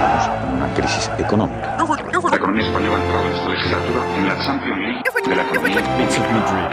estamos 0.00 0.42
en 0.48 0.56
una 0.56 0.74
crisis 0.74 1.10
económica. 1.18 1.76
La 2.30 2.36
economía 2.36 2.66
española 2.66 2.96
ha 2.96 3.00
entrado 3.02 3.26
en 3.26 3.32
esta 3.34 3.48
legislatura 3.48 4.00
en 4.16 4.28
la 4.28 4.38
Champions 4.38 4.78
League 4.78 5.02
de 5.28 5.36
la 5.36 5.42
economía. 5.42 5.80
It's 6.00 6.18
of 6.18 6.26
Madrid. 6.32 6.66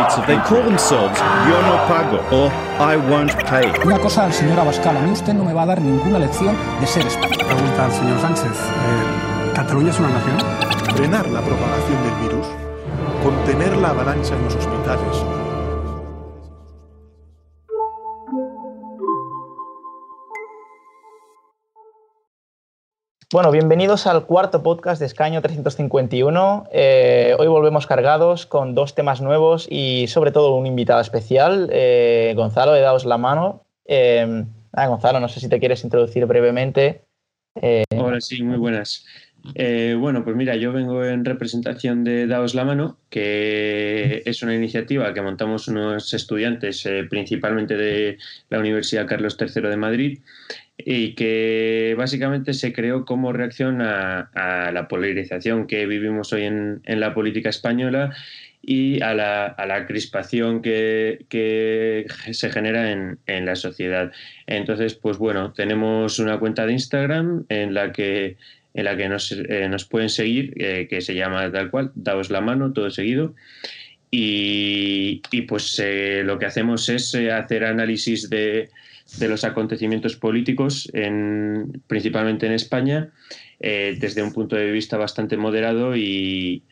It's 0.00 0.16
of, 0.18 0.26
they 0.26 0.38
call 0.48 0.62
themselves 0.62 1.18
Yo 1.48 1.60
no 1.62 1.76
pago 1.88 2.18
or 2.30 2.50
I 2.80 2.96
won't 2.96 3.34
pay. 3.48 3.72
Una 3.84 3.98
cosa 3.98 4.24
al 4.24 4.32
señor 4.32 4.58
Abascal, 4.60 4.96
a 4.96 5.00
mí 5.00 5.10
usted 5.10 5.34
no 5.34 5.44
me 5.44 5.52
va 5.52 5.62
a 5.62 5.66
dar 5.66 5.80
ninguna 5.80 6.18
lección 6.18 6.56
de 6.80 6.86
ser 6.86 7.06
español. 7.06 7.46
Pregunta 7.46 7.84
al 7.84 7.92
señor 7.92 8.20
Sánchez. 8.20 8.46
eh, 8.46 9.52
¿Cataluña 9.54 9.90
es 9.90 9.98
una 9.98 10.08
nación? 10.08 10.38
frenar 10.96 11.26
la 11.28 11.40
propagación 11.40 12.02
del 12.02 12.28
virus, 12.28 12.46
contener 13.22 13.76
la 13.76 13.90
avalancha 13.90 14.34
en 14.34 14.44
los 14.44 14.54
hospitales, 14.54 15.24
Bueno, 23.32 23.52
bienvenidos 23.52 24.08
al 24.08 24.26
cuarto 24.26 24.60
podcast 24.60 24.98
de 24.98 25.06
Escaño 25.06 25.40
351. 25.40 26.66
Eh, 26.72 27.36
hoy 27.38 27.46
volvemos 27.46 27.86
cargados 27.86 28.44
con 28.44 28.74
dos 28.74 28.96
temas 28.96 29.20
nuevos 29.20 29.68
y 29.70 30.08
sobre 30.08 30.32
todo 30.32 30.56
un 30.56 30.66
invitado 30.66 31.00
especial. 31.00 31.70
Eh, 31.72 32.32
Gonzalo, 32.34 32.74
he 32.74 32.80
daos 32.80 33.04
la 33.04 33.18
mano. 33.18 33.64
Eh, 33.84 34.44
ah, 34.72 34.88
Gonzalo, 34.88 35.20
no 35.20 35.28
sé 35.28 35.38
si 35.38 35.48
te 35.48 35.60
quieres 35.60 35.84
introducir 35.84 36.26
brevemente. 36.26 37.04
Eh, 37.54 37.84
Hola, 37.96 38.20
sí, 38.20 38.42
muy 38.42 38.58
buenas. 38.58 39.06
Eh, 39.54 39.96
bueno, 39.98 40.24
pues 40.24 40.36
mira, 40.36 40.56
yo 40.56 40.72
vengo 40.72 41.04
en 41.04 41.24
representación 41.24 42.04
de 42.04 42.26
Daos 42.26 42.54
la 42.54 42.64
Mano, 42.64 42.98
que 43.08 44.22
es 44.24 44.42
una 44.42 44.54
iniciativa 44.54 45.12
que 45.14 45.22
montamos 45.22 45.68
unos 45.68 46.12
estudiantes, 46.12 46.84
eh, 46.86 47.04
principalmente 47.08 47.76
de 47.76 48.18
la 48.48 48.58
Universidad 48.58 49.06
Carlos 49.06 49.36
III 49.40 49.62
de 49.62 49.76
Madrid, 49.76 50.18
y 50.76 51.14
que 51.14 51.94
básicamente 51.96 52.54
se 52.54 52.72
creó 52.72 53.04
como 53.04 53.32
reacción 53.32 53.82
a, 53.82 54.30
a 54.34 54.72
la 54.72 54.88
polarización 54.88 55.66
que 55.66 55.86
vivimos 55.86 56.32
hoy 56.32 56.44
en, 56.44 56.80
en 56.84 57.00
la 57.00 57.14
política 57.14 57.50
española 57.50 58.14
y 58.62 59.00
a 59.02 59.14
la, 59.14 59.46
a 59.46 59.66
la 59.66 59.86
crispación 59.86 60.60
que, 60.60 61.24
que 61.28 62.06
se 62.32 62.50
genera 62.50 62.92
en, 62.92 63.18
en 63.26 63.46
la 63.46 63.56
sociedad. 63.56 64.12
Entonces, 64.46 64.94
pues 64.94 65.16
bueno, 65.16 65.52
tenemos 65.52 66.18
una 66.18 66.38
cuenta 66.38 66.66
de 66.66 66.72
Instagram 66.74 67.46
en 67.48 67.74
la 67.74 67.92
que 67.92 68.36
en 68.74 68.84
la 68.84 68.96
que 68.96 69.08
nos, 69.08 69.32
eh, 69.32 69.70
pueden 69.88 70.08
seguir, 70.08 70.54
eh, 70.56 70.86
que 70.88 71.00
se 71.00 71.14
llama 71.14 71.50
tal 71.50 71.70
cual, 71.70 71.92
daos 71.94 72.30
la 72.30 72.40
mano, 72.40 72.72
todo 72.72 72.90
seguido. 72.90 73.34
Y, 74.12 75.22
pues 75.48 75.80
eh, 75.82 76.22
lo 76.24 76.38
que 76.38 76.46
hacemos 76.46 76.88
es 76.88 77.14
hacer 77.14 77.64
análisis 77.64 78.28
de, 78.28 78.68
los 79.20 79.44
acontecimientos 79.44 80.16
políticos, 80.16 80.88
en, 80.92 81.82
principalmente 81.86 82.46
en 82.46 82.52
España, 82.52 83.10
desde 83.60 84.22
un 84.22 84.32
punto 84.32 84.56
de 84.56 84.72
vista 84.72 84.96
bastante 84.96 85.36
moderado 85.36 85.94
y 85.94 86.62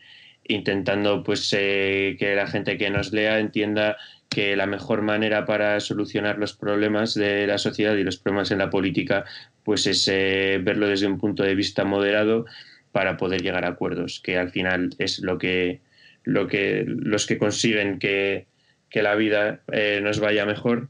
intentando 0.45 1.23
pues 1.23 1.49
que 1.51 2.33
la 2.35 2.47
gente 2.47 2.77
que 2.77 2.89
nos 2.89 3.11
lea 3.13 3.39
entienda 3.39 3.97
que 4.29 4.55
la 4.55 4.67
mejor 4.67 5.01
manera 5.01 5.45
para 5.45 5.79
solucionar 5.79 6.37
los 6.37 6.53
problemas 6.53 7.15
de 7.15 7.47
la 7.47 7.57
sociedad 7.57 7.95
y 7.95 8.03
los 8.03 8.17
problemas 8.17 8.51
en 8.51 8.59
la 8.59 8.69
política 8.69 9.25
pues 9.63 9.87
es 9.87 10.07
eh, 10.07 10.59
verlo 10.63 10.87
desde 10.87 11.07
un 11.07 11.19
punto 11.19 11.43
de 11.43 11.55
vista 11.55 11.83
moderado 11.83 12.45
para 12.91 13.17
poder 13.17 13.41
llegar 13.41 13.65
a 13.65 13.69
acuerdos, 13.69 14.21
que 14.23 14.37
al 14.37 14.49
final 14.49 14.91
es 14.97 15.19
lo 15.19 15.37
que, 15.37 15.81
lo 16.23 16.47
que 16.47 16.85
los 16.87 17.25
que 17.25 17.37
consiguen 17.37 17.99
que, 17.99 18.47
que 18.89 19.03
la 19.03 19.15
vida 19.15 19.61
eh, 19.71 19.99
nos 20.01 20.19
vaya 20.19 20.45
mejor 20.45 20.89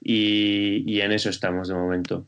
y, 0.00 1.00
en 1.00 1.12
eso 1.12 1.30
estamos 1.30 1.68
de 1.68 1.74
momento. 1.74 2.26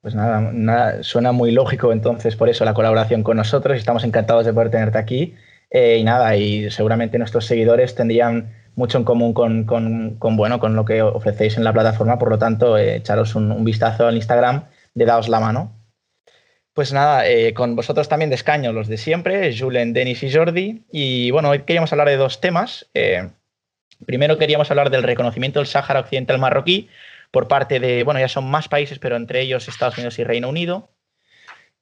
Pues 0.00 0.14
nada, 0.14 0.50
nada, 0.52 1.02
suena 1.02 1.32
muy 1.32 1.52
lógico 1.52 1.92
entonces 1.92 2.36
por 2.36 2.48
eso 2.48 2.64
la 2.64 2.74
colaboración 2.74 3.22
con 3.22 3.36
nosotros. 3.36 3.76
Estamos 3.76 4.04
encantados 4.04 4.44
de 4.44 4.52
poder 4.52 4.70
tenerte 4.70 4.98
aquí. 4.98 5.34
Eh, 5.70 5.98
y 5.98 6.04
nada, 6.04 6.36
y 6.36 6.70
seguramente 6.70 7.18
nuestros 7.18 7.46
seguidores 7.46 7.94
tendrían 7.94 8.52
mucho 8.76 8.98
en 8.98 9.04
común 9.04 9.32
con, 9.34 9.64
con, 9.64 10.36
bueno, 10.36 10.58
con 10.60 10.76
lo 10.76 10.84
que 10.84 11.02
ofrecéis 11.02 11.56
en 11.56 11.64
la 11.64 11.72
plataforma, 11.72 12.18
por 12.18 12.30
lo 12.30 12.38
tanto, 12.38 12.76
eh, 12.76 12.96
echaros 12.96 13.34
un, 13.34 13.64
vistazo 13.64 14.06
al 14.06 14.16
Instagram 14.16 14.64
de 14.94 15.04
Daos 15.04 15.28
la 15.28 15.40
Mano. 15.40 15.72
Pues 16.72 16.92
nada, 16.92 17.28
eh, 17.28 17.54
con 17.54 17.76
vosotros 17.76 18.08
también 18.08 18.30
de 18.30 18.36
escaño, 18.36 18.72
los 18.72 18.88
de 18.88 18.96
siempre, 18.96 19.56
Julen, 19.56 19.92
Denis 19.92 20.22
y 20.24 20.32
Jordi. 20.32 20.84
Y 20.90 21.30
bueno, 21.30 21.50
hoy 21.50 21.60
queríamos 21.60 21.92
hablar 21.92 22.08
de 22.08 22.16
dos 22.16 22.40
temas. 22.40 22.90
Primero 24.06 24.38
queríamos 24.38 24.70
hablar 24.70 24.90
del 24.90 25.04
reconocimiento 25.04 25.60
del 25.60 25.68
Sáhara 25.68 26.00
Occidental 26.00 26.38
marroquí 26.38 26.88
por 27.30 27.48
parte 27.48 27.80
de, 27.80 28.04
bueno, 28.04 28.20
ya 28.20 28.28
son 28.28 28.48
más 28.48 28.68
países, 28.68 28.98
pero 28.98 29.16
entre 29.16 29.40
ellos 29.40 29.68
Estados 29.68 29.96
Unidos 29.98 30.18
y 30.18 30.24
Reino 30.24 30.48
Unido. 30.48 30.88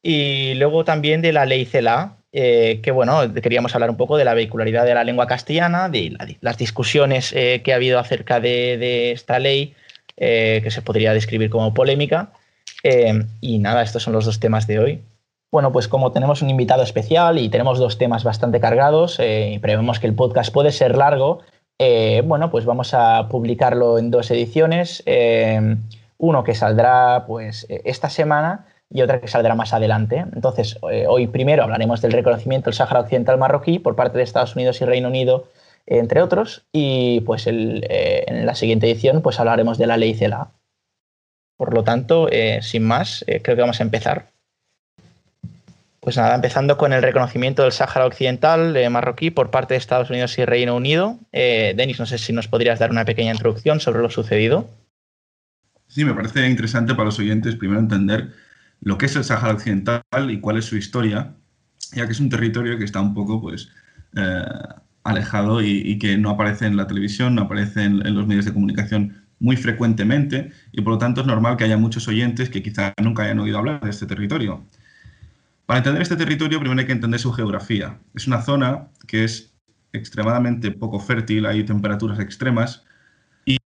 Y 0.03 0.54
luego 0.54 0.84
también 0.84 1.20
de 1.22 1.32
la 1.32 1.44
ley 1.44 1.64
CELA, 1.64 2.16
eh, 2.34 2.81
que 2.82 2.91
bueno, 2.91 3.20
queríamos 3.43 3.75
hablar 3.75 3.91
un 3.91 3.98
poco 3.98 4.16
de 4.16 4.25
la 4.25 4.32
vehicularidad 4.32 4.87
de 4.87 4.94
la 4.94 5.04
lengua 5.04 5.26
castellana, 5.26 5.91
de 5.91 6.10
la, 6.10 6.26
las 6.41 6.56
discusiones 6.56 7.34
eh, 7.34 7.60
que 7.62 7.75
ha 7.75 7.76
habido 7.76 7.98
acerca 7.98 8.41
de, 8.41 9.12
esta 9.12 9.38
ley, 9.38 9.75
eh, 10.16 10.60
que 10.65 10.70
se 10.70 10.81
podría 10.81 11.12
describir 11.12 11.50
como 11.50 11.75
polémica. 11.75 12.32
Y 13.41 13.59
nada, 13.59 13.82
estos 13.82 14.03
son 14.03 14.15
los 14.15 14.25
dos 14.25 14.41
temas 14.41 14.66
de 14.66 14.78
hoy. 14.78 15.03
Bueno, 15.53 15.70
pues 15.70 15.87
como 15.87 16.10
tenemos 16.10 16.43
un 16.43 16.50
invitado 16.50 16.82
especial 16.82 17.38
y 17.38 17.48
tenemos 17.50 17.78
dos 17.78 17.98
temas 17.98 18.25
bastante 18.25 18.59
cargados, 18.59 19.20
y 19.20 19.59
prevemos 19.60 20.00
que 20.00 20.06
el 20.09 20.14
podcast 20.14 20.53
puede 20.53 20.72
ser 20.72 20.97
largo, 20.97 21.43
bueno, 22.25 22.50
pues 22.50 22.64
vamos 22.64 22.93
a 22.94 23.28
publicarlo 23.28 23.99
en 23.99 24.10
dos 24.10 24.31
ediciones. 24.32 25.04
uno 26.19 26.43
que 26.43 26.54
saldrá 26.54 27.25
pues 27.26 27.66
esta 27.69 28.10
semana 28.10 28.66
y 28.93 29.03
otra 29.03 29.21
que 29.21 29.29
saldrá 29.29 29.55
más 29.55 29.73
adelante. 29.73 30.25
Entonces, 30.35 30.79
eh, 30.91 31.07
hoy 31.09 31.27
primero 31.27 31.63
hablaremos 31.63 32.03
del 32.03 32.13
reconocimiento 32.13 32.67
del 32.67 32.75
Sáhara 32.75 33.01
Occidental 33.01 33.39
marroquí 33.39 33.79
por 33.79 33.97
parte 33.97 34.19
de 34.19 34.25
Estados 34.25 34.55
Unidos 34.55 34.81
y 34.81 34.85
Reino 34.85 35.09
Unido, 35.09 35.49
eh, 35.87 35.99
entre 35.99 36.21
otros, 36.21 36.65
y 36.73 37.21
pues 37.23 37.47
eh, 37.47 38.25
en 38.27 38.45
la 38.45 38.55
siguiente 38.55 38.91
edición 38.91 39.23
pues 39.23 39.41
hablaremos 39.41 39.79
de 39.79 39.87
la 39.87 39.97
ley 39.97 40.15
CELA. 40.15 40.49
Por 41.57 41.75
lo 41.75 41.85
tanto, 41.85 42.29
sin 42.61 42.83
más, 42.83 43.25
creo 43.27 43.55
que 43.55 43.61
vamos 43.61 43.79
a 43.79 43.85
empezar. 43.85 44.27
Pues 46.01 46.17
nada, 46.17 46.35
empezando 46.35 46.77
con 46.77 46.93
el 46.93 47.03
reconocimiento 47.03 47.63
del 47.63 47.71
Sáhara 47.71 48.07
Occidental 48.07 48.75
marroquí 48.91 49.31
por 49.31 49.51
parte 49.51 49.75
de 49.75 49.79
Estados 49.79 50.11
Unidos 50.11 50.37
y 50.39 50.45
Reino 50.45 50.75
Unido. 50.75 51.19
Denis, 51.31 52.01
no 52.01 52.07
sé 52.07 52.19
si 52.19 52.33
nos 52.33 52.49
podrías 52.49 52.81
dar 52.81 52.91
una 52.91 53.05
pequeña 53.05 53.31
introducción 53.31 53.79
sobre 53.79 54.03
lo 54.03 54.11
sucedido. 54.11 54.67
Sí, 55.87 56.05
me 56.05 56.15
parece 56.15 56.49
interesante 56.49 56.95
para 56.95 57.05
los 57.05 57.21
oyentes 57.21 57.55
primero 57.55 57.79
entender 57.79 58.33
lo 58.82 58.98
que 58.98 59.06
es 59.06 59.16
el 59.16 59.25
Sáhara 59.25 59.54
Occidental 59.54 60.03
y 60.28 60.41
cuál 60.41 60.59
es 60.59 60.65
su 60.65 60.76
historia, 60.76 61.34
ya 61.93 62.06
que 62.06 62.12
es 62.12 62.20
un 62.20 62.28
territorio 62.28 62.76
que 62.78 62.84
está 62.84 63.00
un 63.00 63.15
poco 63.15 63.41
pues, 63.41 63.69
eh, 64.16 64.44
alejado 65.04 65.62
y, 65.62 65.98
que 65.98 66.19
no 66.19 66.31
aparece 66.31 66.66
en 66.66 66.76
la 66.76 66.87
televisión, 66.87 67.37
no 67.37 67.43
aparece 67.43 67.84
en, 67.84 68.15
los 68.15 68.26
medios 68.26 68.44
de 68.44 68.53
comunicación 68.53 69.22
muy 69.38 69.56
frecuentemente 69.56 70.53
y 70.72 70.82
por 70.82 70.94
lo 70.94 70.98
tanto 70.98 71.20
es 71.20 71.26
normal 71.26 71.56
que 71.56 71.65
haya 71.65 71.76
muchos 71.76 72.06
oyentes 72.09 72.50
que 72.50 72.62
quizá 72.62 72.93
nunca 73.00 73.25
hayan 73.25 73.38
oído 73.38 73.59
hablar 73.59 73.81
de 73.81 73.91
este 73.91 74.06
territorio. 74.06 74.65
Para 75.66 75.78
entender 75.78 76.03
este 76.03 76.16
territorio 76.16 76.59
primero 76.59 76.81
hay 76.81 76.87
que 76.87 76.93
entender 76.93 77.20
su 77.20 77.32
geografía. 77.32 77.99
Es 78.14 78.26
una 78.26 78.43
zona 78.43 78.88
que 79.06 79.25
es 79.25 79.54
extremadamente 79.93 80.72
poco 80.72 80.99
fértil, 80.99 81.47
hay 81.47 81.64
temperaturas 81.64 82.19
extremas 82.19 82.84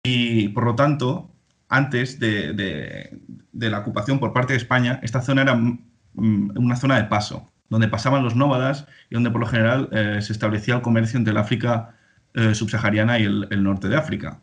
y 0.03 0.47
por 0.49 0.65
lo 0.65 0.75
tanto 0.75 1.29
antes 1.69 2.19
de, 2.19 3.21
la 3.53 3.79
ocupación 3.79 4.19
por 4.19 4.33
parte 4.33 4.53
de 4.53 4.57
España, 4.57 4.99
esta 5.03 5.21
zona 5.21 5.43
era 5.43 5.55
mm, 5.55 6.57
una 6.57 6.75
zona 6.75 6.97
de 6.97 7.03
paso, 7.05 7.49
donde 7.69 7.87
pasaban 7.87 8.23
los 8.23 8.35
nómadas 8.35 8.87
y 9.09 9.13
donde 9.13 9.29
por 9.29 9.39
lo 9.39 9.47
general 9.47 9.87
eh, 9.91 10.17
se 10.21 10.33
establecía 10.33 10.75
el 10.75 10.81
comercio 10.81 11.17
entre 11.17 11.31
el 11.31 11.37
África 11.37 11.95
eh, 12.33 12.55
subsahariana 12.55 13.19
y 13.19 13.23
el, 13.23 13.47
el, 13.51 13.63
norte 13.63 13.87
de 13.87 13.95
África. 13.95 14.41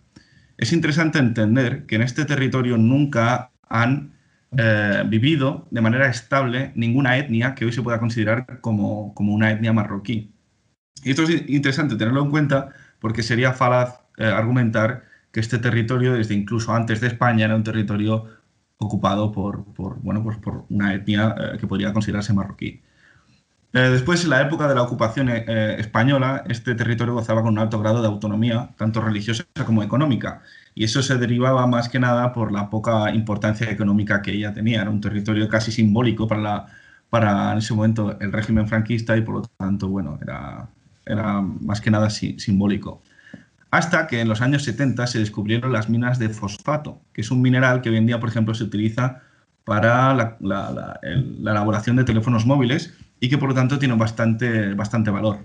Es 0.56 0.72
interesante 0.72 1.18
entender 1.18 1.84
que 1.86 1.96
en 1.96 2.02
este 2.02 2.24
territorio 2.24 2.78
nunca 2.78 3.50
han 3.68 4.14
eh, 4.56 5.02
vivido 5.06 5.66
de 5.72 5.80
manera 5.80 6.08
estable 6.08 6.72
ninguna 6.76 7.18
etnia 7.18 7.54
que 7.56 7.64
hoy 7.64 7.72
se 7.72 7.82
pueda 7.82 7.98
considerar 7.98 8.60
como, 8.60 9.12
como 9.14 9.34
una 9.34 9.50
etnia 9.50 9.72
marroquí. 9.72 10.32
Y 11.02 11.10
esto 11.10 11.24
es 11.24 11.48
interesante 11.48 11.96
tenerlo 11.96 12.22
en 12.22 12.30
cuenta 12.30 12.70
porque 13.00 13.22
sería 13.22 13.52
falaz 13.52 14.00
argumentar 14.18 15.04
que 15.36 15.40
este 15.40 15.58
territorio, 15.58 16.14
desde 16.14 16.32
incluso 16.32 16.72
antes 16.72 16.98
de 17.02 17.08
España, 17.08 17.44
era 17.44 17.54
un 17.54 17.62
territorio 17.62 18.24
ocupado 18.78 19.32
por, 19.32 19.66
por 19.74 20.00
bueno, 20.00 20.22
pues 20.22 20.38
por 20.38 20.64
una 20.70 20.94
etnia 20.94 21.34
eh, 21.38 21.58
que 21.58 21.66
podría 21.66 21.92
considerarse 21.92 22.32
marroquí. 22.32 22.80
Eh, 23.74 23.90
después, 23.90 24.24
en 24.24 24.30
la 24.30 24.40
época 24.40 24.66
de 24.66 24.74
la 24.74 24.80
ocupación 24.80 25.28
eh, 25.28 25.76
española, 25.78 26.42
este 26.48 26.74
territorio 26.74 27.12
gozaba 27.12 27.42
con 27.42 27.52
un 27.52 27.58
alto 27.58 27.78
grado 27.78 28.00
de 28.00 28.08
autonomía, 28.08 28.70
tanto 28.78 29.02
religiosa 29.02 29.44
como 29.66 29.82
económica, 29.82 30.40
y 30.74 30.84
eso 30.84 31.02
se 31.02 31.18
derivaba 31.18 31.66
más 31.66 31.90
que 31.90 31.98
nada 31.98 32.32
por 32.32 32.50
la 32.50 32.70
poca 32.70 33.12
importancia 33.12 33.70
económica 33.70 34.22
que 34.22 34.30
ella 34.32 34.54
tenía. 34.54 34.80
Era 34.80 34.90
un 34.90 35.02
territorio 35.02 35.50
casi 35.50 35.70
simbólico 35.70 36.26
para, 36.26 36.40
la, 36.40 36.66
para 37.10 37.52
en 37.52 37.58
ese 37.58 37.74
momento 37.74 38.18
el 38.20 38.32
régimen 38.32 38.68
franquista 38.68 39.14
y 39.18 39.20
por 39.20 39.34
lo 39.34 39.42
tanto, 39.42 39.88
bueno, 39.88 40.18
era, 40.22 40.70
era 41.04 41.42
más 41.42 41.82
que 41.82 41.90
nada 41.90 42.08
sí, 42.08 42.38
simbólico 42.38 43.02
hasta 43.70 44.06
que 44.06 44.20
en 44.20 44.28
los 44.28 44.40
años 44.40 44.62
70 44.64 45.06
se 45.06 45.18
descubrieron 45.18 45.72
las 45.72 45.88
minas 45.88 46.18
de 46.18 46.28
fosfato, 46.28 47.02
que 47.12 47.20
es 47.20 47.30
un 47.30 47.42
mineral 47.42 47.82
que 47.82 47.90
hoy 47.90 47.96
en 47.96 48.06
día, 48.06 48.20
por 48.20 48.28
ejemplo, 48.28 48.54
se 48.54 48.64
utiliza 48.64 49.22
para 49.64 50.14
la, 50.14 50.36
la, 50.40 50.70
la, 50.70 51.00
elaboración 51.02 51.96
de 51.96 52.04
teléfonos 52.04 52.46
móviles 52.46 52.94
y 53.20 53.28
que 53.28 53.38
por 53.38 53.48
lo 53.48 53.54
tanto 53.54 53.78
tiene 53.78 53.94
bastante, 53.96 54.74
bastante 54.74 55.10
valor. 55.10 55.44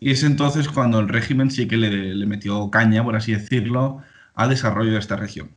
Y 0.00 0.10
es 0.10 0.24
entonces 0.24 0.68
cuando 0.68 1.00
el 1.00 1.08
régimen 1.08 1.50
sí 1.50 1.68
que 1.68 1.76
le, 1.76 2.14
le 2.14 2.26
metió 2.26 2.70
caña, 2.70 3.04
por 3.04 3.16
así 3.16 3.32
decirlo, 3.32 4.02
al 4.34 4.48
desarrollo 4.50 4.92
de 4.92 4.98
esta 4.98 5.16
región. 5.16 5.50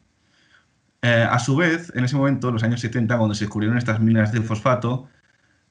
Eh, 1.02 1.28
a 1.30 1.40
su 1.40 1.56
vez, 1.56 1.92
en 1.96 2.04
ese 2.04 2.16
momento, 2.16 2.48
en 2.50 2.56
los 2.56 2.64
años 2.64 2.82
70, 2.82 3.18
cuando 3.18 3.36
se 3.36 3.46
descubrieron 3.46 3.78
estas 3.78 4.00
minas 4.00 4.32
de 4.32 4.42
fosfato, 4.42 5.08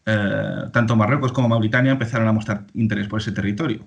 eh, 0.07 0.69
tanto 0.73 0.97
Marruecos 0.97 1.33
como 1.33 1.49
Mauritania 1.49 1.93
empezaron 1.93 2.29
a 2.29 2.33
mostrar 2.33 2.67
interés 2.75 3.09
por 3.09 3.21
ese 3.21 3.33
territorio. 3.33 3.87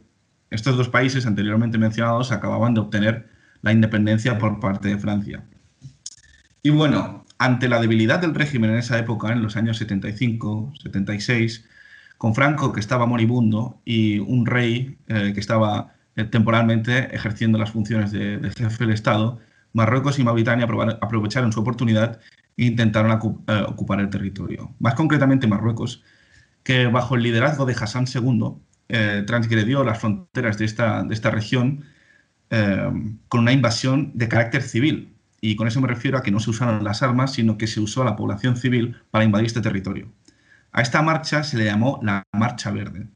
Estos 0.50 0.78
dos 0.78 0.90
países 0.90 1.26
anteriormente 1.26 1.78
mencionados 1.78 2.32
acababan 2.32 2.74
de 2.74 2.82
obtener 2.82 3.30
la 3.62 3.72
independencia 3.72 4.38
por 4.38 4.60
parte 4.60 4.90
de 4.90 4.98
Francia. 4.98 5.44
Y 6.64 6.72
bueno, 6.72 7.26
ante 7.38 7.70
la 7.70 7.80
debilidad 7.80 8.20
del 8.20 8.36
régimen 8.36 8.72
en 8.72 8.78
esa 8.78 9.00
época, 9.00 9.32
en 9.32 9.42
los 9.42 9.56
años 9.56 9.78
75, 9.78 10.74
76, 10.82 11.66
con 12.18 12.36
Franco 12.36 12.74
que 12.74 12.82
estaba 12.82 13.06
moribundo 13.06 13.80
y 13.86 14.20
un 14.20 14.46
rey 14.46 14.98
eh, 15.08 15.32
que 15.34 15.40
estaba 15.40 15.94
eh, 16.18 16.26
temporalmente 16.26 17.16
ejerciendo 17.16 17.58
las 17.58 17.72
funciones 17.72 18.12
de, 18.12 18.52
jefe 18.58 18.86
del 18.86 18.94
Estado, 18.94 19.40
Marruecos 19.72 20.20
y 20.20 20.24
Mauritania 20.24 20.68
aprovecharon 21.02 21.54
su 21.54 21.62
oportunidad 21.62 22.20
e 22.58 22.66
intentaron 22.66 23.12
eh, 23.48 23.64
ocupar 23.68 24.02
el 24.02 24.10
territorio. 24.10 24.74
Más 24.80 24.96
concretamente 24.96 25.48
Marruecos, 25.48 26.04
que 26.64 26.88
bajo 26.88 27.16
el 27.16 27.24
liderazgo 27.24 27.66
de 27.66 27.74
Hassan 27.74 28.06
II 28.14 28.56
transgredió 29.26 29.84
las 29.84 30.00
fronteras 30.00 30.58
de 30.58 30.66
esta, 30.66 31.04
de 31.04 31.14
esta 31.14 31.32
región 31.32 31.86
con 32.50 33.42
una 33.42 33.52
invasión 33.52 34.12
de 34.16 34.28
carácter 34.28 34.64
civil, 34.64 35.16
y 35.42 35.56
con 35.56 35.68
eso 35.68 35.80
me 35.80 35.88
refiero 35.88 36.18
a 36.18 36.24
que 36.24 36.32
no 36.32 36.40
se 36.40 36.50
usaron 36.50 36.84
las 36.84 37.02
armas, 37.02 37.34
sino 37.34 37.58
que 37.58 37.68
se 37.68 37.80
usó 37.80 38.02
a 38.02 38.06
la 38.06 38.16
población 38.16 38.58
civil 38.58 38.98
para 39.12 39.24
invadir 39.24 39.48
este 39.48 39.62
territorio. 39.62 40.12
A 40.72 40.82
esta 40.82 41.02
marcha 41.02 41.44
se 41.44 41.58
le 41.58 41.66
llamó 41.66 42.00
la 42.04 42.24
Marcha 42.34 42.72
Verde. 42.72 43.08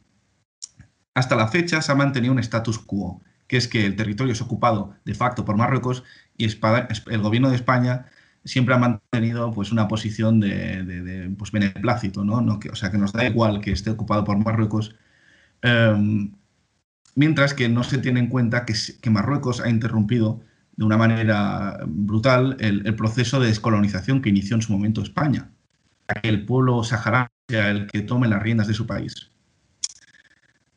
Hasta 1.16 1.36
la 1.36 1.48
fecha 1.48 1.82
se 1.82 1.92
ha 1.92 1.96
mantenido 1.96 2.34
un 2.34 2.40
status 2.40 2.80
quo, 2.80 3.22
que 3.48 3.58
es 3.58 3.68
que 3.68 3.86
el 3.86 3.96
territorio 3.96 4.34
es 4.34 4.42
ocupado 4.42 4.96
de 5.06 5.14
facto 5.14 5.44
por 5.44 5.58
Marruecos 5.58 6.04
y 6.38 6.46
el 6.46 7.22
gobierno 7.22 7.50
de 7.50 7.56
España 7.56 8.06
siempre 8.46 8.74
ha 8.74 8.80
mantenido 8.80 9.52
pues, 9.52 9.72
una 9.72 9.88
posición 9.88 10.40
de, 10.40 11.34
pues, 11.38 11.52
beneplácito, 11.52 12.24
no 12.24 12.60
que, 12.60 12.70
o 12.70 12.76
sea, 12.76 12.90
que 12.90 12.98
nos 12.98 13.14
da 13.14 13.26
igual 13.26 13.62
que 13.62 13.72
esté 13.72 13.90
ocupado 13.90 14.24
por 14.24 14.38
Marruecos, 14.38 14.96
em, 15.64 16.32
mientras 17.16 17.54
que 17.54 17.70
no 17.70 17.84
se 17.84 17.98
tiene 17.98 18.20
en 18.20 18.28
cuenta 18.28 18.66
que, 18.66 19.10
Marruecos 19.10 19.60
ha 19.60 19.70
interrumpido 19.70 20.42
de 20.76 20.86
una 20.86 20.98
manera 20.98 21.80
brutal 21.88 22.58
el, 22.60 22.96
proceso 22.96 23.40
de 23.40 23.48
descolonización 23.48 24.22
que 24.22 24.30
inició 24.30 24.56
en 24.56 24.62
su 24.62 24.72
momento 24.72 25.02
España, 25.02 25.50
para 26.06 26.22
que 26.22 26.30
el 26.30 26.46
pueblo 26.46 26.84
saharaui 26.84 27.28
sea 27.48 27.72
el 27.72 27.88
que 27.88 28.02
tome 28.02 28.28
las 28.28 28.42
riendas 28.42 28.68
de 28.68 28.74
su 28.74 28.86
país. 28.86 29.32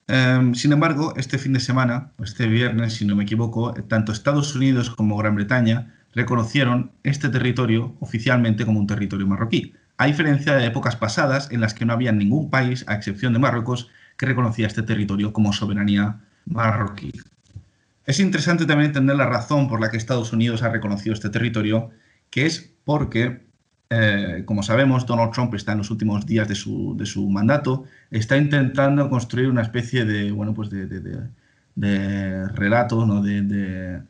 Em, 0.09 0.55
sin 0.55 0.73
embargo, 0.73 1.15
este 1.17 1.39
fin 1.39 1.53
de 1.53 1.61
semana, 1.61 2.13
este 2.23 2.47
viernes, 2.47 2.95
si 2.95 3.05
no 3.05 3.17
me 3.17 3.25
equivoco, 3.25 3.75
tanto 3.89 4.13
Estados 4.13 4.55
Unidos 4.55 4.91
como 4.91 5.17
Gran 5.17 5.35
Bretaña 5.35 5.95
reconocieron 6.15 6.93
este 7.03 7.29
territorio 7.29 7.97
oficialmente 8.01 8.65
como 8.65 8.81
un 8.81 8.87
territorio 8.87 9.27
marroquí, 9.27 9.75
a 9.99 10.07
diferencia 10.07 10.55
de 10.55 10.67
épocas 10.67 10.97
pasadas 10.97 11.51
en 11.51 11.61
las 11.61 11.75
que 11.75 11.85
no 11.85 11.93
había 11.93 12.13
ningún 12.13 12.51
país, 12.51 12.85
a 12.87 12.95
excepción 12.95 13.33
de 13.33 13.39
Marruecos, 13.39 13.91
que 14.17 14.27
reconocía 14.27 14.67
este 14.67 14.83
territorio 14.83 15.33
como 15.33 15.53
soberanía 15.53 16.21
marroquí. 16.47 17.13
Es 18.07 18.21
interesante 18.21 18.67
también 18.67 18.91
entender 18.91 19.17
la 19.17 19.27
razón 19.27 19.69
por 19.69 19.81
la 19.81 19.91
que 19.91 19.97
Estados 19.97 20.33
Unidos 20.33 20.63
ha 20.63 20.69
reconocido 20.69 21.13
este 21.13 21.29
territorio, 21.29 21.91
que 22.31 22.47
es 22.47 22.73
porque, 22.85 23.47
eh, 23.91 24.45
como 24.47 24.63
sabemos, 24.63 25.07
Donald 25.07 25.33
Trump 25.33 25.53
está 25.55 25.73
en 25.73 25.79
los 25.79 25.91
últimos 25.91 26.25
días 26.25 26.47
de 26.47 26.55
su, 26.55 27.29
mandato, 27.29 27.85
está 28.13 28.37
intentando 28.37 29.11
construir 29.11 29.49
una 29.49 29.63
especie 29.63 30.05
de, 30.05 30.31
bueno, 30.31 30.55
pues 30.55 30.71
de, 30.71 32.49
relato, 32.55 33.05
¿no? 33.05 33.21
de, 33.23 34.03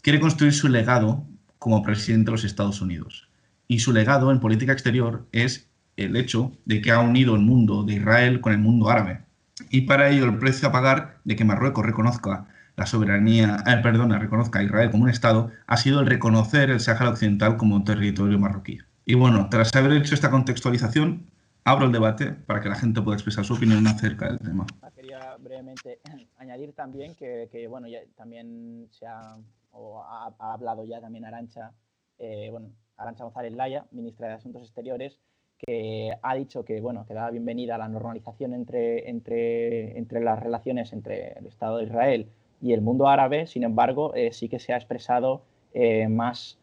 quiere 0.00 0.20
construir 0.20 0.52
su 0.52 0.68
legado 0.68 1.26
como 1.58 1.82
presidente 1.82 2.26
de 2.26 2.32
los 2.32 2.44
Estados 2.44 2.80
Unidos. 2.80 3.28
Y 3.66 3.80
su 3.80 3.92
legado 3.92 4.30
en 4.30 4.38
política 4.38 4.72
exterior 4.72 5.26
es 5.32 5.68
el 5.96 6.14
hecho 6.16 6.52
de 6.66 6.80
que 6.80 6.92
ha 6.92 7.00
unido 7.00 7.34
el 7.34 7.40
mundo 7.40 7.82
de 7.82 7.94
Israel 7.94 8.40
con 8.40 8.52
el 8.52 8.58
mundo 8.58 8.90
árabe. 8.90 9.23
Y 9.70 9.82
para 9.82 10.10
ello 10.10 10.24
el 10.24 10.38
precio 10.38 10.68
a 10.68 10.72
pagar 10.72 11.18
de 11.24 11.36
que 11.36 11.44
Marruecos 11.44 11.84
reconozca 11.84 12.46
la 12.76 12.86
soberanía, 12.86 13.62
eh, 13.66 13.76
perdona, 13.82 14.18
reconozca 14.18 14.58
a 14.58 14.62
Israel 14.64 14.90
como 14.90 15.04
un 15.04 15.10
Estado, 15.10 15.50
ha 15.66 15.76
sido 15.76 16.00
el 16.00 16.06
reconocer 16.06 16.70
el 16.70 16.80
Sáhara 16.80 17.10
Occidental 17.10 17.56
como 17.56 17.84
territorio 17.84 18.38
marroquí. 18.38 18.78
Y 19.04 19.14
bueno, 19.14 19.48
tras 19.48 19.74
haber 19.76 19.92
hecho 19.92 20.14
esta 20.14 20.30
contextualización, 20.30 21.26
abro 21.64 21.86
el 21.86 21.92
debate 21.92 22.32
para 22.32 22.60
que 22.60 22.68
la 22.68 22.74
gente 22.74 23.00
pueda 23.00 23.16
expresar 23.16 23.44
su 23.44 23.54
opinión 23.54 23.86
acerca 23.86 24.28
del 24.28 24.38
tema. 24.38 24.66
Quería 24.94 25.36
brevemente 25.38 26.00
añadir 26.38 26.72
también 26.72 27.14
que, 27.14 27.66
bueno, 27.68 27.86
ya 27.86 28.00
también 28.16 28.88
se 28.90 29.06
ha, 29.06 29.36
o 29.70 30.02
ha, 30.02 30.34
hablado 30.38 30.84
ya 30.84 31.00
también 31.00 31.24
Arancha, 31.24 31.72
eh, 32.18 32.48
bueno, 32.50 32.70
Arancha 32.96 33.24
González 33.24 33.52
Laya, 33.52 33.86
ministra 33.92 34.28
de 34.28 34.34
Asuntos 34.34 34.62
Exteriores, 34.62 35.20
que 35.66 36.12
ha 36.20 36.34
dicho 36.34 36.64
que, 36.64 36.80
bueno, 36.80 37.04
que 37.06 37.14
da 37.14 37.30
bienvenida 37.30 37.76
a 37.76 37.78
la 37.78 37.88
normalización 37.88 38.54
entre, 38.54 39.08
entre, 39.08 39.98
entre 39.98 40.20
las 40.20 40.42
relaciones 40.42 40.92
entre 40.92 41.32
el 41.38 41.46
Estado 41.46 41.78
de 41.78 41.84
Israel 41.84 42.28
y 42.60 42.72
el 42.72 42.80
mundo 42.80 43.08
árabe, 43.08 43.46
sin 43.46 43.62
embargo, 43.62 44.14
eh, 44.14 44.32
sí 44.32 44.48
que 44.48 44.58
se 44.58 44.72
ha 44.72 44.76
expresado 44.76 45.42
eh, 45.72 46.08
más, 46.08 46.58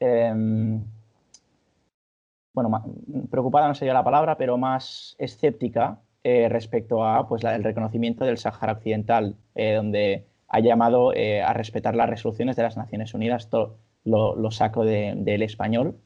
em, 0.00 0.82
bueno, 2.54 2.84
preocupada 3.30 3.68
no 3.68 3.74
sería 3.74 3.94
la 3.94 4.04
palabra, 4.04 4.36
pero 4.36 4.58
más 4.58 5.16
escéptica 5.18 6.00
eh, 6.24 6.48
respecto 6.48 7.04
a 7.04 7.28
pues, 7.28 7.44
el 7.44 7.64
reconocimiento 7.64 8.24
del 8.24 8.38
Sáhara 8.38 8.72
Occidental, 8.72 9.36
donde 9.54 10.26
ha 10.48 10.60
llamado 10.60 11.10
a 11.10 11.52
respetar 11.52 11.94
las 11.94 12.08
resoluciones 12.10 12.56
de 12.56 12.62
las 12.62 12.76
Naciones 12.76 13.14
Unidas. 13.14 13.44
Esto 13.44 13.76
lo, 14.04 14.50
saco 14.50 14.84
del 14.84 15.42
español. 15.42 15.98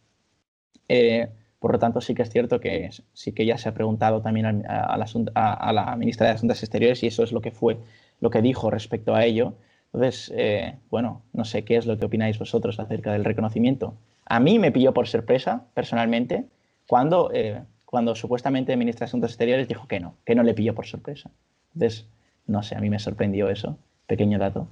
Por 1.61 1.73
lo 1.73 1.79
tanto, 1.79 2.01
sí 2.01 2.15
que 2.15 2.23
es 2.23 2.31
cierto 2.31 2.59
que 2.59 2.91
sí 3.13 3.33
que 3.33 3.47
ya 3.47 3.59
se 3.59 3.69
ha 3.69 3.75
preguntado 3.75 4.23
también 4.23 4.67
a, 4.67 4.95
a 4.95 5.73
la 5.73 5.97
ministra 5.97 6.27
de 6.27 6.33
Asuntos 6.33 6.63
Exteriores 6.63 7.03
y 7.03 7.07
eso 7.07 7.23
es 7.23 7.33
lo 7.33 7.41
que 7.41 7.53
fue 7.53 7.79
lo 8.21 8.31
que 8.31 8.43
dijo 8.43 8.71
respecto 8.71 9.15
a 9.15 9.25
ello. 9.25 9.55
Entonces, 9.93 10.33
eh, 10.37 10.77
bueno, 10.91 11.23
no 11.33 11.45
sé 11.45 11.65
qué 11.65 11.77
es 11.77 11.87
lo 11.87 11.99
que 11.99 12.05
opináis 12.05 12.39
vosotros 12.39 12.79
acerca 12.79 13.13
del 13.13 13.25
reconocimiento. 13.25 13.95
A 14.25 14.39
mí 14.39 14.59
me 14.59 14.71
pilló 14.71 14.95
por 14.95 15.09
sorpresa, 15.09 15.65
personalmente, 15.75 16.45
cuando, 16.87 17.31
eh, 17.33 17.63
cuando 17.85 18.15
supuestamente 18.15 18.73
el 18.73 18.79
ministro 18.79 19.05
de 19.05 19.09
Asuntos 19.09 19.33
Exteriores 19.33 19.67
dijo 19.67 19.89
que 19.89 20.01
no, 20.01 20.15
que 20.25 20.35
no 20.35 20.43
le 20.43 20.55
pilló 20.55 20.75
por 20.75 20.87
sorpresa. 20.87 21.31
Entonces, 21.75 22.07
no 22.47 22.63
sé, 22.63 22.77
a 22.77 22.81
mí 22.81 22.89
me 22.89 22.99
sorprendió 22.99 23.51
eso. 23.51 23.77
Pequeño 24.07 24.39
dato. 24.39 24.69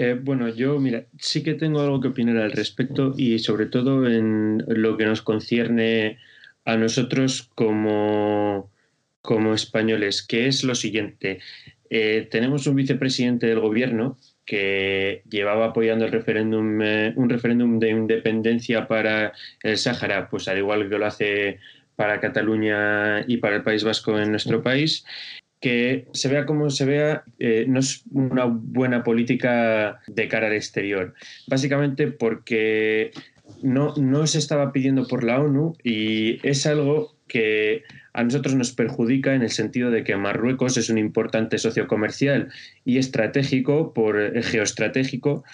Eh, 0.00 0.14
bueno, 0.14 0.48
yo, 0.48 0.78
mira, 0.78 1.06
sí 1.18 1.42
que 1.42 1.54
tengo 1.54 1.80
algo 1.80 2.00
que 2.00 2.06
opinar 2.06 2.36
al 2.36 2.52
respecto 2.52 3.14
y 3.16 3.40
sobre 3.40 3.66
todo 3.66 4.08
en 4.08 4.62
lo 4.68 4.96
que 4.96 5.04
nos 5.04 5.22
concierne 5.22 6.18
a 6.64 6.76
nosotros 6.76 7.50
como, 7.56 8.70
como 9.22 9.54
españoles, 9.54 10.24
que 10.24 10.46
es 10.46 10.62
lo 10.62 10.76
siguiente. 10.76 11.40
Eh, 11.90 12.28
tenemos 12.30 12.68
un 12.68 12.76
vicepresidente 12.76 13.48
del 13.48 13.58
gobierno 13.58 14.18
que 14.44 15.24
llevaba 15.28 15.66
apoyando 15.66 16.04
el 16.04 16.12
referéndum, 16.12 16.80
eh, 16.80 17.12
un 17.16 17.28
referéndum 17.28 17.80
de 17.80 17.90
independencia 17.90 18.86
para 18.86 19.32
el 19.64 19.78
Sáhara, 19.78 20.28
pues 20.30 20.46
al 20.46 20.58
igual 20.58 20.88
que 20.88 20.96
lo 20.96 21.06
hace 21.06 21.58
para 21.96 22.20
Cataluña 22.20 23.24
y 23.26 23.38
para 23.38 23.56
el 23.56 23.64
País 23.64 23.82
Vasco 23.82 24.16
en 24.16 24.30
nuestro 24.30 24.62
país, 24.62 25.04
que 25.60 26.06
se 26.12 26.28
vea 26.28 26.46
como 26.46 26.70
se 26.70 26.84
vea, 26.84 27.24
eh, 27.38 27.64
no 27.68 27.80
es 27.80 28.02
una 28.12 28.44
buena 28.44 29.02
política 29.02 30.00
de 30.06 30.28
cara 30.28 30.46
al 30.46 30.52
exterior. 30.52 31.14
Básicamente 31.48 32.06
porque 32.06 33.10
no, 33.62 33.94
no 33.96 34.26
se 34.26 34.38
estaba 34.38 34.72
pidiendo 34.72 35.06
por 35.06 35.24
la 35.24 35.40
ONU 35.40 35.76
y 35.82 36.46
es 36.46 36.66
algo 36.66 37.14
que 37.26 37.82
a 38.12 38.24
nosotros 38.24 38.54
nos 38.54 38.72
perjudica 38.72 39.34
en 39.34 39.42
el 39.42 39.50
sentido 39.50 39.90
de 39.90 40.02
que 40.02 40.16
Marruecos 40.16 40.76
es 40.76 40.90
un 40.90 40.98
importante 40.98 41.58
socio 41.58 41.86
comercial 41.86 42.48
y 42.84 42.98
estratégico, 42.98 43.92
por 43.92 44.20
eh, 44.20 44.42
geoestratégico, 44.42 45.44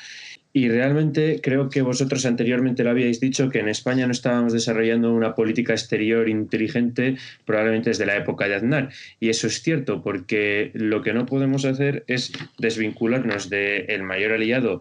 y 0.57 0.69
realmente 0.69 1.41
creo 1.43 1.69
que 1.69 1.83
vosotros 1.83 2.25
anteriormente 2.25 2.85
lo 2.85 2.91
habíais 2.91 3.19
dicho 3.19 3.51
que 3.51 3.59
en 3.59 3.69
España 3.69 4.07
no 4.07 4.13
estábamos 4.13 4.53
desarrollando 4.53 5.13
una 5.13 5.35
política 5.35 5.73
exterior 5.73 6.29
inteligente 6.29 7.17
probablemente 7.45 7.91
desde 7.91 8.07
la 8.07 8.17
época 8.17 8.47
de 8.47 8.55
Aznar. 8.55 8.91
Y 9.19 9.31
eso 9.31 9.49
es 9.49 9.63
cierto, 9.63 10.01
porque 10.01 10.71
lo 10.75 11.03
que 11.03 11.13
no 11.13 11.27
podemos 11.27 11.65
hacer 11.65 12.05
es 12.07 12.33
desvincularnos 12.57 13.51
del 13.51 14.05
mayor 14.05 14.31
aliado 14.31 14.81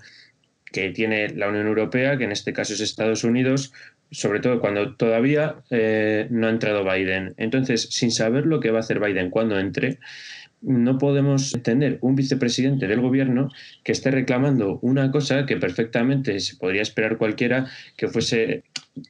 que 0.71 0.91
tiene 0.91 1.29
la 1.29 1.49
Unión 1.49 1.65
Europea, 1.65 2.17
que 2.19 2.25
en 2.25 2.31
este 2.31 2.53
caso 2.53 2.73
es 2.73 2.79
Estados 2.79 3.23
Unidos, 3.23 3.73
sobre 4.11 4.41
todo 4.41 4.59
cuando 4.59 4.95
todavía 4.95 5.55
eh, 5.71 6.27
no 6.29 6.45
ha 6.45 6.51
entrado 6.51 6.83
Biden. 6.83 7.33
Entonces, 7.37 7.89
sin 7.89 8.11
saber 8.11 8.45
lo 8.45 8.59
que 8.59 8.69
va 8.69 8.77
a 8.77 8.81
hacer 8.81 8.99
Biden 8.99 9.31
cuando 9.31 9.59
entre, 9.59 9.97
no 10.63 10.97
podemos 10.97 11.51
tener 11.61 11.97
un 12.01 12.15
vicepresidente 12.15 12.87
del 12.87 13.01
gobierno 13.01 13.49
que 13.83 13.91
esté 13.91 14.11
reclamando 14.11 14.79
una 14.81 15.11
cosa 15.11 15.45
que 15.45 15.57
perfectamente 15.57 16.39
se 16.39 16.55
podría 16.55 16.81
esperar 16.81 17.17
cualquiera 17.17 17.67
que 17.97 18.07
fuese 18.07 18.63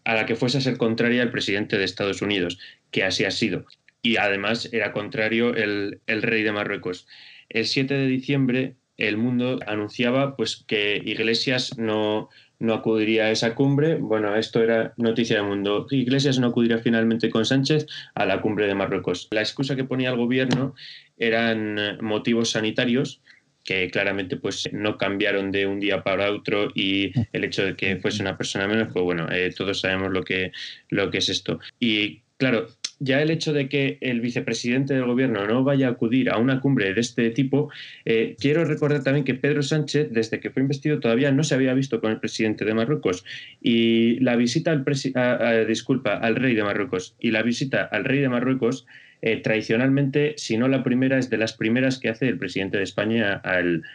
a 0.03 0.15
la 0.15 0.25
que 0.25 0.35
fuese 0.35 0.57
a 0.57 0.61
ser 0.61 0.77
contraria 0.77 1.21
al 1.21 1.31
presidente 1.31 1.77
de 1.77 1.83
Estados 1.83 2.21
Unidos, 2.21 2.59
que 2.91 3.03
así 3.03 3.25
ha 3.25 3.31
sido. 3.31 3.65
Y 4.01 4.17
además 4.17 4.69
era 4.73 4.91
contrario 4.91 5.55
el, 5.55 5.99
el 6.07 6.21
rey 6.21 6.43
de 6.43 6.51
Marruecos. 6.51 7.07
El 7.49 7.65
7 7.65 7.93
de 7.93 8.07
diciembre 8.07 8.75
el 8.97 9.17
mundo 9.17 9.59
anunciaba 9.67 10.35
pues 10.35 10.63
que 10.67 11.01
Iglesias 11.03 11.77
no, 11.77 12.29
no 12.59 12.73
acudiría 12.73 13.25
a 13.25 13.31
esa 13.31 13.55
cumbre. 13.55 13.95
Bueno, 13.95 14.35
esto 14.35 14.61
era 14.61 14.93
noticia 14.97 15.37
del 15.37 15.47
mundo. 15.47 15.87
Iglesias 15.89 16.39
no 16.39 16.47
acudiría 16.47 16.77
finalmente 16.77 17.29
con 17.29 17.45
Sánchez 17.45 17.87
a 18.15 18.25
la 18.25 18.41
cumbre 18.41 18.67
de 18.67 18.75
Marruecos. 18.75 19.27
La 19.31 19.41
excusa 19.41 19.75
que 19.75 19.83
ponía 19.83 20.11
el 20.11 20.17
gobierno 20.17 20.75
eran 21.17 21.97
motivos 22.01 22.51
sanitarios 22.51 23.21
que 23.63 23.89
claramente 23.89 24.37
pues 24.37 24.69
no 24.73 24.97
cambiaron 24.97 25.51
de 25.51 25.65
un 25.65 25.79
día 25.79 26.03
para 26.03 26.31
otro 26.31 26.69
y 26.75 27.13
el 27.31 27.43
hecho 27.43 27.65
de 27.65 27.75
que 27.75 27.95
fuese 27.97 28.21
una 28.21 28.37
persona 28.37 28.67
menos, 28.67 28.89
pues 28.91 29.03
bueno, 29.03 29.31
eh, 29.31 29.53
todos 29.55 29.79
sabemos 29.79 30.11
lo 30.11 30.23
que, 30.23 30.51
lo 30.89 31.09
que 31.09 31.19
es 31.19 31.29
esto. 31.29 31.59
Y 31.79 32.21
claro, 32.37 32.67
ya 32.99 33.21
el 33.21 33.31
hecho 33.31 33.53
de 33.53 33.69
que 33.69 33.97
el 34.01 34.21
vicepresidente 34.21 34.93
del 34.93 35.05
gobierno 35.05 35.45
no 35.47 35.63
vaya 35.63 35.87
a 35.87 35.91
acudir 35.91 36.29
a 36.29 36.37
una 36.37 36.59
cumbre 36.59 36.93
de 36.93 37.01
este 37.01 37.29
tipo, 37.31 37.71
eh, 38.05 38.35
quiero 38.39 38.65
recordar 38.65 39.03
también 39.03 39.25
que 39.25 39.33
Pedro 39.33 39.63
Sánchez, 39.63 40.09
desde 40.11 40.39
que 40.39 40.49
fue 40.49 40.61
investido, 40.61 40.99
todavía 40.99 41.31
no 41.31 41.43
se 41.43 41.55
había 41.55 41.73
visto 41.73 41.99
con 42.01 42.11
el 42.11 42.19
presidente 42.19 42.65
de 42.65 42.73
Marruecos. 42.73 43.23
Y 43.61 44.19
la 44.19 44.35
visita 44.35 44.71
al, 44.71 45.67
disculpa, 45.67 46.15
al 46.17 46.35
rey 46.35 46.53
de 46.53 46.63
Marruecos 46.63 47.15
y 47.19 47.31
la 47.31 47.43
visita 47.43 47.83
al 47.83 48.03
rey 48.05 48.19
de 48.19 48.29
Marruecos, 48.29 48.85
eh, 49.25 49.37
tradicionalmente, 49.37 50.33
si 50.35 50.57
no 50.57 50.67
la 50.67 50.83
primera, 50.83 51.17
es 51.17 51.29
de 51.29 51.37
las 51.37 51.53
primeras 51.53 51.97
que 51.97 52.09
hace 52.09 52.27
el 52.27 52.37
presidente 52.37 52.75
de 52.75 52.83
España 52.83 53.35
al, 53.35 53.85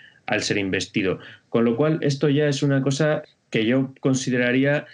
ser 0.41 0.57
investido. 0.57 1.19
Con 1.51 1.67
lo 1.67 1.77
cual, 1.77 1.99
esto 2.01 2.31
ya 2.31 2.49
es 2.49 2.63
una 2.63 2.81
cosa 2.81 3.23
que 3.51 3.67
yo 3.67 3.93
consideraría 4.01 4.87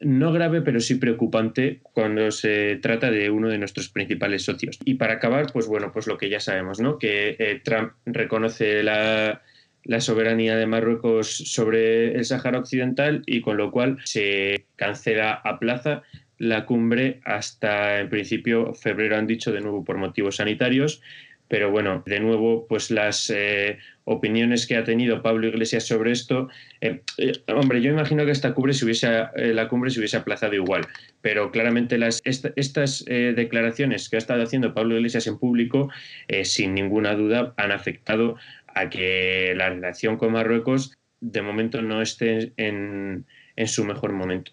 no 0.00 0.32
grave, 0.32 0.62
pero 0.62 0.80
sí 0.80 0.94
preocupante 0.94 1.80
cuando 1.92 2.30
se 2.30 2.76
trata 2.76 3.10
de 3.10 3.28
uno 3.28 3.48
de 3.48 3.58
nuestros 3.58 3.90
principales 3.90 4.44
socios. 4.44 4.78
Y 4.86 4.94
para 4.94 5.14
acabar, 5.14 5.52
pues 5.52 5.66
bueno, 5.66 5.92
pues 5.92 6.06
lo 6.06 6.16
que 6.16 6.30
ya 6.30 6.40
sabemos, 6.40 6.80
¿no? 6.80 6.98
Que 6.98 7.36
eh, 7.38 7.60
Trump 7.62 7.92
reconoce 8.06 8.82
la, 8.82 9.42
la 9.84 10.00
soberanía 10.00 10.56
de 10.56 10.64
Marruecos 10.64 11.36
sobre 11.36 12.14
el 12.14 12.24
Sáhara 12.24 12.60
Occidental 12.60 13.24
y 13.26 13.42
con 13.42 13.58
lo 13.58 13.70
cual 13.70 13.98
se 14.04 14.64
cancela 14.76 15.34
a 15.34 15.58
plaza 15.58 16.02
la 16.40 16.66
cumbre 16.66 17.20
hasta 17.24 18.00
en 18.00 18.08
principio 18.08 18.74
febrero 18.74 19.16
han 19.16 19.28
dicho 19.28 19.52
de 19.52 19.60
nuevo 19.60 19.84
por 19.84 19.98
motivos 19.98 20.36
sanitarios 20.36 21.00
pero 21.50 21.72
bueno, 21.72 22.04
de 22.06 22.20
nuevo, 22.20 22.64
pues 22.68 22.92
las 22.92 23.28
eh, 23.28 23.78
opiniones 24.04 24.68
que 24.68 24.76
ha 24.76 24.84
tenido 24.84 25.20
Pablo 25.20 25.48
Iglesias 25.48 25.84
sobre 25.84 26.12
esto, 26.12 26.48
eh, 26.80 27.02
eh, 27.18 27.32
hombre, 27.48 27.82
yo 27.82 27.90
imagino 27.90 28.24
que 28.24 28.30
esta 28.30 28.54
cumbre 28.54 28.72
se 28.72 28.84
hubiese, 28.84 29.08
la 29.34 29.66
cumbre 29.66 29.90
se 29.90 29.98
hubiese 29.98 30.16
aplazado 30.16 30.54
igual, 30.54 30.86
pero 31.22 31.50
claramente 31.50 31.98
las, 31.98 32.22
estas 32.24 33.04
declaraciones 33.04 34.08
que 34.08 34.14
ha 34.14 34.20
estado 34.20 34.44
haciendo 34.44 34.74
Pablo 34.74 34.94
Iglesias 34.94 35.26
en 35.26 35.38
público, 35.38 35.90
sin 36.44 36.72
ninguna 36.72 37.16
duda, 37.16 37.52
han 37.56 37.72
afectado 37.72 38.36
a 38.68 38.88
que 38.88 39.52
la 39.56 39.70
relación 39.70 40.18
con 40.18 40.30
Marruecos 40.30 40.96
de 41.18 41.42
momento 41.42 41.82
no 41.82 42.00
esté 42.00 42.52
en, 42.58 43.26
en 43.56 43.66
su 43.66 43.84
mejor 43.84 44.12
momento. 44.12 44.52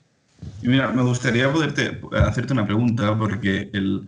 Mira, 0.63 0.91
me 0.91 1.03
gustaría 1.03 1.51
poderte 1.51 2.01
hacerte 2.11 2.53
una 2.53 2.65
pregunta, 2.65 3.17
porque 3.17 3.69
el, 3.73 4.07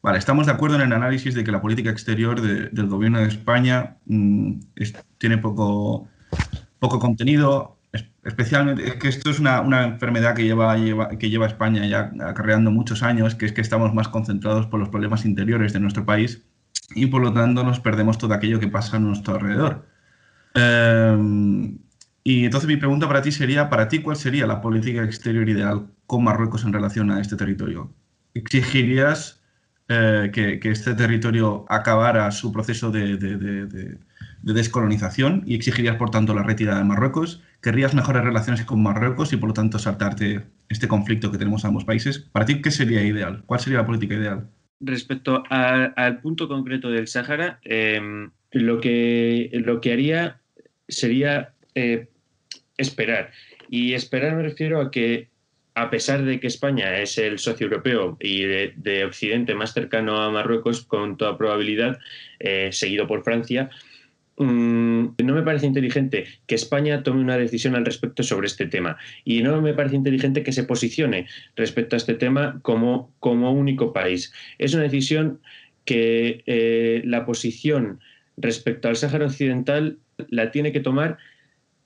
Vale, 0.00 0.18
estamos 0.18 0.46
de 0.46 0.52
acuerdo 0.52 0.76
en 0.76 0.82
el 0.82 0.92
análisis 0.92 1.34
de 1.34 1.42
que 1.42 1.50
la 1.50 1.60
política 1.60 1.90
exterior 1.90 2.40
del 2.40 2.86
gobierno 2.86 3.18
de 3.18 3.26
España 3.26 3.96
mm, 4.06 4.60
tiene 5.18 5.38
poco, 5.38 6.08
poco 6.78 7.00
contenido, 7.00 7.78
especialmente 8.24 8.86
es 8.86 8.94
que 8.94 9.08
esto 9.08 9.30
es 9.30 9.40
una, 9.40 9.84
enfermedad 9.84 10.36
que 10.36 10.44
lleva, 10.44 10.76
que 11.18 11.30
lleva 11.30 11.46
España 11.46 11.84
ya 11.86 12.12
acarreando 12.20 12.70
muchos 12.70 13.02
años, 13.02 13.34
que 13.34 13.46
es 13.46 13.52
que 13.52 13.60
estamos 13.60 13.92
más 13.92 14.08
concentrados 14.08 14.66
por 14.66 14.78
los 14.78 14.88
problemas 14.88 15.24
interiores 15.24 15.72
de 15.72 15.80
nuestro 15.80 16.06
país 16.06 16.44
y 16.94 17.06
por 17.06 17.20
lo 17.20 17.32
tanto 17.32 17.64
nos 17.64 17.80
perdemos 17.80 18.18
todo 18.18 18.34
aquello 18.34 18.60
que 18.60 18.68
pasa 18.68 18.98
a 18.98 19.00
nuestro 19.00 19.34
alrededor. 19.34 19.84
Em, 20.54 21.78
y 22.28 22.44
entonces 22.44 22.68
mi 22.68 22.76
pregunta 22.76 23.08
para 23.08 23.22
ti 23.22 23.32
sería, 23.32 23.70
para 23.70 23.88
ti, 23.88 24.00
¿cuál 24.00 24.18
sería 24.18 24.46
la 24.46 24.60
política 24.60 25.02
exterior 25.02 25.48
ideal 25.48 25.86
con 26.06 26.24
Marruecos 26.24 26.62
en 26.62 26.74
relación 26.74 27.10
a 27.10 27.22
este 27.22 27.36
territorio? 27.36 27.90
¿Exigirías 28.34 29.40
eh, 29.88 30.30
que, 30.30 30.60
este 30.68 30.92
territorio 30.92 31.64
acabara 31.70 32.30
su 32.30 32.52
proceso 32.52 32.90
de, 32.90 33.16
descolonización 34.42 35.42
y 35.46 35.54
exigirías, 35.54 35.96
por 35.96 36.10
tanto, 36.10 36.34
la 36.34 36.42
retirada 36.42 36.80
de 36.80 36.84
Marruecos. 36.84 37.42
¿Querrías 37.62 37.94
mejores 37.94 38.22
relaciones 38.22 38.62
con 38.66 38.82
Marruecos 38.82 39.32
y, 39.32 39.38
por 39.38 39.48
lo 39.48 39.54
tanto, 39.54 39.78
saltarte 39.78 40.44
este 40.68 40.86
conflicto 40.86 41.32
que 41.32 41.38
tenemos 41.38 41.64
ambos 41.64 41.86
países? 41.86 42.18
¿Para 42.18 42.44
ti 42.44 42.60
qué 42.60 42.70
sería 42.70 43.02
ideal? 43.02 43.42
¿Cuál 43.46 43.60
sería 43.60 43.78
la 43.78 43.86
política 43.86 44.16
ideal? 44.16 44.50
Respecto 44.80 45.44
al 45.48 46.20
punto 46.20 46.46
concreto 46.46 46.90
del 46.90 47.08
Sáhara, 47.08 47.58
em, 47.62 48.32
lo, 48.50 48.82
que, 48.82 49.50
lo 49.64 49.80
que 49.80 49.94
haría 49.94 50.42
sería 50.88 51.54
eh, 51.74 52.10
esperar. 52.78 53.32
Y 53.68 53.92
esperar 53.92 54.34
me 54.34 54.42
refiero 54.42 54.80
a 54.80 54.90
que 54.90 55.28
a 55.74 55.90
pesar 55.90 56.24
de 56.24 56.40
que 56.40 56.48
España 56.48 56.98
es 56.98 57.18
el 57.18 57.38
socio 57.38 57.66
europeo 57.66 58.16
y 58.20 58.42
de, 58.42 59.04
Occidente 59.04 59.54
más 59.54 59.72
cercano 59.72 60.20
a 60.20 60.30
Marruecos, 60.30 60.84
con 60.84 61.16
toda 61.16 61.38
probabilidad, 61.38 61.98
eh, 62.40 62.70
seguido 62.72 63.06
por 63.06 63.22
Francia, 63.22 63.70
mm, 64.38 65.06
no 65.22 65.34
me 65.34 65.42
parece 65.42 65.66
inteligente 65.66 66.26
que 66.46 66.56
España 66.56 67.02
tome 67.04 67.20
una 67.20 67.36
decisión 67.36 67.76
al 67.76 67.84
respecto 67.84 68.22
sobre 68.24 68.48
este 68.48 68.66
tema. 68.66 68.96
Y 69.24 69.42
no 69.42 69.60
me 69.60 69.74
parece 69.74 69.96
inteligente 69.96 70.42
que 70.42 70.52
se 70.52 70.64
posicione 70.64 71.26
respecto 71.54 71.94
a 71.94 71.98
este 71.98 72.14
tema 72.14 72.58
como, 72.62 73.12
como 73.20 73.52
único 73.52 73.92
país. 73.92 74.32
Es 74.58 74.74
una 74.74 74.82
decisión 74.82 75.40
que 75.84 76.42
eh, 76.46 77.02
la 77.04 77.24
posición 77.24 78.00
respecto 78.36 78.88
al 78.88 78.96
Sáhara 78.96 79.26
Occidental 79.26 79.98
la 80.28 80.50
tiene 80.50 80.72
que 80.72 80.80
tomar 80.80 81.18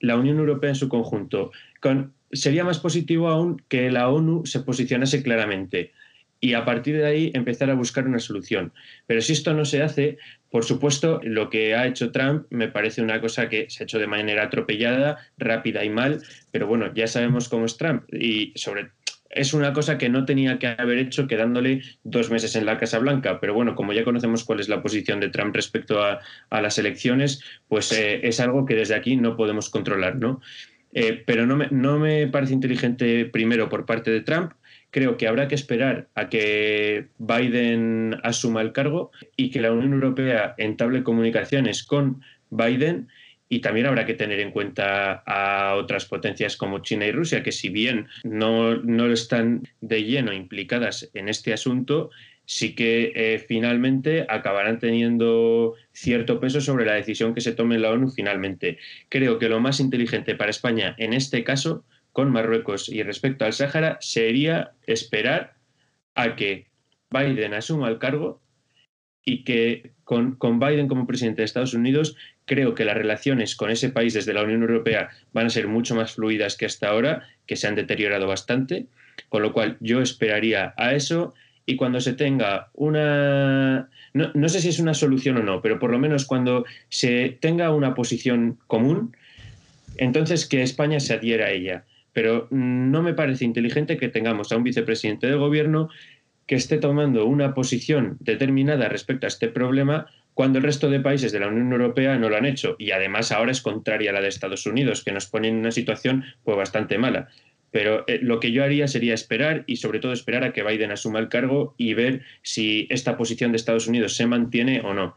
la 0.03 0.17
Unión 0.17 0.37
Europea 0.37 0.71
en 0.71 0.75
su 0.75 0.89
conjunto. 0.89 1.51
Con, 1.79 2.13
sería 2.31 2.65
más 2.65 2.79
positivo 2.79 3.29
aún 3.29 3.63
que 3.69 3.89
la 3.89 4.09
ONU 4.09 4.45
se 4.45 4.59
posicionase 4.59 5.23
claramente 5.23 5.93
y 6.41 6.55
a 6.55 6.65
partir 6.65 6.97
de 6.97 7.05
ahí 7.05 7.31
empezar 7.33 7.69
a 7.69 7.73
buscar 7.73 8.05
una 8.05 8.19
solución. 8.19 8.73
Pero 9.07 9.21
si 9.21 9.31
esto 9.31 9.53
no 9.53 9.63
se 9.63 9.81
hace, 9.81 10.17
por 10.49 10.65
supuesto, 10.65 11.21
lo 11.23 11.49
que 11.49 11.73
ha 11.73 11.87
hecho 11.87 12.11
Trump 12.11 12.47
me 12.49 12.67
parece 12.67 13.01
una 13.01 13.21
cosa 13.21 13.47
que 13.47 13.69
se 13.69 13.81
ha 13.81 13.85
hecho 13.85 13.97
de 13.97 14.07
manera 14.07 14.43
atropellada, 14.43 15.19
rápida 15.37 15.85
y 15.85 15.89
mal, 15.89 16.21
pero 16.51 16.67
bueno, 16.67 16.93
ya 16.93 17.07
sabemos 17.07 17.47
cómo 17.47 17.65
es 17.65 17.77
Trump 17.77 18.03
y 18.13 18.51
sobre 18.55 18.91
es 19.35 19.53
una 19.53 19.73
cosa 19.73 19.97
que 19.97 20.09
no 20.09 20.25
tenía 20.25 20.59
que 20.59 20.67
haber 20.67 20.97
hecho 20.97 21.27
quedándole 21.27 21.81
dos 22.03 22.29
meses 22.29 22.55
en 22.55 22.65
la 22.65 22.77
Casa 22.77 22.99
Blanca, 22.99 23.39
pero 23.39 23.53
bueno, 23.53 23.75
como 23.75 23.93
ya 23.93 24.03
conocemos 24.03 24.43
cuál 24.43 24.59
es 24.59 24.69
la 24.69 24.81
posición 24.81 25.19
de 25.19 25.29
Trump 25.29 25.55
respecto 25.55 26.01
a, 26.03 26.19
las 26.49 26.77
elecciones, 26.77 27.43
pues 27.67 27.91
eh, 27.91 28.27
es 28.27 28.39
algo 28.39 28.65
que 28.65 28.75
desde 28.75 28.95
aquí 28.95 29.15
no 29.15 29.35
podemos 29.35 29.69
controlar, 29.69 30.15
¿no? 30.15 30.41
Eh, 30.93 31.23
pero 31.25 31.45
no 31.45 31.55
me, 31.55 31.67
no 31.71 31.97
me 31.97 32.27
parece 32.27 32.53
inteligente 32.53 33.25
primero 33.25 33.69
por 33.69 33.85
parte 33.85 34.11
de 34.11 34.21
Trump. 34.21 34.53
Creo 34.91 35.17
que 35.17 35.27
habrá 35.27 35.47
que 35.47 35.55
esperar 35.55 36.07
a 36.13 36.29
que 36.29 37.07
Biden 37.17 38.15
asuma 38.23 38.61
el 38.61 38.73
cargo 38.73 39.11
y 39.35 39.49
que 39.49 39.59
la 39.59 39.71
Unión 39.71 39.93
Europea 39.93 40.53
entable 40.59 41.03
comunicaciones 41.03 41.83
con 41.83 42.21
Biden 42.51 43.07
y 43.53 43.59
también 43.59 43.85
habrá 43.85 44.07
que 44.07 44.15
tener 44.15 44.39
en 44.39 44.49
cuenta 44.49 45.21
a 45.27 45.75
otras 45.75 46.05
potencias 46.05 46.57
como 46.57 46.79
China 46.79 47.05
y 47.05 47.11
Rusia, 47.11 47.43
que 47.43 47.51
si 47.51 47.69
bien 47.69 48.07
no, 48.23 48.77
no 48.77 49.11
están 49.11 49.67
de 49.79 50.03
lleno 50.03 50.33
implicadas 50.33 51.11
en 51.13 51.29
este 51.29 51.53
asunto, 51.53 52.09
sí 52.45 52.73
que 52.73 53.11
eh, 53.13 53.37
finalmente 53.37 54.25
acabarán 54.27 54.79
teniendo 54.79 55.75
cierto 55.91 56.39
peso 56.39 56.61
sobre 56.61 56.87
la 56.87 56.95
decisión 56.95 57.35
que 57.35 57.41
se 57.41 57.51
tome 57.51 57.75
en 57.75 57.83
la 57.83 57.91
ONU 57.91 58.09
finalmente. 58.09 58.79
Creo 59.07 59.37
que 59.37 59.49
lo 59.49 59.59
más 59.59 59.79
inteligente 59.79 60.33
para 60.33 60.49
España 60.49 60.95
en 60.97 61.13
este 61.13 61.43
caso, 61.43 61.85
con 62.11 62.31
Marruecos 62.31 62.89
y 62.89 63.03
respecto 63.03 63.45
al 63.45 63.53
Sáhara, 63.53 63.99
sería 64.01 64.71
esperar 64.87 65.57
a 66.15 66.35
que 66.35 66.65
Biden 67.11 67.53
asuma 67.53 67.87
el 67.87 67.99
cargo 67.99 68.41
y 69.23 69.43
que 69.43 69.91
con, 70.05 70.37
con, 70.37 70.59
Biden 70.59 70.87
como 70.87 71.05
presidente 71.05 71.43
de 71.43 71.45
Estados 71.45 71.75
Unidos, 71.75 72.17
creo 72.45 72.75
que 72.75 72.85
las 72.85 72.97
relaciones 72.97 73.55
con 73.55 73.69
ese 73.69 73.89
país 73.89 74.13
desde 74.13 74.33
la 74.33 74.43
Unión 74.43 74.61
Europea 74.61 75.09
van 75.31 75.47
a 75.47 75.49
ser 75.49 75.67
mucho 75.67 75.95
más 75.95 76.13
fluidas 76.13 76.57
que 76.57 76.65
hasta 76.65 76.89
ahora, 76.89 77.27
que 77.45 77.55
se 77.55 77.67
han 77.67 77.75
deteriorado 77.75 78.27
bastante, 78.27 78.87
con 79.29 79.41
lo 79.41 79.53
cual 79.53 79.77
yo 79.79 80.01
esperaría 80.01 80.73
a 80.77 80.93
eso 80.93 81.33
y 81.65 81.75
cuando 81.75 82.01
se 82.01 82.13
tenga 82.13 82.69
una, 82.73 83.89
no, 84.13 84.49
sé 84.49 84.59
si 84.59 84.69
es 84.69 84.79
una 84.79 84.93
solución 84.93 85.37
o 85.37 85.43
no, 85.43 85.61
pero 85.61 85.79
por 85.79 85.91
lo 85.91 85.99
menos 85.99 86.25
cuando 86.25 86.65
se 86.89 87.37
tenga 87.39 87.71
una 87.71 87.95
posición 87.95 88.59
común, 88.67 89.15
entonces 89.97 90.45
que 90.45 90.61
España 90.61 90.99
se 90.99 91.13
adhiera 91.13 91.45
a 91.45 91.51
ella. 91.51 91.85
Pero 92.11 92.47
no 92.51 93.01
me 93.01 93.13
parece 93.13 93.45
inteligente 93.45 93.97
que 93.97 94.09
tengamos 94.09 94.51
a 94.51 94.57
un 94.57 94.63
vicepresidente 94.63 95.27
del 95.27 95.39
gobierno 95.39 95.89
que 96.45 96.55
esté 96.55 96.77
tomando 96.77 97.25
una 97.25 97.53
posición 97.53 98.17
determinada 98.19 98.89
respecto 98.89 99.25
a 99.25 99.29
este 99.29 99.47
problema 99.47 100.07
cuando 100.33 100.57
el 100.59 100.63
resto 100.63 100.89
de 100.89 100.99
países 100.99 101.31
de 101.31 101.39
la 101.39 101.47
Unión 101.47 101.71
Europea 101.71 102.17
no 102.17 102.29
lo 102.29 102.37
han 102.37 102.45
hecho 102.45 102.75
y 102.79 102.91
además 102.91 103.31
ahora 103.31 103.51
es 103.51 103.61
contraria 103.61 104.11
a 104.11 104.13
la 104.13 104.21
de 104.21 104.27
Estados 104.27 104.65
Unidos, 104.65 105.03
que 105.03 105.11
nos 105.11 105.27
pone 105.27 105.47
en 105.47 105.57
una 105.57 105.71
situación 105.71 106.23
pues 106.43 106.57
bastante 106.57 106.97
mala. 106.97 107.29
Pero 107.71 108.03
eh, 108.07 108.19
lo 108.21 108.39
que 108.39 108.51
yo 108.51 108.63
haría 108.63 108.87
sería 108.87 109.15
esperar 109.15 109.63
y 109.65 109.77
sobre 109.77 109.99
todo 109.99 110.13
esperar 110.13 110.43
a 110.43 110.53
que 110.53 110.63
Biden 110.63 110.91
asuma 110.91 111.19
el 111.19 111.27
cargo 111.27 111.73
y 111.77 111.95
ver 111.95 112.21
si 112.43 112.87
esta 112.91 113.17
posición 113.17 113.51
de 113.51 113.57
Estados 113.57 113.87
Unidos 113.87 114.15
se 114.15 114.27
mantiene 114.27 114.81
o 114.81 114.93
no. 114.93 115.15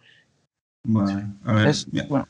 a 1.44 1.52
ver, 1.52 1.74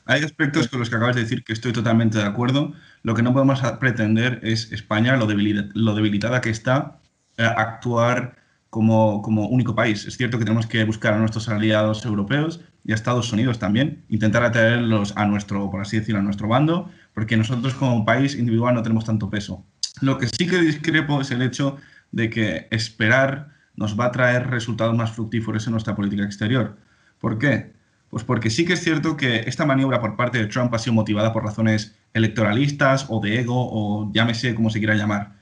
hay 0.05 0.23
aspectos 0.23 0.67
con 0.67 0.79
los 0.79 0.89
que 0.89 0.97
acabas 0.97 1.15
de 1.15 1.21
decir 1.21 1.45
que 1.45 1.53
estoy 1.53 1.71
totalmente 1.71 2.17
de 2.17 2.25
acuerdo. 2.25 2.73
Lo 3.03 3.15
que 3.15 3.21
no 3.21 3.31
podemos 3.31 3.61
pretender 3.79 4.41
es 4.43 4.71
España, 4.73 5.15
lo, 5.15 5.27
debilitada 5.27 6.41
que 6.41 6.49
está, 6.49 6.99
eh, 7.37 7.43
actuar 7.43 8.35
como, 8.69 9.21
como, 9.21 9.47
único 9.47 9.75
país. 9.75 10.05
Es 10.05 10.17
cierto 10.17 10.37
que 10.37 10.43
tenemos 10.43 10.67
que 10.67 10.83
buscar 10.83 11.13
a 11.13 11.19
nuestros 11.19 11.47
aliados 11.47 12.03
europeos 12.03 12.59
y 12.87 12.93
a 12.93 12.95
Estados 12.95 13.31
Unidos 13.33 13.59
también, 13.59 14.05
intentar 14.07 14.43
atraerlos 14.43 15.13
a 15.17 15.25
nuestro, 15.25 15.69
por 15.69 15.81
así 15.81 15.99
decirlo, 15.99 16.21
a 16.21 16.23
nuestro 16.23 16.47
bando, 16.47 16.89
porque 17.13 17.35
nosotros 17.35 17.73
como 17.73 18.05
país 18.05 18.33
individual 18.33 18.73
no 18.73 18.81
tenemos 18.81 19.03
tanto 19.03 19.29
peso. 19.29 19.65
Lo 19.99 20.17
que 20.17 20.27
sí 20.27 20.47
que 20.47 20.61
discrepo 20.61 21.19
es 21.19 21.29
el 21.31 21.41
hecho 21.41 21.77
de 22.13 22.29
que 22.29 22.67
esperar 22.71 23.49
nos 23.75 23.99
va 23.99 24.05
a 24.05 24.11
traer 24.11 24.49
resultados 24.49 24.95
más 24.95 25.11
fructíferos 25.11 25.67
en 25.67 25.71
nuestra 25.73 25.95
política 25.95 26.23
exterior. 26.23 26.77
¿Por 27.19 27.37
qué? 27.37 27.73
Pues 28.09 28.23
porque 28.23 28.49
sí 28.49 28.63
que 28.63 28.73
es 28.73 28.83
cierto 28.83 29.17
que 29.17 29.41
esta 29.41 29.65
maniobra 29.65 29.99
por 29.99 30.15
parte 30.15 30.37
de 30.37 30.47
Trump 30.47 30.73
ha 30.73 30.79
sido 30.79 30.93
motivada 30.93 31.33
por 31.33 31.43
razones 31.43 31.97
electoralistas 32.13 33.07
o 33.09 33.19
de 33.19 33.41
ego 33.41 33.67
o 33.69 34.09
llámese 34.13 34.55
como 34.55 34.69
se 34.69 34.79
quiera 34.79 34.95
llamar. 34.95 35.35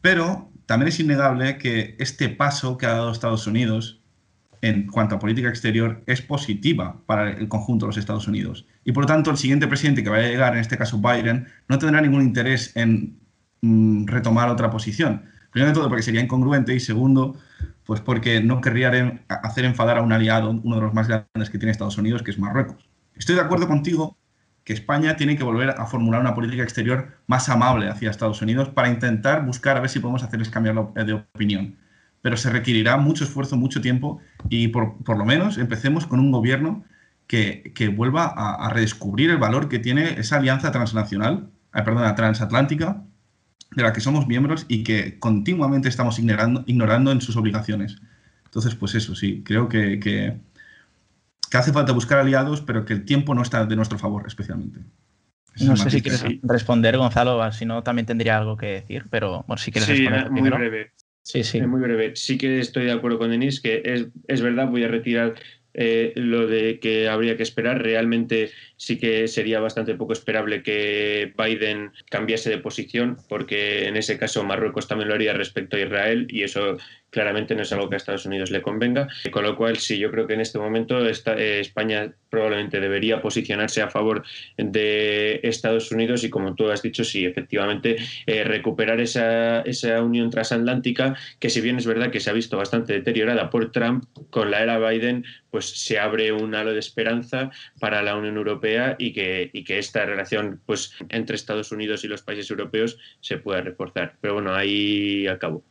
Pero 0.00 0.50
también 0.66 0.88
es 0.88 0.98
innegable 0.98 1.56
que 1.56 1.94
este 2.00 2.28
paso 2.30 2.78
que 2.78 2.86
ha 2.86 2.94
dado 2.94 3.12
Estados 3.12 3.46
Unidos 3.46 4.03
en 4.64 4.86
cuanto 4.86 5.16
a 5.16 5.18
política 5.18 5.48
exterior 5.48 6.02
es 6.06 6.22
positiva 6.22 7.00
para 7.06 7.30
el 7.30 7.48
conjunto 7.48 7.86
de 7.86 7.90
los 7.90 7.96
Estados 7.96 8.28
Unidos. 8.28 8.66
Y 8.84 8.92
por 8.92 9.04
lo 9.04 9.06
tanto, 9.06 9.30
el 9.30 9.36
siguiente 9.36 9.66
presidente 9.66 10.02
que 10.02 10.10
vaya 10.10 10.26
a 10.26 10.30
llegar, 10.30 10.54
en 10.54 10.60
este 10.60 10.78
caso 10.78 10.98
Biden, 10.98 11.46
no 11.68 11.78
tendrá 11.78 12.00
ningún 12.00 12.22
interés 12.22 12.74
en 12.76 13.18
Mm, 13.64 14.06
retomar 14.06 14.50
otra 14.50 14.68
posición. 14.70 15.22
Primero 15.50 15.70
de 15.70 15.74
todo 15.74 15.88
porque 15.88 16.02
sería 16.02 16.20
incongruente 16.20 16.74
y 16.74 16.80
segundo, 16.80 17.34
pues 17.86 18.02
porque 18.02 18.42
no 18.42 18.60
querría 18.60 19.22
hacer 19.28 19.64
enfadar 19.64 19.96
a 19.96 20.02
un 20.02 20.12
aliado, 20.12 20.50
uno 20.50 20.76
de 20.76 20.82
los 20.82 20.92
más 20.92 21.08
grandes 21.08 21.48
que 21.48 21.56
tiene 21.56 21.72
Estados 21.72 21.96
Unidos, 21.96 22.22
que 22.22 22.30
es 22.30 22.38
Marruecos. 22.38 22.86
Estoy 23.16 23.36
de 23.36 23.40
acuerdo 23.40 23.66
contigo 23.66 24.18
que 24.64 24.74
España 24.74 25.16
tiene 25.16 25.38
que 25.38 25.44
volver 25.44 25.70
a 25.70 25.86
formular 25.86 26.20
una 26.20 26.34
política 26.34 26.62
exterior 26.62 27.08
más 27.26 27.48
amable 27.48 27.88
hacia 27.88 28.10
Estados 28.10 28.42
Unidos 28.42 28.68
para 28.68 28.90
intentar 28.90 29.46
buscar 29.46 29.78
a 29.78 29.80
ver 29.80 29.88
si 29.88 29.98
podemos 29.98 30.22
hacerles 30.22 30.50
cambiar 30.50 30.92
de 30.92 31.12
opinión. 31.14 31.76
Pero 32.24 32.38
se 32.38 32.48
requerirá 32.48 32.96
mucho 32.96 33.24
esfuerzo, 33.24 33.58
mucho 33.58 33.82
tiempo 33.82 34.18
y 34.48 34.68
por, 34.68 34.96
por 35.04 35.18
lo 35.18 35.26
menos 35.26 35.58
empecemos 35.58 36.06
con 36.06 36.20
un 36.20 36.32
gobierno 36.32 36.82
que, 37.26 37.72
que 37.74 37.88
vuelva 37.88 38.24
a, 38.24 38.66
a, 38.66 38.70
redescubrir 38.70 39.28
el 39.28 39.36
valor 39.36 39.68
que 39.68 39.78
tiene 39.78 40.18
esa 40.18 40.36
alianza 40.36 40.72
transnacional, 40.72 41.50
eh, 41.74 41.82
perdona, 41.82 42.14
transatlántica 42.14 43.02
de 43.76 43.82
la 43.82 43.92
que 43.92 44.00
somos 44.00 44.26
miembros 44.26 44.64
y 44.68 44.84
que 44.84 45.18
continuamente 45.18 45.90
estamos 45.90 46.18
ignorando, 46.18 46.64
ignorando 46.66 47.12
en 47.12 47.20
sus 47.20 47.36
obligaciones. 47.36 47.98
Entonces, 48.46 48.74
pues 48.74 48.94
eso, 48.94 49.14
sí, 49.14 49.42
creo 49.44 49.68
que, 49.68 50.00
que, 50.00 50.38
hace 51.52 51.72
falta 51.72 51.92
buscar 51.92 52.18
aliados, 52.18 52.62
pero 52.62 52.86
que 52.86 52.94
el 52.94 53.04
tiempo 53.04 53.34
no 53.34 53.42
está 53.42 53.66
de 53.66 53.76
nuestro 53.76 53.98
favor 53.98 54.24
especialmente. 54.26 54.80
no 55.60 55.76
sé 55.76 55.90
si 55.90 56.00
quieres 56.00 56.24
responder, 56.42 56.96
Gonzalo, 56.96 57.52
si 57.52 57.66
no 57.66 57.82
también 57.82 58.06
tendría 58.06 58.38
algo 58.38 58.56
que 58.56 58.66
decir, 58.66 59.06
pero 59.10 59.44
bueno, 59.46 59.58
si 59.58 59.70
quieres 59.70 59.88
sí, 59.88 60.06
responder. 60.08 60.30
Muy 60.30 60.50
breve. 60.50 60.92
Sí, 61.26 61.42
sí. 61.42 61.60
Muy 61.62 61.80
breve. 61.80 62.14
Sí 62.16 62.36
que 62.36 62.58
estoy 62.60 62.84
de 62.84 62.92
acuerdo 62.92 63.18
con 63.18 63.30
Denis, 63.30 63.60
que 63.60 63.80
es, 63.84 64.08
es 64.28 64.42
verdad, 64.42 64.68
voy 64.68 64.84
a 64.84 64.88
retirar 64.88 65.34
eh, 65.74 66.12
lo 66.16 66.46
de 66.46 66.78
que 66.78 67.08
habría 67.08 67.36
que 67.36 67.42
esperar. 67.42 67.82
Realmente 67.82 68.50
sí 68.76 68.98
que 68.98 69.28
sería 69.28 69.60
bastante 69.60 69.94
poco 69.94 70.12
esperable 70.12 70.62
que 70.62 71.32
Biden 71.36 71.92
cambiase 72.10 72.50
de 72.50 72.58
posición, 72.58 73.18
porque 73.28 73.86
en 73.86 73.96
ese 73.96 74.18
caso 74.18 74.44
Marruecos 74.44 74.88
también 74.88 75.08
lo 75.08 75.14
haría 75.14 75.32
respecto 75.32 75.76
a 75.76 75.80
Israel 75.80 76.26
y 76.30 76.42
eso 76.42 76.78
claramente 77.14 77.54
no 77.54 77.62
es 77.62 77.72
algo 77.72 77.88
que 77.88 77.94
a 77.94 77.98
Estados 77.98 78.26
Unidos 78.26 78.50
le 78.50 78.60
convenga. 78.60 79.08
Con 79.30 79.44
lo 79.44 79.56
cual, 79.56 79.76
sí, 79.76 79.98
yo 79.98 80.10
creo 80.10 80.26
que 80.26 80.34
en 80.34 80.40
este 80.40 80.58
momento 80.58 80.98
eh, 81.06 81.60
España 81.60 82.12
probablemente 82.28 82.80
debería 82.80 83.22
posicionarse 83.22 83.80
a 83.82 83.88
favor 83.88 84.24
de 84.58 85.38
Estados 85.44 85.92
Unidos 85.92 86.24
y, 86.24 86.30
como 86.30 86.56
tú 86.56 86.68
has 86.70 86.82
dicho, 86.82 87.04
sí, 87.04 87.24
efectivamente, 87.24 87.96
eh, 88.26 88.42
recuperar 88.42 89.00
esa, 89.00 89.60
esa 89.60 90.02
unión 90.02 90.30
transatlántica 90.30 91.16
que, 91.38 91.50
si 91.50 91.60
bien 91.60 91.76
es 91.76 91.86
verdad 91.86 92.10
que 92.10 92.18
se 92.18 92.30
ha 92.30 92.32
visto 92.32 92.56
bastante 92.56 92.92
deteriorada 92.92 93.48
por 93.48 93.70
Trump, 93.70 94.04
con 94.30 94.50
la 94.50 94.62
era 94.62 94.78
Biden, 94.78 95.24
pues 95.52 95.63
se 95.68 95.98
abre 95.98 96.32
un 96.32 96.54
halo 96.54 96.72
de 96.72 96.78
esperanza 96.78 97.50
para 97.80 98.02
la 98.02 98.16
Unión 98.16 98.36
Europea 98.36 98.96
y 98.98 99.12
que, 99.12 99.50
y 99.52 99.64
que 99.64 99.78
esta 99.78 100.04
relación 100.04 100.60
pues, 100.66 100.92
entre 101.08 101.36
Estados 101.36 101.72
Unidos 101.72 102.04
y 102.04 102.08
los 102.08 102.22
países 102.22 102.50
europeos 102.50 102.98
se 103.20 103.38
pueda 103.38 103.60
reforzar. 103.60 104.16
Pero 104.20 104.34
bueno, 104.34 104.54
ahí 104.54 105.26
acabo. 105.26 105.62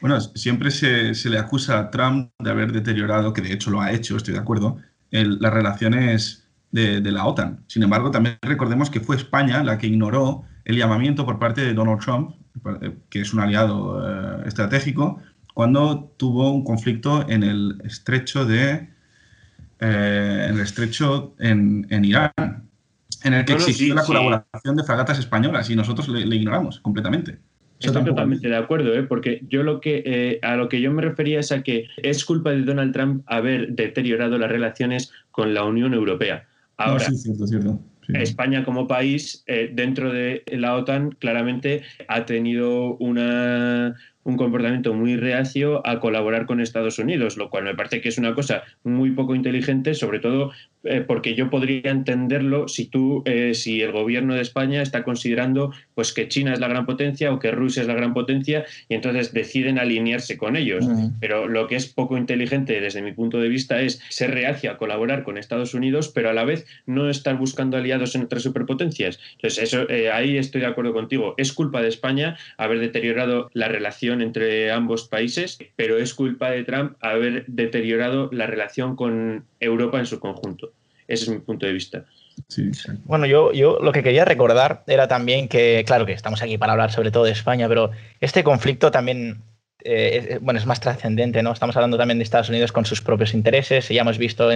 Bueno, 0.00 0.20
siempre 0.20 0.70
se, 0.70 1.14
le 1.30 1.38
acusa 1.38 1.78
a 1.78 1.90
Trump 1.90 2.30
de 2.38 2.50
haber 2.50 2.72
deteriorado, 2.72 3.32
que 3.32 3.40
de 3.40 3.52
hecho 3.52 3.70
lo 3.70 3.80
ha 3.80 3.92
hecho, 3.92 4.16
estoy 4.16 4.34
de 4.34 4.40
acuerdo, 4.40 4.78
las 5.10 5.52
relaciones 5.52 6.46
de, 6.72 7.00
la 7.00 7.24
OTAN. 7.24 7.64
Sin 7.68 7.82
embargo, 7.82 8.10
también 8.10 8.36
recordemos 8.42 8.90
que 8.90 9.00
fue 9.00 9.16
España 9.16 9.62
la 9.62 9.78
que 9.78 9.86
ignoró 9.86 10.44
el 10.64 10.76
llamamiento 10.76 11.24
por 11.24 11.38
parte 11.38 11.62
de 11.62 11.72
Donald 11.72 12.00
Trump, 12.00 12.34
que 13.08 13.20
es 13.20 13.32
un 13.32 13.40
aliado 13.40 14.02
eh, 14.04 14.42
estratégico, 14.46 15.20
cuando 15.54 16.12
tuvo 16.16 16.50
un 16.50 16.64
conflicto 16.64 17.26
en 17.28 17.42
el 17.44 17.80
estrecho 17.84 18.44
de 18.44 18.90
eh, 19.84 20.46
en 20.48 20.54
el 20.54 20.60
estrecho 20.60 21.34
en, 21.38 21.86
Irán, 22.04 22.32
en 23.22 23.34
el 23.34 23.44
que 23.44 23.54
exigió 23.54 23.94
la 23.94 24.04
colaboración 24.04 24.76
de 24.76 24.84
fragatas 24.84 25.18
españolas 25.18 25.68
y 25.70 25.76
nosotros 25.76 26.08
le 26.08 26.36
ignoramos 26.36 26.80
completamente. 26.80 27.38
Estoy 27.80 28.04
totalmente 28.04 28.48
de 28.48 28.56
acuerdo, 28.56 28.94
¿eh? 28.94 29.02
porque 29.02 29.42
yo 29.48 29.62
lo 29.62 29.80
que 29.80 30.02
eh, 30.06 30.38
a 30.42 30.56
lo 30.56 30.68
que 30.68 30.80
yo 30.80 30.90
me 30.92 31.02
refería 31.02 31.40
es 31.40 31.52
a 31.52 31.62
que 31.62 31.88
es 31.98 32.24
culpa 32.24 32.50
de 32.50 32.62
Donald 32.62 32.92
Trump 32.92 33.24
haber 33.26 33.72
deteriorado 33.72 34.38
las 34.38 34.50
relaciones 34.50 35.12
con 35.30 35.54
la 35.54 35.64
Unión 35.64 35.92
Europea. 35.92 36.46
Ahora, 36.76 37.06
España 38.08 38.64
como 38.64 38.86
país 38.86 39.44
eh, 39.46 39.70
dentro 39.72 40.12
de 40.12 40.44
la 40.48 40.76
OTAN 40.76 41.10
claramente 41.12 41.82
ha 42.08 42.24
tenido 42.24 42.96
una, 42.96 43.94
un 44.24 44.36
comportamiento 44.36 44.94
muy 44.94 45.16
reacio 45.16 45.86
a 45.86 46.00
colaborar 46.00 46.46
con 46.46 46.60
Estados 46.60 46.98
Unidos, 46.98 47.36
lo 47.36 47.50
cual 47.50 47.64
me 47.64 47.74
parece 47.74 48.00
que 48.00 48.08
es 48.08 48.18
una 48.18 48.34
cosa 48.34 48.64
muy 48.82 49.10
poco 49.12 49.34
inteligente, 49.34 49.94
sobre 49.94 50.18
todo 50.18 50.52
eh, 50.84 51.02
porque 51.06 51.34
yo 51.34 51.50
podría 51.50 51.90
entenderlo 51.90 52.68
si 52.68 52.86
tú, 52.86 53.22
eh, 53.24 53.54
si 53.54 53.80
el 53.82 53.92
gobierno 53.92 54.34
de 54.34 54.42
España 54.42 54.82
está 54.82 55.02
considerando 55.02 55.72
pues 55.94 56.12
que 56.12 56.28
China 56.28 56.52
es 56.52 56.60
la 56.60 56.68
gran 56.68 56.86
potencia 56.86 57.32
o 57.32 57.38
que 57.38 57.50
Rusia 57.50 57.82
es 57.82 57.88
la 57.88 57.94
gran 57.94 58.14
potencia 58.14 58.64
y 58.88 58.94
entonces 58.94 59.32
deciden 59.32 59.78
alinearse 59.78 60.36
con 60.36 60.56
ellos. 60.56 60.84
Pero 61.20 61.48
lo 61.48 61.66
que 61.66 61.76
es 61.76 61.86
poco 61.86 62.18
inteligente 62.18 62.80
desde 62.80 63.02
mi 63.02 63.12
punto 63.12 63.38
de 63.38 63.48
vista 63.48 63.80
es 63.80 64.00
ser 64.08 64.32
reacio 64.32 64.70
a 64.70 64.76
colaborar 64.76 65.22
con 65.24 65.38
Estados 65.38 65.74
Unidos, 65.74 66.08
pero 66.08 66.30
a 66.30 66.32
la 66.32 66.44
vez 66.44 66.66
no 66.86 67.08
estar 67.08 67.36
buscando 67.36 67.76
aliados 67.76 68.14
en 68.14 68.22
otras 68.22 68.42
superpotencias. 68.42 69.20
Entonces 69.36 69.64
eso 69.64 69.88
eh, 69.88 70.10
ahí 70.10 70.36
estoy 70.36 70.60
de 70.60 70.66
acuerdo 70.66 70.92
contigo. 70.92 71.34
Es 71.36 71.52
culpa 71.52 71.82
de 71.82 71.88
España 71.88 72.36
haber 72.56 72.80
deteriorado 72.80 73.50
la 73.54 73.68
relación 73.68 74.20
entre 74.20 74.70
ambos 74.70 75.08
países, 75.08 75.58
pero 75.76 75.98
es 75.98 76.14
culpa 76.14 76.50
de 76.50 76.64
Trump 76.64 76.92
haber 77.00 77.44
deteriorado 77.46 78.28
la 78.32 78.46
relación 78.46 78.96
con 78.96 79.44
Europa 79.64 79.98
en 79.98 80.06
su 80.06 80.18
conjunto. 80.20 80.72
Ese 81.06 81.24
es 81.24 81.30
mi 81.30 81.38
punto 81.38 81.66
de 81.66 81.72
vista. 81.72 82.04
Bueno, 83.04 83.26
yo, 83.26 83.52
yo 83.52 83.78
lo 83.80 83.92
que 83.92 84.02
quería 84.02 84.24
recordar 84.24 84.82
era 84.86 85.06
también 85.06 85.48
que, 85.48 85.84
claro 85.86 86.06
que 86.06 86.12
estamos 86.12 86.42
aquí 86.42 86.58
para 86.58 86.72
hablar 86.72 86.90
sobre 86.90 87.10
todo 87.10 87.24
de 87.24 87.32
España, 87.32 87.68
pero 87.68 87.90
este 88.20 88.42
conflicto 88.42 88.90
también 88.90 89.42
eh, 89.84 90.28
es, 90.30 90.40
bueno, 90.40 90.58
es 90.58 90.66
más 90.66 90.80
trascendente, 90.80 91.42
¿no? 91.42 91.52
Estamos 91.52 91.76
hablando 91.76 91.98
también 91.98 92.18
de 92.18 92.24
Estados 92.24 92.48
Unidos 92.48 92.72
con 92.72 92.86
sus 92.86 93.02
propios 93.02 93.34
intereses. 93.34 93.90
Y 93.90 93.94
ya 93.94 94.00
hemos 94.00 94.18
visto 94.18 94.48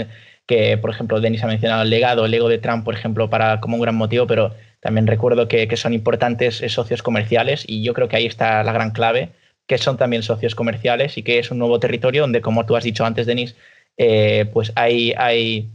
que, 0.46 0.78
por 0.78 0.90
ejemplo, 0.90 1.20
Denis 1.20 1.44
ha 1.44 1.46
mencionado 1.46 1.82
el 1.82 1.90
legado, 1.90 2.24
el 2.24 2.34
ego 2.34 2.48
de 2.48 2.58
Trump, 2.58 2.84
por 2.84 2.94
ejemplo, 2.94 3.28
para, 3.28 3.60
como 3.60 3.76
un 3.76 3.82
gran 3.82 3.94
motivo, 3.94 4.26
pero 4.26 4.54
también 4.80 5.06
recuerdo 5.06 5.46
que, 5.48 5.68
que 5.68 5.76
son 5.76 5.92
importantes 5.92 6.62
eh, 6.62 6.68
socios 6.68 7.02
comerciales 7.02 7.64
y 7.66 7.82
yo 7.82 7.94
creo 7.94 8.08
que 8.08 8.16
ahí 8.16 8.26
está 8.26 8.62
la 8.64 8.72
gran 8.72 8.90
clave, 8.90 9.30
que 9.66 9.76
son 9.76 9.98
también 9.98 10.22
socios 10.22 10.54
comerciales 10.54 11.18
y 11.18 11.22
que 11.22 11.38
es 11.38 11.50
un 11.50 11.58
nuevo 11.58 11.78
territorio 11.78 12.22
donde, 12.22 12.40
como 12.40 12.64
tú 12.64 12.74
has 12.76 12.84
dicho 12.84 13.04
antes, 13.04 13.26
Denis, 13.26 13.54
eh, 13.98 14.46
pues 14.52 14.72
hay, 14.76 15.12
hay 15.16 15.68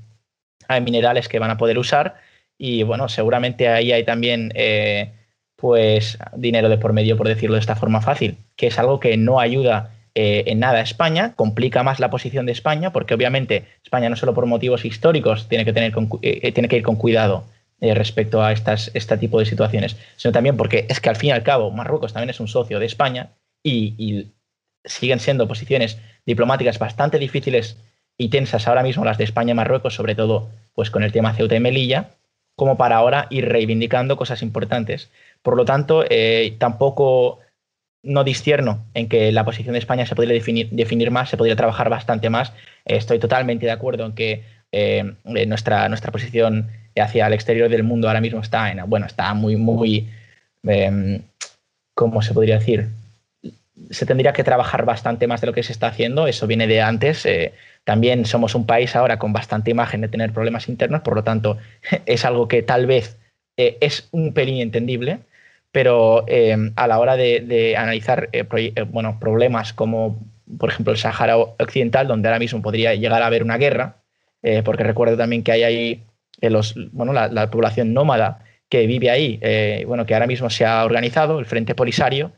hay 0.68 0.82
minerales 0.82 1.28
que 1.28 1.40
van 1.40 1.52
a 1.52 1.58
poder 1.58 1.78
usar 1.78 2.16
y 2.58 2.84
bueno, 2.84 3.10
seguramente 3.10 3.68
ahí 3.68 3.92
hay 3.92 4.04
también 4.04 4.52
eh, 4.56 5.12
pues 5.56 6.18
dinero 6.36 6.70
de 6.70 6.78
por 6.78 6.94
medio, 6.94 7.18
por 7.18 7.28
decirlo 7.28 7.56
de 7.56 7.62
esta 7.62 7.76
forma 7.76 8.02
fácil, 8.02 8.38
que 8.56 8.68
es 8.68 8.80
algo 8.80 9.00
que 9.00 9.18
no 9.18 9.40
ayuda 9.40 9.92
eh, 10.16 10.44
en 10.48 10.60
nada 10.60 10.80
a 10.80 10.84
España, 10.84 11.34
complica 11.36 11.84
más 11.84 12.00
la 12.00 12.10
posición 12.10 12.46
de 12.46 12.52
España, 12.52 12.94
porque 12.94 13.14
obviamente 13.14 13.66
España 13.84 14.10
no 14.10 14.16
solo 14.16 14.34
por 14.34 14.46
motivos 14.46 14.86
históricos 14.86 15.48
tiene 15.50 15.66
que, 15.66 15.74
tener 15.74 15.94
tiene 16.54 16.68
que 16.68 16.78
ir 16.78 16.84
con 16.84 16.96
cuidado 16.96 17.46
respecto 17.82 18.42
a 18.42 18.54
estas, 18.54 18.92
este 18.94 19.18
tipo 19.18 19.40
de 19.40 19.46
situaciones, 19.46 19.98
sino 20.16 20.32
también 20.32 20.56
porque 20.56 20.86
es 20.88 21.02
que 21.02 21.10
al 21.10 21.18
fin 21.18 21.30
y 21.30 21.34
al 21.34 21.44
cabo 21.44 21.70
Marruecos 21.70 22.14
también 22.14 22.30
es 22.30 22.40
un 22.40 22.48
socio 22.48 22.80
de 22.80 22.86
España 22.86 23.32
y, 23.62 23.94
y 23.98 24.32
siguen 24.86 25.20
siendo 25.20 25.50
posiciones 25.50 25.98
diplomáticas 26.26 26.80
bastante 26.80 27.20
difíciles 27.20 27.76
y 28.18 28.30
tensas 28.30 28.68
ahora 28.68 28.84
mismo 28.84 29.06
las 29.06 29.18
de 29.18 29.24
España 29.24 29.52
y 29.52 29.56
Marruecos, 29.56 29.96
sobre 29.96 30.16
todo 30.16 30.50
pues 30.74 30.90
con 30.90 31.04
el 31.04 31.12
tema 31.12 31.34
Ceuta 31.34 31.56
y 31.56 31.60
Melilla, 31.60 32.12
como 32.56 32.78
para 32.78 32.98
ahora 32.98 33.28
ir 33.30 33.50
reivindicando 33.50 34.18
cosas 34.18 34.42
importantes. 34.42 35.12
Por 35.42 35.58
lo 35.58 35.66
tanto, 35.66 36.06
eh, 36.10 36.56
tampoco 36.60 37.40
no 38.04 38.24
discierno 38.24 38.86
en 38.94 39.08
que 39.08 39.32
la 39.32 39.46
posición 39.46 39.74
de 39.74 39.80
España 39.80 40.06
se 40.06 40.16
podría 40.16 40.34
definir, 40.34 40.70
definir 40.72 41.10
más, 41.10 41.30
se 41.30 41.38
podría 41.38 41.56
trabajar 41.56 41.90
bastante 41.90 42.30
más. 42.30 42.52
Eh, 42.86 42.98
estoy 42.98 43.20
totalmente 43.20 43.66
de 43.66 43.72
acuerdo 43.72 44.06
en 44.06 44.14
que 44.14 44.44
eh, 44.72 45.14
nuestra, 45.24 45.88
nuestra 45.90 46.12
posición 46.12 46.70
hacia 46.96 47.28
el 47.28 47.34
exterior 47.34 47.70
del 47.70 47.84
mundo 47.84 48.08
ahora 48.08 48.22
mismo 48.22 48.40
está 48.40 48.72
en, 48.72 48.88
bueno, 48.88 49.06
está 49.06 49.34
muy, 49.34 49.56
muy, 49.56 50.10
em, 50.64 51.22
¿cómo 51.96 52.22
se 52.22 52.34
podría 52.34 52.60
decir? 52.60 52.90
Se 53.90 54.06
tendría 54.06 54.34
que 54.34 54.44
trabajar 54.44 54.86
bastante 54.86 55.28
más 55.28 55.42
de 55.42 55.48
lo 55.48 55.54
que 55.54 55.64
se 55.64 55.72
está 55.72 55.88
haciendo, 55.88 56.28
eso 56.28 56.48
viene 56.48 56.68
de 56.68 56.82
antes. 56.82 57.28
también 57.84 58.26
somos 58.26 58.56
un 58.56 58.66
país 58.66 58.96
ahora 58.96 59.18
con 59.20 59.34
bastante 59.34 59.72
imagen 59.72 60.02
de 60.02 60.08
tener 60.08 60.32
problemas 60.32 60.70
internos, 60.70 61.02
por 61.02 61.16
lo 61.16 61.24
tanto, 61.24 61.58
es 62.06 62.26
algo 62.26 62.48
que 62.48 62.62
tal 62.62 62.86
vez 62.86 63.18
es 63.58 64.08
un 64.12 64.34
pelín 64.34 64.62
entendible, 64.62 65.20
pero 65.74 66.24
eh, 66.28 66.56
a 66.76 66.88
la 66.88 67.00
hora 67.00 67.18
de, 67.18 67.76
analizar 67.76 68.30
eh, 68.32 68.46
eh, 68.52 68.84
bueno, 68.84 69.18
problemas 69.20 69.74
como, 69.74 70.20
por 70.60 70.70
ejemplo, 70.70 70.94
el 70.94 71.00
Sahara 71.00 71.36
Occidental, 71.36 72.08
donde 72.08 72.28
ahora 72.30 72.38
mismo 72.38 72.62
podría 72.62 72.94
llegar 72.94 73.24
a 73.24 73.26
haber 73.26 73.44
una 73.44 73.58
guerra, 73.58 73.98
porque 74.66 74.84
recuerdo 74.84 75.16
también 75.16 75.42
que 75.42 75.54
hay 75.54 75.64
ahí 75.64 76.04
los, 76.42 76.76
bueno, 76.92 77.14
la, 77.14 77.50
población 77.50 77.94
nómada 77.94 78.44
que 78.70 78.86
vive 78.88 79.10
ahí, 79.10 79.40
bueno, 79.88 80.06
que 80.06 80.14
ahora 80.14 80.28
mismo 80.28 80.50
se 80.50 80.66
ha 80.66 80.84
organizado, 80.84 81.40
el 81.40 81.46
Frente 81.46 81.74
Polisario, 81.74 82.34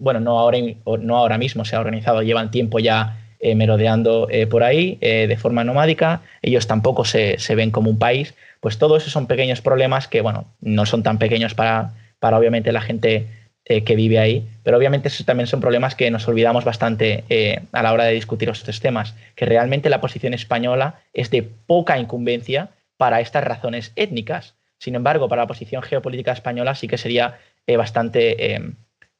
bueno, 0.00 0.20
no 0.20 0.38
ahora, 0.38 0.58
no 1.00 1.16
ahora 1.16 1.38
mismo 1.38 1.64
se 1.64 1.76
ha 1.76 1.80
organizado, 1.80 2.22
llevan 2.22 2.50
tiempo 2.50 2.78
ya 2.78 3.18
merodeando 3.54 4.28
por 4.50 4.64
ahí 4.64 4.96
de 5.00 5.36
forma 5.36 5.62
nomádica, 5.62 6.22
ellos 6.42 6.66
tampoco 6.66 7.04
se, 7.04 7.38
se 7.38 7.54
ven 7.54 7.70
como 7.70 7.90
un 7.90 7.98
país, 7.98 8.34
pues 8.60 8.78
todo 8.78 8.96
eso 8.96 9.10
son 9.10 9.26
pequeños 9.26 9.60
problemas 9.60 10.08
que, 10.08 10.22
bueno, 10.22 10.46
no 10.60 10.86
son 10.86 11.02
tan 11.02 11.18
pequeños 11.18 11.54
para, 11.54 11.92
para 12.18 12.38
obviamente 12.38 12.72
la 12.72 12.80
gente 12.80 13.26
eh, 13.68 13.82
que 13.82 13.96
vive 13.96 14.20
ahí, 14.20 14.48
pero 14.62 14.76
obviamente 14.76 15.08
esos 15.08 15.26
también 15.26 15.48
son 15.48 15.60
problemas 15.60 15.96
que 15.96 16.08
nos 16.12 16.28
olvidamos 16.28 16.64
bastante 16.64 17.24
eh, 17.28 17.62
a 17.72 17.82
la 17.82 17.92
hora 17.92 18.04
de 18.04 18.12
discutir 18.12 18.48
estos 18.48 18.78
temas, 18.78 19.16
que 19.34 19.44
realmente 19.44 19.90
la 19.90 20.00
posición 20.00 20.34
española 20.34 21.00
es 21.12 21.30
de 21.30 21.42
poca 21.42 21.98
incumbencia 21.98 22.68
para 22.96 23.20
estas 23.20 23.42
razones 23.42 23.90
étnicas. 23.96 24.54
Sin 24.78 24.94
embargo, 24.94 25.28
para 25.28 25.42
la 25.42 25.48
posición 25.48 25.82
geopolítica 25.82 26.30
española 26.30 26.76
sí 26.76 26.86
que 26.86 26.96
sería 26.96 27.38
eh, 27.66 27.76
bastante, 27.76 28.54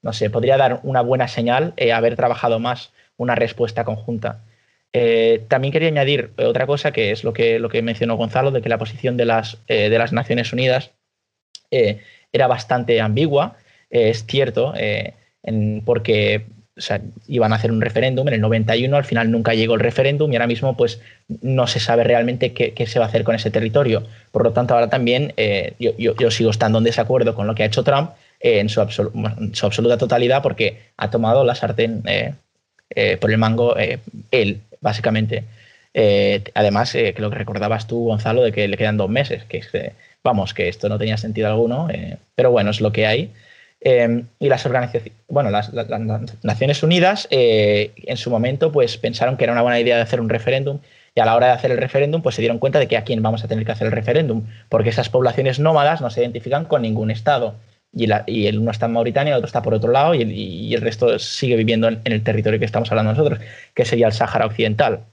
no 0.06 0.12
sé, 0.12 0.30
podría 0.30 0.56
dar 0.56 0.78
una 0.84 1.00
buena 1.00 1.26
señal 1.26 1.74
haber 1.92 2.14
trabajado 2.14 2.60
más 2.60 2.92
una 3.16 3.34
respuesta 3.34 3.84
conjunta. 3.84 4.44
Eh, 4.92 5.44
también 5.48 5.72
quería 5.72 5.88
añadir 5.88 6.30
otra 6.38 6.64
cosa, 6.64 6.92
que 6.92 7.10
es 7.10 7.24
lo 7.24 7.32
que, 7.32 7.58
lo 7.58 7.68
que 7.68 7.82
mencionó 7.82 8.16
Gonzalo, 8.16 8.52
de 8.52 8.62
que 8.62 8.68
la 8.68 8.78
posición 8.78 9.16
de 9.16 9.24
las, 9.24 9.58
eh, 9.66 9.88
de 9.88 9.98
las 9.98 10.12
Naciones 10.12 10.52
Unidas 10.52 10.92
eh, 11.72 12.00
era 12.32 12.46
bastante 12.46 13.00
ambigua. 13.00 13.56
es 13.90 14.24
cierto, 14.26 14.74
porque 15.84 16.46
iban 17.26 17.52
a 17.52 17.56
hacer 17.56 17.72
un 17.72 17.80
referéndum 17.80 18.28
en 18.28 18.34
el 18.34 18.40
91, 18.40 18.96
al 18.96 19.04
final 19.04 19.30
nunca 19.30 19.54
llegó 19.54 19.74
el 19.74 19.80
referéndum 19.80 20.30
y 20.32 20.36
ahora 20.36 20.46
mismo 20.46 20.76
pues, 20.76 21.00
no 21.42 21.66
se 21.66 21.80
sabe 21.80 22.04
realmente 22.04 22.52
qué, 22.52 22.86
se 22.86 22.98
va 22.98 23.06
a 23.06 23.08
hacer 23.08 23.24
con 23.24 23.34
ese 23.34 23.50
territorio. 23.50 24.06
Por 24.30 24.44
lo 24.44 24.52
tanto, 24.52 24.74
ahora 24.74 24.88
también 24.88 25.34
yo, 25.78 26.30
sigo 26.30 26.50
estando 26.50 26.78
en 26.78 26.84
desacuerdo 26.84 27.34
con 27.34 27.46
lo 27.46 27.54
que 27.54 27.64
ha 27.64 27.66
hecho 27.66 27.84
Trump 27.84 28.12
en 28.40 28.68
su, 28.68 28.80
absoluta 28.80 29.98
totalidad 29.98 30.42
porque 30.42 30.82
ha 30.96 31.10
tomado 31.10 31.44
la 31.44 31.54
sartén 31.54 32.02
por 33.20 33.30
el 33.30 33.38
mango 33.38 33.74
él 34.30 34.60
básicamente. 34.80 35.44
Eh, 35.98 36.44
además, 36.54 36.94
eh, 36.94 37.14
que 37.14 37.22
lo 37.22 37.30
que 37.30 37.38
recordabas 37.38 37.86
tú, 37.86 38.04
Gonzalo, 38.04 38.42
de 38.42 38.52
que 38.52 38.68
le 38.68 38.76
quedan 38.76 38.98
dos 38.98 39.08
meses, 39.08 39.44
que 39.44 39.94
vamos, 40.22 40.52
que 40.52 40.68
esto 40.68 40.90
no 40.90 40.98
tenía 40.98 41.16
sentido 41.16 41.48
alguno, 41.48 41.88
eh, 41.90 42.18
pero 42.34 42.50
bueno, 42.50 42.70
es 42.70 42.80
lo 42.82 42.92
que 42.92 43.06
hay. 43.06 43.32
y 44.40 44.48
las 44.48 44.66
organizaciones, 44.66 45.12
bueno, 45.28 45.50
las, 45.50 45.72
Naciones 46.42 46.82
Unidas 46.82 47.28
en 47.30 48.16
su 48.16 48.30
momento 48.30 48.72
pues 48.72 48.96
pensaron 48.96 49.36
que 49.36 49.44
era 49.44 49.52
una 49.52 49.62
buena 49.62 49.78
idea 49.80 49.96
de 49.96 50.02
hacer 50.02 50.20
un 50.20 50.28
referéndum 50.28 50.80
y 51.14 51.20
a 51.20 51.24
la 51.24 51.36
hora 51.36 51.46
de 51.48 51.52
hacer 51.52 51.70
el 51.70 51.78
referéndum 51.78 52.20
pues 52.20 52.34
se 52.34 52.42
dieron 52.42 52.58
cuenta 52.58 52.78
de 52.78 52.88
que 52.88 52.96
a 52.96 53.04
quién 53.04 53.22
vamos 53.22 53.44
a 53.44 53.48
tener 53.48 53.64
que 53.64 53.72
hacer 53.72 53.86
el 53.86 53.92
referéndum, 53.92 54.44
porque 54.68 54.90
esas 54.90 55.08
poblaciones 55.08 55.60
nómadas 55.60 56.00
no 56.00 56.10
se 56.10 56.20
identifican 56.20 56.64
con 56.64 56.82
ningún 56.82 57.10
estado 57.10 57.54
y, 57.96 58.46
el 58.46 58.58
uno 58.58 58.70
está 58.70 58.86
en 58.86 58.92
Mauritania, 58.92 59.32
el 59.32 59.38
otro 59.38 59.46
está 59.46 59.62
por 59.62 59.72
otro 59.74 59.90
lado 59.90 60.14
y 60.14 60.74
el, 60.74 60.80
resto 60.82 61.18
sigue 61.18 61.56
viviendo 61.56 61.88
en, 61.88 62.00
el 62.04 62.22
territorio 62.22 62.58
que 62.58 62.66
estamos 62.66 62.90
hablando 62.92 63.12
nosotros, 63.12 63.40
que 63.74 63.84
sería 63.86 64.06
el 64.06 64.12
Sáhara 64.12 64.46
Occidental. 64.46 65.06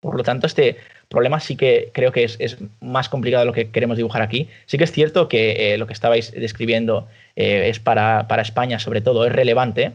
Por 0.00 0.16
lo 0.16 0.22
tanto, 0.22 0.46
este 0.46 0.76
problema 1.08 1.40
sí 1.40 1.56
que 1.56 1.90
creo 1.92 2.12
que 2.12 2.24
es, 2.24 2.58
más 2.80 3.08
complicado 3.08 3.42
de 3.42 3.46
lo 3.46 3.52
que 3.52 3.70
queremos 3.70 3.96
dibujar 3.96 4.22
aquí. 4.22 4.48
Sí 4.66 4.76
que 4.76 4.84
es 4.84 4.92
cierto 4.92 5.28
que 5.28 5.72
eh, 5.72 5.78
lo 5.78 5.86
que 5.86 5.94
estabais 5.94 6.32
describiendo 6.32 7.08
eh, 7.36 7.68
es 7.68 7.80
para, 7.80 8.28
para, 8.28 8.42
España, 8.42 8.78
sobre 8.78 9.00
todo, 9.00 9.26
es 9.26 9.32
relevante, 9.32 9.92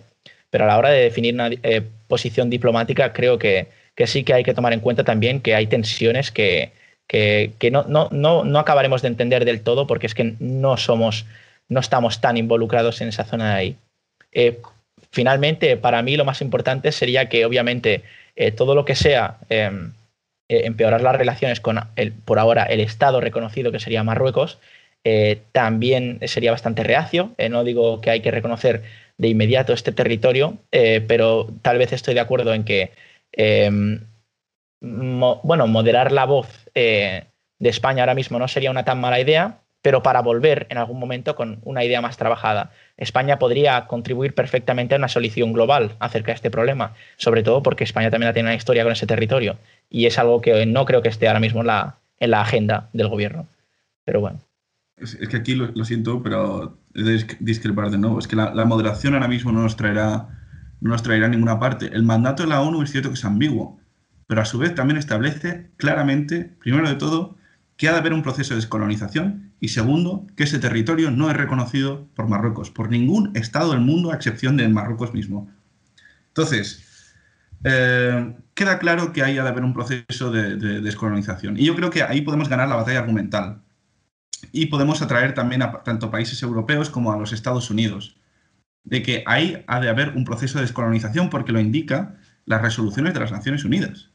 pero 0.49 0.63
a 0.63 0.67
la 0.67 0.77
hora 0.77 0.89
de 0.89 1.01
definir 1.01 1.35
una 1.35 1.49
eh, 1.51 1.81
posición 2.07 2.49
diplomática, 2.49 3.13
creo 3.13 3.37
que, 3.37 3.67
que, 3.95 4.07
sí 4.07 4.23
que 4.23 4.33
hay 4.33 4.43
que 4.43 4.53
tomar 4.53 4.73
en 4.73 4.79
cuenta 4.79 5.03
también 5.03 5.41
que 5.41 5.55
hay 5.55 5.67
tensiones 5.67 6.31
que, 6.31 6.71
que, 7.07 7.53
que 7.59 7.71
no, 7.71 7.83
no, 7.87 8.09
no, 8.11 8.43
no 8.43 8.59
acabaremos 8.59 9.01
de 9.03 9.09
entender 9.09 9.45
del 9.45 9.61
todo 9.61 9.85
porque 9.87 10.07
es 10.07 10.15
que 10.15 10.35
no 10.39 10.77
somos 10.77 11.25
no 11.69 11.79
estamos 11.79 12.21
tan 12.21 12.37
involucrados 12.37 13.01
en 13.01 13.09
esa 13.09 13.23
zona 13.23 13.51
de 13.51 13.55
ahí. 13.55 13.77
Eh, 14.31 14.59
finalmente, 15.11 15.77
para 15.77 16.01
mí 16.01 16.17
lo 16.17 16.25
más 16.25 16.41
importante 16.41 16.91
sería 16.91 17.29
que 17.29 17.45
obviamente 17.45 18.03
eh, 18.35 18.51
todo 18.51 18.75
lo 18.75 18.85
que 18.85 18.95
sea 18.95 19.37
em, 19.49 19.93
eh, 20.49 20.65
empeorar 20.65 21.01
las 21.01 21.15
relaciones 21.15 21.59
con, 21.59 21.79
el, 21.95 22.11
por 22.11 22.37
ahora, 22.37 22.63
el 22.63 22.81
Estado 22.81 23.21
reconocido 23.21 23.71
que 23.71 23.79
sería 23.79 24.03
Marruecos, 24.03 24.59
también 25.51 26.19
sería 26.23 26.49
bastante 26.49 26.83
reacio. 26.83 27.35
no 27.51 27.63
digo 27.63 28.01
que 28.01 28.09
hay 28.09 28.21
que 28.21 28.31
reconocer 28.31 28.81
de 29.19 29.27
inmediato 29.27 29.71
este 29.71 29.91
territorio, 29.91 30.57
pero 30.71 31.47
tal 31.61 31.77
vez 31.77 31.93
estoy 31.93 32.15
de 32.15 32.21
acuerdo 32.21 32.55
en 32.55 32.63
que, 32.63 32.91
em, 33.31 33.99
bueno, 34.81 35.67
moderar 35.67 36.11
la 36.11 36.25
voz 36.25 36.47
de 36.73 37.29
España 37.59 38.01
ahora 38.01 38.15
mismo 38.15 38.39
no 38.39 38.47
sería 38.47 38.71
una 38.71 38.83
tan 38.83 38.99
mala 38.99 39.19
idea, 39.19 39.59
pero 39.85 40.01
para 40.01 40.23
volver 40.23 40.65
en 40.71 40.79
algún 40.79 40.97
momento 40.97 41.35
con 41.35 41.59
una 41.61 41.83
idea 41.83 42.01
más 42.01 42.17
trabajada. 42.17 42.71
España 42.97 43.37
podría 43.37 43.85
contribuir 43.85 44.33
perfectamente 44.33 44.95
a 44.95 44.97
una 44.97 45.09
solución 45.09 45.53
global 45.53 45.95
acerca 45.99 46.31
de 46.31 46.37
este 46.37 46.49
problema, 46.49 46.95
sobre 47.17 47.43
todo 47.43 47.61
porque 47.61 47.83
España 47.83 48.09
también 48.09 48.33
tiene 48.33 48.49
una 48.49 48.55
historia 48.55 48.81
con 48.81 48.93
ese 48.93 49.05
territorio 49.05 49.59
y 49.91 50.07
es 50.07 50.17
algo 50.17 50.41
que 50.41 50.65
no 50.65 50.85
creo 50.85 51.03
que 51.03 51.09
esté 51.09 51.27
ahora 51.27 51.39
mismo 51.39 51.61
en 51.61 51.67
la, 51.67 51.97
en 52.19 52.31
la 52.31 52.41
agenda 52.41 52.89
del 52.93 53.09
gobierno. 53.09 53.45
Pero 54.05 54.21
bueno. 54.21 54.39
Es, 54.97 55.17
que 55.17 55.37
aquí 55.37 55.53
lo, 55.53 55.85
siento, 55.85 56.23
pero 56.23 56.79
discrepar 57.39 57.91
de 57.91 57.99
nuevo. 57.99 58.17
Es 58.17 58.27
que 58.27 58.35
la, 58.35 58.65
moderación 58.65 59.13
ahora 59.13 59.27
mismo 59.27 59.51
no 59.51 59.61
nos 59.61 59.75
traerá 59.75 60.29
no 60.81 60.89
nos 60.89 61.03
traerá 61.03 61.27
ninguna 61.27 61.59
parte. 61.59 61.91
El 61.93 62.01
mandato 62.01 62.41
de 62.41 62.49
la 62.49 62.61
ONU 62.61 62.81
es 62.81 62.91
cierto 62.91 63.09
que 63.09 63.15
es 63.15 63.25
ambiguo, 63.25 63.79
pero 64.25 64.41
a 64.41 64.45
su 64.45 64.57
vez 64.57 64.73
también 64.73 64.97
establece 64.97 65.69
claramente, 65.77 66.55
primero 66.59 66.89
de 66.89 66.95
todo, 66.95 67.37
que 67.77 67.89
ha 67.89 67.93
de 67.93 67.99
haber 67.99 68.13
un 68.13 68.23
proceso 68.23 68.53
de 68.53 68.61
descolonización 68.61 69.53
y 69.59 69.69
segundo, 69.69 70.27
que 70.35 70.43
ese 70.43 70.59
territorio 70.59 71.11
no 71.11 71.29
es 71.29 71.35
reconocido 71.35 72.07
por 72.15 72.27
Marruecos, 72.27 72.71
por 72.71 72.89
ningún 72.89 73.35
Estado 73.35 73.71
del 73.71 73.81
mundo 73.81 74.11
a 74.11 74.15
excepción 74.15 74.57
de 74.57 74.67
Marruecos 74.69 75.13
mismo. 75.13 75.49
Entonces, 76.27 77.13
eh, 77.63 78.35
queda 78.53 78.79
claro 78.79 79.11
que 79.11 79.23
ahí 79.23 79.37
ha 79.37 79.43
de 79.43 79.49
haber 79.49 79.63
un 79.63 79.73
proceso 79.73 80.31
de, 80.31 80.57
descolonización 80.81 81.57
y 81.57 81.65
yo 81.65 81.75
creo 81.75 81.89
que 81.89 82.03
ahí 82.03 82.21
podemos 82.21 82.47
ganar 82.47 82.67
la 82.67 82.75
batalla 82.75 82.99
argumental 82.99 83.63
y 84.51 84.67
podemos 84.67 85.01
atraer 85.01 85.33
también 85.33 85.61
a 85.61 85.83
tanto 85.83 86.11
países 86.11 86.41
europeos 86.43 86.89
como 86.89 87.11
a 87.11 87.17
los 87.17 87.33
Estados 87.33 87.69
Unidos, 87.71 88.17
de 88.83 89.01
que 89.01 89.23
ahí 89.25 89.63
ha 89.67 89.79
de 89.79 89.89
haber 89.89 90.09
un 90.09 90.25
proceso 90.25 90.59
de 90.59 90.65
descolonización 90.65 91.29
porque 91.29 91.51
lo 91.51 91.59
indica 91.59 92.15
las 92.45 92.61
resoluciones 92.61 93.13
de 93.13 93.19
las 93.19 93.31
Naciones 93.31 93.65
Unidas. 93.65 94.11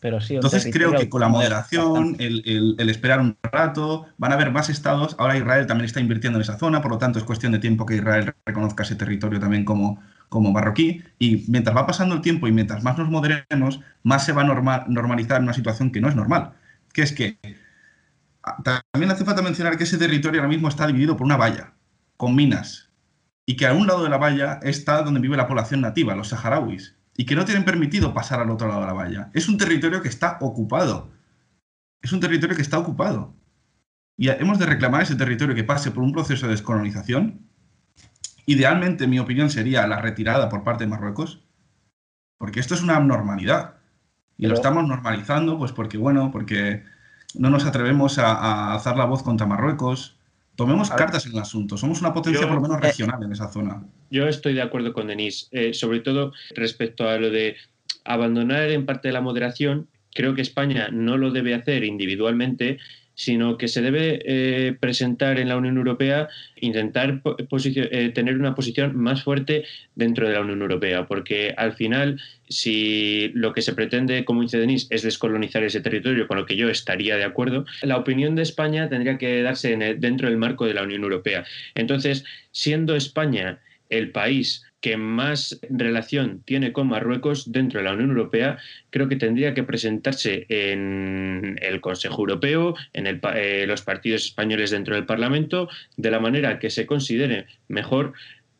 Entonces 0.00 0.68
creo 0.72 0.92
que 0.92 1.08
con 1.08 1.20
la 1.20 1.28
moderación, 1.28 2.14
el, 2.20 2.76
esperar 2.88 3.20
un 3.20 3.36
rato, 3.42 4.06
van 4.16 4.30
a 4.30 4.36
haber 4.36 4.52
más 4.52 4.70
estados. 4.70 5.16
Ahora 5.18 5.36
Israel 5.36 5.66
también 5.66 5.86
está 5.86 5.98
invirtiendo 5.98 6.38
en 6.38 6.42
esa 6.42 6.56
zona, 6.56 6.80
por 6.80 6.92
lo 6.92 6.98
tanto 6.98 7.18
es 7.18 7.24
cuestión 7.24 7.50
de 7.50 7.58
tiempo 7.58 7.84
que 7.84 7.96
Israel 7.96 8.32
reconozca 8.46 8.84
ese 8.84 8.94
territorio 8.94 9.40
también 9.40 9.64
como, 9.64 10.00
como 10.28 10.52
marroquí. 10.52 11.02
Y 11.18 11.44
mientras 11.48 11.76
va 11.76 11.84
pasando 11.84 12.14
el 12.14 12.20
tiempo 12.20 12.46
y 12.46 12.52
mientras 12.52 12.84
más 12.84 12.96
nos 12.96 13.08
moderemos, 13.08 13.80
más 14.04 14.24
se 14.24 14.32
va 14.32 14.42
a 14.42 14.84
normalizar 14.86 15.42
una 15.42 15.52
situación 15.52 15.90
que 15.90 16.00
no 16.00 16.08
es 16.08 16.14
normal. 16.14 16.52
Que 16.92 17.02
es 17.02 17.12
que 17.12 17.38
ah, 18.44 18.62
también 18.92 19.10
hace 19.10 19.24
falta 19.24 19.42
mencionar 19.42 19.76
que 19.76 19.84
ese 19.84 19.98
territorio 19.98 20.40
ahora 20.40 20.48
mismo 20.48 20.68
está 20.68 20.86
dividido 20.86 21.16
por 21.16 21.24
una 21.24 21.36
valla, 21.36 21.72
con 22.16 22.36
minas. 22.36 22.90
Y 23.46 23.56
que 23.56 23.66
a 23.66 23.72
un 23.72 23.88
lado 23.88 24.04
de 24.04 24.10
la 24.10 24.18
valla 24.18 24.60
está 24.62 25.02
donde 25.02 25.18
vive 25.18 25.36
la 25.36 25.48
población 25.48 25.80
nativa, 25.80 26.14
los 26.14 26.28
saharauis 26.28 26.97
y 27.18 27.26
que 27.26 27.34
no 27.34 27.44
tienen 27.44 27.64
permitido 27.64 28.14
pasar 28.14 28.40
al 28.40 28.48
otro 28.48 28.68
lado 28.68 28.80
de 28.80 28.86
la 28.86 28.92
valla. 28.92 29.30
Es 29.34 29.48
un 29.48 29.58
territorio 29.58 30.00
que 30.02 30.08
está 30.08 30.38
ocupado. 30.40 31.10
Es 32.00 32.12
un 32.12 32.20
territorio 32.20 32.54
que 32.54 32.62
está 32.62 32.78
ocupado. 32.78 33.34
Y 34.16 34.28
hemos 34.28 34.60
de 34.60 34.66
reclamar 34.66 35.02
ese 35.02 35.16
territorio 35.16 35.56
que 35.56 35.64
pase 35.64 35.90
por 35.90 36.04
un 36.04 36.12
proceso 36.12 36.46
de 36.46 36.52
descolonización. 36.52 37.48
Idealmente, 38.46 39.08
mi 39.08 39.18
opinión 39.18 39.50
sería 39.50 39.84
la 39.88 40.00
retirada 40.00 40.48
por 40.48 40.62
parte 40.62 40.84
de 40.84 40.90
Marruecos. 40.90 41.44
porque 42.38 42.60
esto 42.60 42.74
es 42.74 42.82
una 42.82 42.96
abnormalidad. 42.96 43.78
Y 44.36 44.46
lo 44.46 44.54
estamos 44.54 44.86
normalizando, 44.86 45.58
pues 45.58 45.72
porque, 45.72 45.98
bueno, 45.98 46.30
porque 46.30 46.84
no 47.34 47.50
nos 47.50 47.66
atrevemos 47.66 48.18
a, 48.18 48.32
a 48.32 48.74
alzar 48.74 48.96
la 48.96 49.06
voz 49.06 49.24
contra 49.24 49.46
Marruecos. 49.48 50.17
Tomemos 50.58 50.90
cartas 50.90 51.24
en 51.24 51.32
el 51.34 51.38
asunto. 51.38 51.76
Somos 51.76 52.00
una 52.00 52.12
potencia 52.12 52.42
Yo- 52.42 52.48
por 52.48 52.56
lo 52.56 52.62
menos 52.62 52.78
eh, 52.78 52.88
regional 52.88 53.22
en 53.22 53.30
esa 53.30 53.48
zona. 53.48 53.80
Yo 54.10 54.26
estoy 54.26 54.54
de 54.54 54.62
acuerdo 54.62 54.92
con 54.92 55.06
Denise, 55.06 55.46
eh, 55.52 55.72
sobre 55.72 56.00
todo 56.00 56.32
respecto 56.56 57.08
a 57.08 57.16
lo 57.16 57.30
de 57.30 57.54
abandonar 58.04 58.68
en 58.70 58.84
parte 58.84 59.12
la 59.12 59.20
moderación. 59.20 59.86
Creo 60.12 60.34
que 60.34 60.42
España 60.42 60.88
no 60.90 61.16
lo 61.16 61.30
debe 61.30 61.54
hacer 61.54 61.84
individualmente, 61.84 62.78
sino 63.18 63.58
que 63.58 63.66
se 63.66 63.82
debe 63.82 64.20
eh, 64.24 64.76
presentar 64.78 65.40
en 65.40 65.48
la 65.48 65.56
Unión 65.56 65.76
Europea, 65.76 66.28
intentar 66.54 67.20
eh, 67.24 68.10
tener 68.14 68.38
una 68.38 68.54
posición 68.54 68.96
más 68.96 69.24
fuerte 69.24 69.64
dentro 69.96 70.28
de 70.28 70.34
la 70.34 70.40
Unión 70.40 70.62
Europea, 70.62 71.08
porque 71.08 71.52
al 71.56 71.72
final, 71.72 72.20
si 72.48 73.32
lo 73.34 73.52
que 73.52 73.62
se 73.62 73.74
pretende, 73.74 74.24
como 74.24 74.42
dice 74.42 74.60
Denis, 74.60 74.86
es 74.90 75.02
descolonizar 75.02 75.64
ese 75.64 75.80
territorio, 75.80 76.28
con 76.28 76.36
lo 76.36 76.46
que 76.46 76.54
yo 76.54 76.68
estaría 76.68 77.16
de 77.16 77.24
acuerdo, 77.24 77.66
la 77.82 77.96
opinión 77.96 78.36
de 78.36 78.42
España 78.42 78.88
tendría 78.88 79.18
que 79.18 79.42
darse 79.42 79.76
dentro 79.98 80.28
del 80.28 80.38
marco 80.38 80.66
de 80.66 80.74
la 80.74 80.84
Unión 80.84 81.02
Europea. 81.02 81.44
Entonces, 81.74 82.24
siendo 82.52 82.94
España 82.94 83.58
el 83.90 84.12
país 84.12 84.62
que 84.80 84.96
más 84.96 85.58
relación 85.68 86.42
tiene 86.44 86.72
con 86.72 86.88
Marruecos 86.88 87.50
dentro 87.50 87.80
de 87.80 87.84
la 87.84 87.94
Unión 87.94 88.10
Europea, 88.10 88.58
creo 88.90 89.08
que 89.08 89.16
tendría 89.16 89.54
que 89.54 89.64
presentarse 89.64 90.46
en 90.48 91.58
el 91.60 91.80
Consejo 91.80 92.22
Europeo, 92.22 92.76
en 92.92 93.06
el 93.06 93.20
eh, 93.34 93.64
los 93.66 93.82
partidos 93.82 94.26
españoles 94.26 94.70
dentro 94.70 94.94
del 94.94 95.06
Parlamento, 95.06 95.68
de 95.96 96.10
la 96.10 96.20
manera 96.20 96.58
que 96.58 96.70
se 96.70 96.86
considere 96.86 97.46
mejor, 97.66 98.12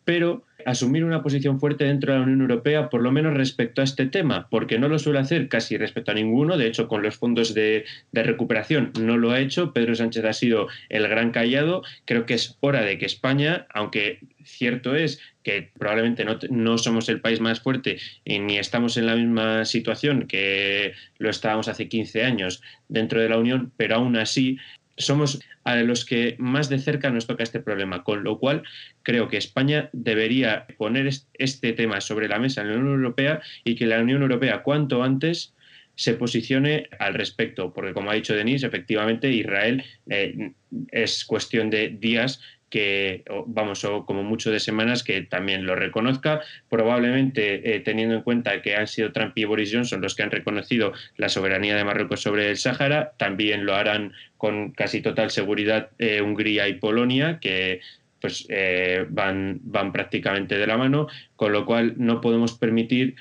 pero 0.08 0.42
asumir 0.64 1.04
una 1.04 1.22
posición 1.22 1.60
fuerte 1.60 1.84
dentro 1.84 2.14
de 2.14 2.18
la 2.18 2.24
Unión 2.24 2.40
Europea, 2.40 2.88
por 2.88 3.02
lo 3.02 3.12
menos 3.12 3.34
respecto 3.34 3.82
a 3.82 3.84
este 3.84 4.06
tema, 4.06 4.48
porque 4.50 4.78
no 4.78 4.88
lo 4.88 4.98
suele 4.98 5.18
hacer 5.18 5.50
casi 5.50 5.76
respecto 5.76 6.12
a 6.12 6.14
ninguno. 6.14 6.56
De 6.56 6.66
hecho, 6.66 6.88
con 6.88 7.02
los 7.02 7.18
fondos 7.18 7.52
de, 7.52 7.84
recuperación 8.14 8.90
no 8.98 9.18
lo 9.18 9.32
ha 9.32 9.40
hecho. 9.40 9.74
Pedro 9.74 9.94
Sánchez 9.94 10.24
ha 10.24 10.32
sido 10.32 10.68
el 10.88 11.06
gran 11.08 11.30
callado. 11.30 11.82
Creo 12.06 12.24
que 12.24 12.32
es 12.32 12.56
hora 12.60 12.80
de 12.80 12.96
que 12.96 13.04
España, 13.04 13.66
aunque 13.68 14.20
cierto 14.44 14.96
es 14.96 15.20
que 15.42 15.72
probablemente 15.78 16.24
no, 16.24 16.38
no 16.48 16.78
somos 16.78 17.10
el 17.10 17.20
país 17.20 17.40
más 17.40 17.60
fuerte 17.60 17.98
y 18.24 18.38
ni 18.38 18.56
estamos 18.56 18.96
en 18.96 19.04
la 19.04 19.14
misma 19.14 19.66
situación 19.66 20.26
que 20.26 20.94
lo 21.18 21.28
estábamos 21.28 21.68
hace 21.68 21.86
15 21.86 22.24
años 22.24 22.62
dentro 22.88 23.20
de 23.20 23.28
la 23.28 23.36
Unión, 23.36 23.72
pero 23.76 23.96
aún 23.96 24.16
así 24.16 24.56
somos 24.98 25.40
a 25.64 25.76
los 25.76 26.04
que 26.04 26.34
más 26.38 26.68
de 26.68 26.78
cerca 26.78 27.10
nos 27.10 27.26
toca 27.26 27.42
este 27.42 27.60
problema, 27.60 28.04
con 28.04 28.24
lo 28.24 28.38
cual 28.38 28.62
creo 29.02 29.28
que 29.28 29.36
España 29.36 29.90
debería 29.92 30.66
poner 30.76 31.06
es- 31.06 31.28
este 31.34 31.72
tema 31.72 32.00
sobre 32.00 32.28
la 32.28 32.38
mesa 32.38 32.62
en 32.62 32.68
la 32.68 32.76
Unión 32.78 32.94
Europea 32.94 33.40
y 33.64 33.74
que 33.76 33.86
la 33.86 34.00
Unión 34.00 34.22
Europea 34.22 34.62
cuanto 34.62 35.02
antes 35.02 35.54
se 35.94 36.14
posicione 36.14 36.88
al 37.00 37.14
respecto, 37.14 37.72
porque 37.72 37.92
como 37.92 38.10
ha 38.10 38.14
dicho 38.14 38.34
Denis, 38.34 38.62
efectivamente 38.62 39.30
Israel 39.32 39.82
eh, 40.08 40.52
es 40.92 41.24
cuestión 41.24 41.70
de 41.70 41.88
días 41.88 42.40
que, 42.70 43.24
vamos, 43.46 43.84
o 43.84 44.04
como 44.04 44.22
mucho 44.22 44.50
de 44.50 44.60
semanas 44.60 45.02
que 45.02 45.22
también 45.22 45.66
lo 45.66 45.74
reconozca, 45.74 46.40
probablemente 46.68 47.74
eh, 47.74 47.80
teniendo 47.80 48.14
en 48.14 48.22
cuenta 48.22 48.62
que 48.62 48.76
han 48.76 48.86
sido 48.86 49.12
Trump 49.12 49.32
y 49.36 49.44
Boris 49.44 49.72
Johnson 49.72 50.00
los 50.00 50.14
que 50.14 50.22
han 50.22 50.30
reconocido 50.30 50.92
la 51.16 51.28
soberanía 51.28 51.76
de 51.76 51.84
Marruecos 51.84 52.20
sobre 52.20 52.50
el 52.50 52.56
Sáhara, 52.56 53.12
también 53.16 53.64
lo 53.64 53.74
harán 53.74 54.12
con 54.36 54.72
casi 54.72 55.00
total 55.00 55.30
seguridad 55.30 55.90
eh, 55.98 56.20
Hungría 56.20 56.68
y 56.68 56.74
Polonia, 56.74 57.38
que 57.40 57.80
pues 58.20 58.46
eh, 58.48 59.06
van, 59.08 59.60
van 59.62 59.92
prácticamente 59.92 60.58
de 60.58 60.66
la 60.66 60.76
mano, 60.76 61.06
con 61.36 61.52
lo 61.52 61.64
cual 61.64 61.94
no 61.98 62.20
podemos 62.20 62.58
permitir 62.58 63.14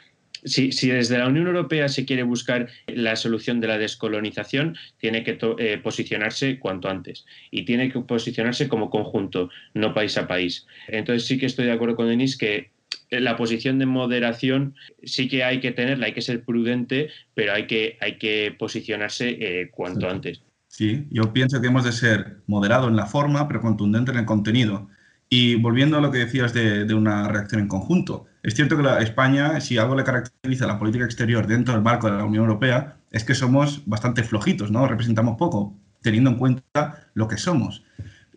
si, 0.43 0.71
si, 0.71 0.89
desde 0.89 1.17
la 1.17 1.27
Unión 1.27 1.47
Europea 1.47 1.89
se 1.89 2.05
quiere 2.05 2.23
buscar 2.23 2.67
la 2.87 3.15
solución 3.15 3.59
de 3.59 3.67
la 3.67 3.77
descolonización, 3.77 4.75
tiene 4.97 5.23
que 5.23 5.37
eh, 5.59 5.79
posicionarse 5.81 6.59
cuanto 6.59 6.89
antes 6.89 7.25
y 7.51 7.63
tiene 7.63 7.91
que 7.91 7.99
posicionarse 8.01 8.67
como 8.67 8.89
conjunto, 8.89 9.49
no 9.73 9.93
país 9.93 10.17
a 10.17 10.27
país. 10.27 10.65
Entonces 10.87 11.25
sí 11.27 11.37
que 11.37 11.45
estoy 11.45 11.65
de 11.65 11.73
acuerdo 11.73 11.95
con 11.95 12.07
Denis 12.07 12.37
que 12.37 12.71
la 13.09 13.37
posición 13.37 13.79
de 13.79 13.85
moderación 13.85 14.75
sí 15.03 15.27
que 15.27 15.43
hay 15.43 15.59
que 15.59 15.71
tenerla, 15.71 16.07
hay 16.07 16.13
que 16.13 16.21
ser 16.21 16.43
prudente, 16.43 17.09
pero 17.33 17.53
hay 17.53 17.67
que, 17.67 17.97
hay 18.01 18.17
que 18.17 18.55
posicionarse 18.57 19.37
eh, 19.39 19.69
cuanto 19.71 20.01
Sí. 20.01 20.07
antes. 20.07 20.43
Sí, 20.67 21.07
yo 21.09 21.33
pienso 21.33 21.59
que 21.59 21.67
hemos 21.67 21.85
de 21.85 21.91
ser 21.91 22.37
moderado 22.45 22.87
en 22.87 22.95
la 22.95 23.05
forma, 23.07 23.47
pero 23.47 23.61
contundente 23.61 24.11
en 24.11 24.17
el 24.17 24.25
contenido. 24.25 24.89
Y 25.29 25.55
volviendo 25.55 25.97
a 25.97 26.01
lo 26.01 26.11
que 26.11 26.19
decías 26.19 26.53
de, 26.53 26.85
de 26.85 26.93
una 26.93 27.27
reacción 27.27 27.61
en 27.61 27.67
conjunto, 27.67 28.27
es 28.47 28.55
cierto 28.55 28.77
que 28.77 28.83
la, 28.83 28.99
España, 28.99 29.59
si 29.59 29.77
algo 29.77 29.93
le 29.93 30.05
caracteriza 30.05 30.63
a 30.63 30.69
la 30.69 30.79
política 30.79 31.03
exterior 31.03 31.47
dentro 31.47 31.73
del 31.73 31.83
marco 31.83 32.09
de 32.09 32.17
la 32.17 32.23
Unión 32.23 32.45
Europea, 32.45 32.95
es 33.11 33.25
que 33.25 33.35
somos 33.35 33.83
bastante 33.85 34.23
flojitos, 34.23 34.71
¿no? 34.71 34.87
Representamos 34.87 35.35
poco, 35.37 35.77
teniendo 36.01 36.29
en 36.29 36.37
cuenta 36.37 37.09
lo 37.13 37.27
que 37.27 37.35
somos. 37.35 37.83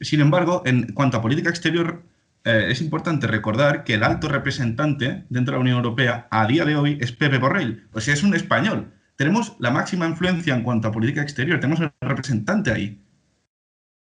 Sin 0.01 0.21
embargo, 0.21 0.63
en 0.67 0.93
cuanto 0.95 1.17
a 1.17 1.23
política 1.23 1.49
exterior, 1.49 2.03
eh, 2.43 2.67
es 2.71 2.81
importante 2.81 3.29
recordar 3.29 3.85
que 3.85 3.95
el 3.95 4.03
alto 4.03 4.27
representante 4.27 5.27
dentro 5.29 5.53
de 5.53 5.59
la 5.59 5.63
Unión 5.63 5.77
Europea 5.77 6.27
a 6.33 6.45
día 6.47 6.65
de 6.65 6.75
hoy 6.75 6.99
es 7.01 7.13
Pepe 7.13 7.39
Borrell, 7.39 7.87
o 7.93 8.01
sea, 8.01 8.15
es 8.15 8.25
un 8.25 8.35
español. 8.35 8.93
Tenemos 9.15 9.55
la 9.61 9.71
máxima 9.71 10.09
influencia 10.09 10.57
en 10.57 10.65
cuanto 10.65 10.89
a 10.89 10.93
política 10.93 11.23
exterior, 11.23 11.61
tenemos 11.61 11.81
el 11.81 11.93
representante 12.01 12.73
ahí 12.73 13.00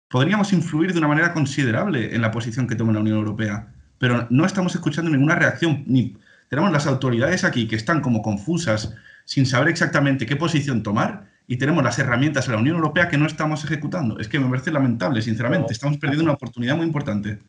podríamos 0.10 0.52
influir 0.54 0.92
de 0.92 1.00
una 1.00 1.08
manera 1.08 1.34
considerable 1.34 2.16
en 2.16 2.22
la 2.22 2.32
posición 2.32 2.68
que 2.68 2.76
toma 2.76 2.94
la 2.94 3.00
Unión 3.00 3.18
Europea, 3.18 3.68
pero 3.98 4.28
no 4.30 4.46
estamos 4.46 4.76
escuchando 4.76 5.12
ninguna 5.12 5.36
reacción. 5.36 5.84
Ni 5.88 6.18
tenemos 6.50 6.72
las 6.72 6.88
autoridades 6.88 7.44
aquí 7.44 7.68
que 7.68 7.76
están 7.76 8.02
como 8.02 8.22
confusas, 8.22 8.96
sin 9.26 9.46
saber 9.46 9.70
exactamente 9.70 10.26
qué 10.26 10.36
posición 10.36 10.84
tomar, 10.84 11.30
y 11.48 11.58
tenemos 11.58 11.84
las 11.84 11.98
herramientas 11.98 12.46
en 12.48 12.54
la 12.54 12.60
Unión 12.60 12.76
Europea 12.76 13.10
que 13.10 13.18
no 13.18 13.26
estamos 13.26 13.64
ejecutando. 13.64 14.20
Es 14.20 14.28
que 14.28 14.40
me 14.40 14.48
parece 14.50 14.72
lamentable, 14.72 15.22
sinceramente. 15.22 15.74
Estamos 15.74 15.98
perdiendo 15.98 16.24
una 16.24 16.34
oportunidad 16.34 16.76
muy 16.76 16.86
importante. 16.86 17.40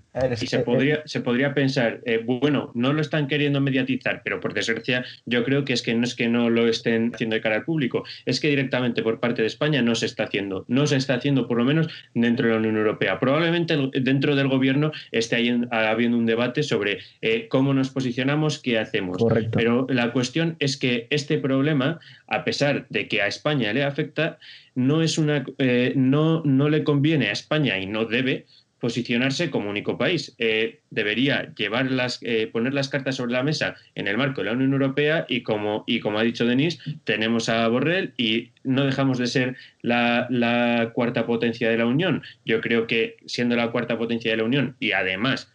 Y 0.41 0.47
se 0.47 0.59
podría, 0.61 1.03
se 1.05 1.21
podría 1.21 1.55
pensar, 1.55 2.01
eh, 2.05 2.21
bueno, 2.25 2.73
no 2.75 2.93
lo 2.93 3.01
están 3.01 3.29
queriendo 3.29 3.61
mediatizar, 3.61 4.23
pero 4.25 4.41
por 4.41 4.55
desgracia 4.55 5.05
yo 5.25 5.45
creo 5.45 5.65
que 5.65 5.73
es 5.73 5.83
que 5.83 5.95
no 5.95 6.05
es 6.05 6.17
que 6.17 6.29
no 6.29 6.51
lo 6.51 6.67
estén 6.67 7.13
haciendo 7.15 7.35
de 7.35 7.41
cara 7.41 7.57
al 7.57 7.65
público, 7.65 8.05
es 8.27 8.41
que 8.41 8.49
directamente 8.49 9.03
por 9.03 9.21
parte 9.21 9.43
de 9.43 9.49
España 9.49 9.83
no 9.83 9.95
se 9.95 10.07
está 10.07 10.25
haciendo, 10.25 10.65
no 10.67 10.87
se 10.89 10.97
está 10.97 11.15
haciendo 11.15 11.47
por 11.47 11.59
lo 11.59 11.65
menos 11.65 11.89
dentro 12.15 12.47
de 12.47 12.55
la 12.55 12.59
Unión 12.59 12.77
Europea. 12.77 13.21
Probablemente 13.21 13.77
dentro 14.01 14.35
del 14.35 14.49
gobierno 14.49 14.91
esté 15.13 15.37
habiendo 15.71 16.19
un 16.19 16.27
debate 16.27 16.65
sobre 16.65 16.99
eh, 17.21 17.47
cómo 17.49 17.73
nos 17.73 17.91
posicionamos, 17.91 18.59
qué 18.59 18.79
hacemos. 18.79 19.19
Correcto. 19.19 19.51
Pero 19.53 19.87
la 19.89 20.13
cuestión 20.13 20.57
es 20.59 20.77
que 20.77 21.07
este 21.11 21.39
problema, 21.39 22.01
a 22.27 22.43
pesar 22.45 22.87
de 22.89 23.07
que 23.07 23.23
a 23.23 23.29
España 23.29 23.73
le 23.73 23.85
afecta, 23.85 24.39
no 24.75 25.03
es 25.03 25.19
una 25.19 25.45
eh, 25.59 25.93
no, 25.97 26.43
no 26.45 26.69
le 26.69 26.85
conviene 26.85 27.29
a 27.29 27.33
España 27.33 27.79
y 27.79 27.87
no 27.87 28.05
debe 28.05 28.47
posicionarse 28.81 29.51
como 29.51 29.71
único 29.71 29.97
país. 29.99 30.35
Eh, 30.39 30.81
debería 30.91 31.55
llevar 31.55 31.91
las, 31.91 32.19
eh, 32.23 32.49
poner 32.53 32.75
las 32.75 32.89
cartas 32.89 33.17
sobre 33.17 33.33
la 33.33 33.43
mesa 33.43 33.77
en 33.95 34.09
el 34.09 34.17
marco 34.17 34.41
de 34.41 34.47
la 34.47 34.53
Unión 34.53 34.73
Europea 34.73 35.27
y 35.29 35.43
como, 35.43 35.85
y 35.87 36.01
como 36.01 36.19
ha 36.19 36.23
dicho 36.23 36.47
Denis, 36.47 36.81
tenemos 37.05 37.49
a 37.49 37.69
Borrell 37.69 38.13
y 38.17 38.51
no 38.65 38.85
dejamos 38.85 39.19
de 39.19 39.27
ser 39.27 39.57
la, 39.83 40.27
la 40.31 40.91
cuarta 40.95 41.27
potencia 41.27 41.71
de 41.71 41.79
la 41.79 41.87
Unión. 41.87 42.23
Yo 42.45 42.61
creo 42.61 42.87
que 42.87 43.17
siendo 43.27 43.55
la 43.55 43.71
cuarta 43.71 43.99
potencia 43.99 44.31
de 44.31 44.39
la 44.39 44.45
Unión 44.45 44.77
y 44.81 44.93
además 44.93 45.53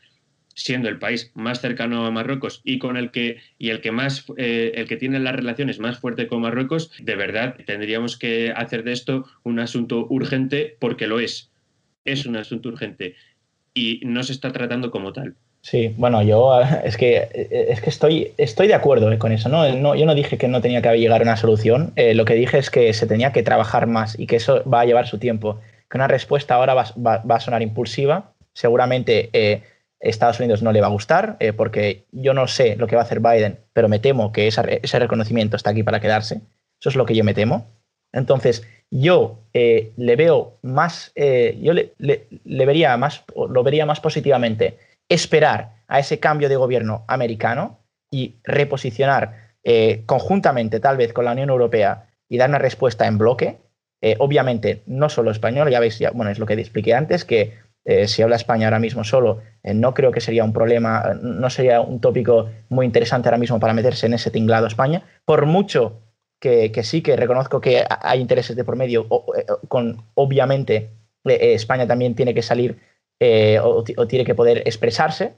siendo 0.56 0.88
el 0.90 0.98
país 0.98 1.32
más 1.36 1.62
cercano 1.62 2.06
a 2.06 2.12
Marruecos 2.12 2.62
y 2.64 2.80
con 2.80 2.98
el 2.98 3.12
que 3.12 3.40
y 3.60 3.70
el 3.70 3.82
que 3.82 3.92
más 3.92 4.26
eh, 4.38 4.72
el 4.76 4.88
que 4.88 4.98
tiene 4.98 5.20
las 5.20 5.36
relaciones 5.36 5.80
más 5.80 6.00
fuertes 6.00 6.28
con 6.28 6.42
Marruecos, 6.42 6.92
de 7.00 7.16
verdad 7.16 7.58
tendríamos 7.66 8.18
que 8.18 8.52
hacer 8.56 8.84
de 8.84 8.94
esto 8.94 9.26
un 9.44 9.60
asunto 9.60 10.08
urgente 10.10 10.78
porque 10.80 11.08
lo 11.08 11.20
es. 11.20 11.52
Es 12.06 12.26
un 12.26 12.38
asunto 12.38 12.70
urgente 12.70 13.15
y 13.74 14.02
no 14.06 14.24
se 14.24 14.32
está 14.32 14.52
tratando 14.52 14.91
como 14.91 15.12
tal. 15.12 15.36
Sí, 15.62 15.94
bueno, 15.98 16.22
yo 16.22 16.62
es 16.84 16.96
que, 16.96 17.28
es 17.70 17.82
que 17.82 17.89
estoy, 17.89 18.32
estoy 18.38 18.68
de 18.68 18.76
acuerdo 18.76 19.12
eh, 19.12 19.18
con 19.18 19.32
eso. 19.32 19.50
¿no? 19.50 19.68
No, 19.76 19.96
yo 19.96 20.06
no 20.06 20.15
dije 20.15 20.38
que 20.38 20.48
no 20.48 20.62
tenía 20.62 20.82
que 20.82 20.98
llegar 20.98 21.22
a 21.22 21.24
una 21.24 21.38
solución. 21.38 21.91
Eh, 21.96 22.13
lo 22.13 22.24
que 22.26 22.36
dije 22.36 22.58
es 22.58 22.70
que 22.70 22.94
se 22.94 23.08
tenía 23.08 23.34
que 23.34 23.44
trabajar 23.44 23.88
más 23.88 24.18
y 24.18 24.28
que 24.28 24.38
eso 24.38 24.63
va 24.70 24.82
a 24.82 24.86
llevar 24.86 25.08
su 25.08 25.18
tiempo. 25.18 25.60
Que 25.89 25.98
una 25.98 26.08
respuesta 26.08 26.56
ahora 26.56 26.74
va, 26.74 26.86
va, 26.96 27.36
a 27.36 27.39
sonar 27.39 27.62
impulsiva. 27.62 28.32
Seguramente 28.54 29.30
eh, 29.34 29.63
Estados 30.00 30.39
Unidos 30.39 30.62
no 30.62 30.72
le 30.72 30.82
va 30.82 30.88
a 30.88 30.91
gustar, 30.91 31.38
eh, 31.39 31.54
porque 31.54 32.06
yo 32.12 32.34
no 32.34 32.48
sé 32.48 32.76
lo 32.76 32.88
que 32.88 32.96
va 32.96 33.02
a 33.02 33.06
hacer 33.06 33.20
Biden, 33.20 33.60
pero 33.74 33.89
me 33.89 34.00
temo 34.00 34.32
que 34.32 34.48
ese 34.48 35.00
reconocimiento 35.00 35.56
está 35.56 35.72
aquí 35.72 35.84
para 35.84 36.00
quedarse. 36.00 36.41
Eso 36.80 36.89
es 36.89 36.96
lo 36.96 37.06
que 37.06 37.15
yo 37.15 37.24
me 37.24 37.34
temo. 37.34 37.65
Entonces, 38.15 38.65
yo 38.89 39.39
eh, 39.54 39.91
le 39.97 40.15
veo 40.15 40.58
más, 40.62 41.12
eh, 41.15 41.60
yo 41.62 41.73
le, 41.73 41.93
vería 42.65 42.95
más, 42.97 43.23
lo 43.36 43.63
vería 43.63 43.86
más 43.86 43.99
positivamente 43.99 44.78
esperar 45.10 45.75
a 45.88 45.99
ese 45.99 46.19
cambio 46.19 46.49
de 46.49 46.56
gobierno 46.56 47.04
americano 47.08 47.80
y 48.10 48.36
reposicionar 48.43 49.54
eh, 49.63 50.04
conjuntamente, 50.06 50.80
tal 50.80 50.97
vez 50.97 51.12
con 51.13 51.25
la 51.25 51.34
Unión 51.34 51.49
Europea, 51.49 52.08
y 52.30 52.38
dar 52.38 52.49
una 52.49 52.58
respuesta 52.60 53.06
en 53.06 53.17
bloque. 53.17 53.58
Eh, 54.01 54.15
obviamente, 54.19 54.84
no 54.86 55.10
solo 55.10 55.32
español, 55.32 55.69
ya 55.69 55.80
veis, 55.80 55.99
ya, 55.99 56.12
bueno, 56.12 56.32
es 56.32 56.39
lo 56.39 56.45
que 56.45 56.54
expliqué 56.54 56.93
antes, 56.93 57.25
que 57.25 57.65
si 58.08 58.23
habla 58.23 58.36
España 58.36 58.65
ahora 58.65 58.80
mismo 58.80 59.04
solo, 59.04 59.43
no 59.63 59.93
creo 59.93 60.12
que 60.12 60.19
sería 60.19 60.43
un 60.43 60.54
problema, 60.54 61.19
no 61.21 61.51
sería 61.51 61.82
un 61.82 62.01
tópico 62.01 62.49
muy 62.67 62.84
interesante 62.84 63.30
ahora 63.30 63.38
mismo 63.38 63.60
para 63.60 63.75
meterse 63.75 64.08
en 64.08 64.15
ese 64.15 64.32
tinglado 64.32 64.65
España, 64.65 65.04
por 65.23 65.45
mucho 65.45 66.01
que, 66.39 66.71
sí 66.84 67.02
que 67.02 67.15
reconozco 67.15 67.62
que 67.62 67.84
hay 67.89 68.19
intereses 68.19 68.56
de 68.56 68.63
por 68.63 68.76
medio, 68.76 69.08
con 69.67 70.06
obviamente 70.13 70.91
España 71.24 71.88
también 71.88 72.15
tiene 72.15 72.34
que 72.34 72.43
salir 72.43 72.80
o, 73.62 73.84
tiene 73.84 74.26
que 74.26 74.36
poder 74.36 74.60
expresarse. 74.65 75.38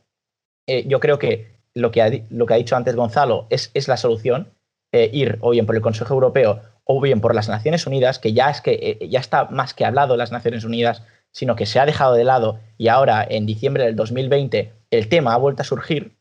yo 0.86 0.99
creo 0.99 1.17
que 1.17 1.47
lo 1.73 1.91
que, 1.91 2.01
ha, 2.01 2.12
lo 2.29 2.45
que 2.45 2.53
ha 2.53 2.57
dicho 2.57 2.75
antes 2.75 2.95
Gonzalo 2.95 3.47
es, 3.49 3.71
es 3.73 3.88
la 3.88 3.97
solución, 3.97 4.51
ir 4.91 5.38
o 5.41 5.51
bien 5.51 5.65
por 5.65 5.75
el 5.75 5.81
Consejo 5.81 6.13
Europeo 6.13 6.62
o 6.88 7.01
bien 7.01 7.21
por 7.21 7.36
las 7.36 7.49
Naciones 7.49 7.86
Unidas, 7.86 8.17
que 8.17 8.33
ya, 8.33 8.49
es 8.49 8.62
que, 8.62 8.97
eh, 9.01 9.10
ya 9.10 9.19
está 9.19 9.45
más 9.45 9.73
que 9.73 9.86
hablado 9.86 10.15
las 10.15 10.31
Naciones 10.31 10.63
Unidas, 10.63 11.03
sino 11.31 11.55
que 11.55 11.65
se 11.65 11.79
ha 11.79 11.86
dejado 11.86 12.13
de 12.13 12.23
lado 12.23 12.60
y 12.77 12.88
ahora 12.88 13.25
en 13.29 13.45
diciembre 13.45 13.83
del 13.83 13.95
2020 13.95 14.73
el 14.89 15.10
tema 15.10 15.33
ha 15.33 15.38
vuelto 15.38 15.62
a 15.62 15.65
surgir 15.65 16.17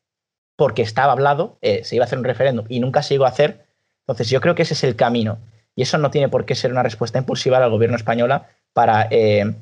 porque 0.56 0.82
estaba 0.82 1.12
hablado, 1.12 1.58
eh, 1.62 1.84
se 1.84 1.94
iba 1.94 2.04
a 2.04 2.06
hacer 2.06 2.18
un 2.18 2.24
referéndum 2.24 2.66
y 2.68 2.80
nunca 2.80 3.02
se 3.02 3.14
llegó 3.14 3.26
a 3.26 3.28
hacer. 3.28 3.65
Entonces 4.06 4.30
yo 4.30 4.40
creo 4.40 4.54
que 4.54 4.62
ese 4.62 4.74
es 4.74 4.84
el 4.84 4.96
camino 4.96 5.38
y 5.74 5.82
eso 5.82 5.98
no 5.98 6.10
tiene 6.10 6.28
por 6.28 6.44
qué 6.44 6.54
ser 6.54 6.72
una 6.72 6.82
respuesta 6.82 7.18
impulsiva 7.18 7.60
del 7.60 7.70
gobierno 7.70 7.96
española 7.96 8.48
para, 8.72 9.08
eh, 9.10 9.54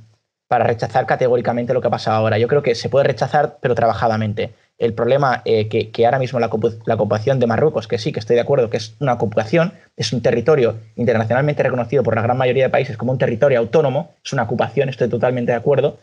para 0.49 0.65
rechazar 0.65 1.07
categóricamente 1.07 1.75
lo 1.75 1.81
que 1.81 1.89
ha 1.89 1.91
pasado 1.91 2.17
ahora. 2.17 2.39
Yo 2.39 2.49
creo 2.49 2.63
que 2.63 2.75
se 2.75 2.89
puede 2.89 3.07
rechazar, 3.07 3.59
pero 3.61 3.75
trabajadamente 3.75 4.53
el 4.79 4.93
problema 4.93 5.43
eh, 5.45 5.69
que, 5.69 6.05
ahora 6.05 6.19
mismo 6.19 6.41
la, 6.41 6.47
ocupación 6.47 7.39
de 7.39 7.47
Marruecos, 7.47 7.87
que 7.87 7.99
sí, 7.99 8.13
que 8.13 8.19
estoy 8.19 8.37
de 8.37 8.43
acuerdo, 8.43 8.71
que 8.71 8.77
es 8.77 8.97
una 8.99 9.13
ocupación, 9.13 9.73
es 9.97 10.13
un 10.13 10.21
territorio 10.21 10.77
internacionalmente 10.97 11.63
reconocido 11.63 12.03
por 12.03 12.17
la 12.17 12.23
gran 12.23 12.37
mayoría 12.37 12.65
de 12.65 12.71
países 12.71 12.97
como 12.97 13.13
un 13.13 13.19
territorio 13.19 13.59
autónomo, 13.59 14.15
es 14.25 14.33
una 14.33 14.43
ocupación, 14.43 14.89
estoy 14.89 15.09
totalmente 15.09 15.53
de 15.53 15.59
acuerdo, 15.59 15.99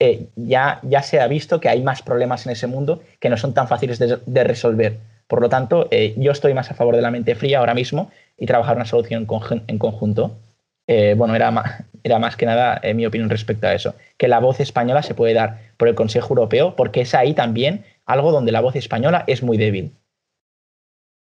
eh, 0.00 0.28
ya, 0.36 0.80
ya 0.84 1.02
se 1.02 1.20
ha 1.20 1.26
visto 1.26 1.60
que 1.60 1.68
hay 1.68 1.82
más 1.82 2.02
problemas 2.02 2.46
en 2.46 2.52
ese 2.52 2.66
mundo 2.66 3.02
que 3.20 3.28
no 3.28 3.36
son 3.36 3.52
tan 3.52 3.68
fáciles 3.68 3.98
de, 3.98 4.44
resolver. 4.44 4.98
Por 5.28 5.40
lo 5.40 5.48
tanto, 5.48 5.86
eh, 5.92 6.14
yo 6.16 6.32
estoy 6.32 6.54
más 6.54 6.70
a 6.70 6.74
favor 6.74 6.96
de 6.96 7.02
la 7.02 7.12
mente 7.12 7.36
fría 7.36 7.60
ahora 7.60 7.74
mismo 7.74 8.10
y 8.36 8.46
trabajar 8.46 8.76
una 8.76 8.86
solución 8.86 9.26
en 9.68 9.78
conjunto. 9.78 10.36
bueno, 11.16 11.36
era 11.36 11.50
más, 11.50 11.84
era 12.02 12.18
más 12.18 12.36
que 12.36 12.46
nada 12.46 12.80
mi 12.94 13.06
opinión 13.06 13.30
respecto 13.30 13.66
a 13.66 13.74
eso, 13.74 13.94
que 14.16 14.26
la 14.26 14.40
voz 14.40 14.58
española 14.58 15.02
se 15.02 15.14
puede 15.14 15.34
dar 15.34 15.58
por 15.76 15.86
el 15.86 15.94
Consejo 15.94 16.30
Europeo, 16.30 16.74
porque 16.74 17.02
es 17.02 17.14
ahí 17.14 17.34
también 17.34 17.84
algo 18.06 18.32
donde 18.32 18.52
la 18.52 18.60
voz 18.60 18.74
española 18.74 19.24
es 19.26 19.42
muy 19.42 19.58
débil. 19.58 19.92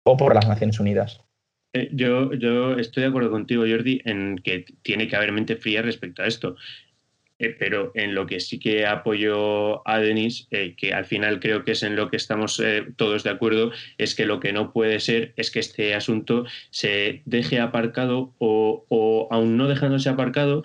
O 0.04 0.16
por 0.16 0.34
las 0.34 0.48
Naciones 0.48 0.80
Unidas. 0.80 1.22
Eh, 1.74 1.88
yo, 1.92 2.34
yo 2.34 2.74
estoy 2.76 3.04
de 3.04 3.08
acuerdo 3.08 3.30
contigo, 3.30 3.64
Jordi, 3.66 4.02
en 4.04 4.38
que 4.38 4.66
tiene 4.82 5.08
que 5.08 5.16
haber 5.16 5.32
mente 5.32 5.56
fría 5.56 5.80
respecto 5.82 6.22
a 6.22 6.26
esto. 6.26 6.56
Eh, 7.42 7.56
pero 7.58 7.90
en 7.96 8.14
lo 8.14 8.24
que 8.26 8.38
sí 8.38 8.60
que 8.60 8.86
apoyo 8.86 9.86
a 9.86 9.98
Denis, 9.98 10.46
eh, 10.52 10.74
que 10.76 10.94
al 10.94 11.04
final 11.04 11.40
creo 11.40 11.64
que 11.64 11.72
es 11.72 11.82
en 11.82 11.96
lo 11.96 12.08
que 12.08 12.16
estamos 12.16 12.62
todos 12.94 13.24
de 13.24 13.30
acuerdo, 13.30 13.72
es 13.98 14.14
que 14.14 14.26
lo 14.26 14.38
que 14.38 14.52
no 14.52 14.72
puede 14.72 15.00
ser 15.00 15.32
es 15.36 15.50
que 15.50 15.58
este 15.58 15.94
asunto 15.94 16.46
se 16.70 17.22
deje 17.24 17.58
aparcado 17.58 18.32
o, 18.38 18.86
o 18.88 19.28
aún 19.32 19.56
no 19.56 19.66
dejándose 19.66 20.08
aparcado, 20.08 20.62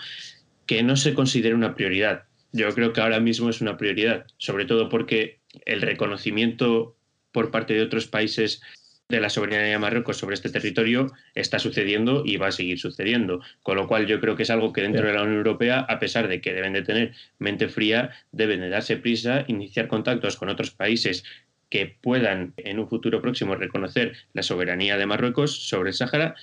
que 0.68 0.84
no 0.84 0.98
se 0.98 1.16
considere 1.16 1.56
una 1.56 1.74
prioridad. 1.74 2.26
Yo 2.52 2.70
creo 2.76 2.94
que 2.94 3.02
ahora 3.02 3.20
mismo 3.20 3.50
es 3.50 3.60
una 3.60 3.78
prioridad, 3.78 4.28
sobre 4.38 4.66
todo 4.66 4.88
porque 4.88 5.40
el 5.66 5.82
reconocimiento 5.82 6.96
por 7.32 7.50
parte 7.50 7.74
de 7.74 7.82
otros 7.82 8.06
países 8.06 8.62
de 9.10 9.22
la 9.22 9.30
soberanía 9.30 9.72
de 9.72 9.80
Marruecos 9.80 10.18
sobre 10.18 10.34
este 10.34 10.50
territorio 10.50 11.14
está 11.34 11.60
sucediendo 11.60 12.24
y 12.26 12.36
va 12.36 12.48
a 12.48 12.52
seguir 12.52 12.78
sucediendo. 12.78 13.42
Con 13.64 13.78
lo 13.78 13.88
cual 13.88 14.06
yo 14.06 14.20
creo 14.20 14.36
que 14.36 14.44
es 14.44 14.50
algo 14.50 14.74
que 14.74 14.82
dentro 14.82 15.08
de 15.08 15.14
la 15.14 15.22
Unión 15.22 15.38
Europea, 15.38 15.80
a 15.80 16.00
pesar 16.00 16.28
de 16.28 16.42
que 16.42 16.54
deben 16.54 16.74
de 16.74 16.82
tener 16.82 17.14
mente 17.40 17.70
fría, 17.70 18.12
deben 18.32 18.60
de 18.60 18.70
darse 18.70 18.98
prisa, 18.98 19.46
iniciar 19.48 19.88
contactos 19.88 20.36
con 20.36 20.50
otros 20.50 20.72
países 20.72 21.24
que 21.70 21.98
puedan 22.02 22.54
en 22.58 22.80
un 22.80 22.90
futuro 22.90 23.22
próximo 23.22 23.56
reconocer 23.56 24.14
la 24.34 24.44
soberanía 24.44 24.98
de 24.98 25.06
Marruecos 25.06 25.68
sobre 25.68 25.90
el 25.90 25.96
Sáhara 25.96 26.36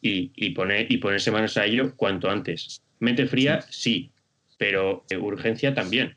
y, 0.00 0.50
poner, 0.50 0.90
y 0.90 0.98
ponerse 0.98 1.30
manos 1.30 1.56
a 1.56 1.64
ello 1.64 1.94
cuanto 1.96 2.30
antes. 2.30 2.82
Mente 2.98 3.26
fría, 3.26 3.60
sí, 3.68 4.10
pero 4.58 5.04
urgencia 5.20 5.74
también. 5.74 6.14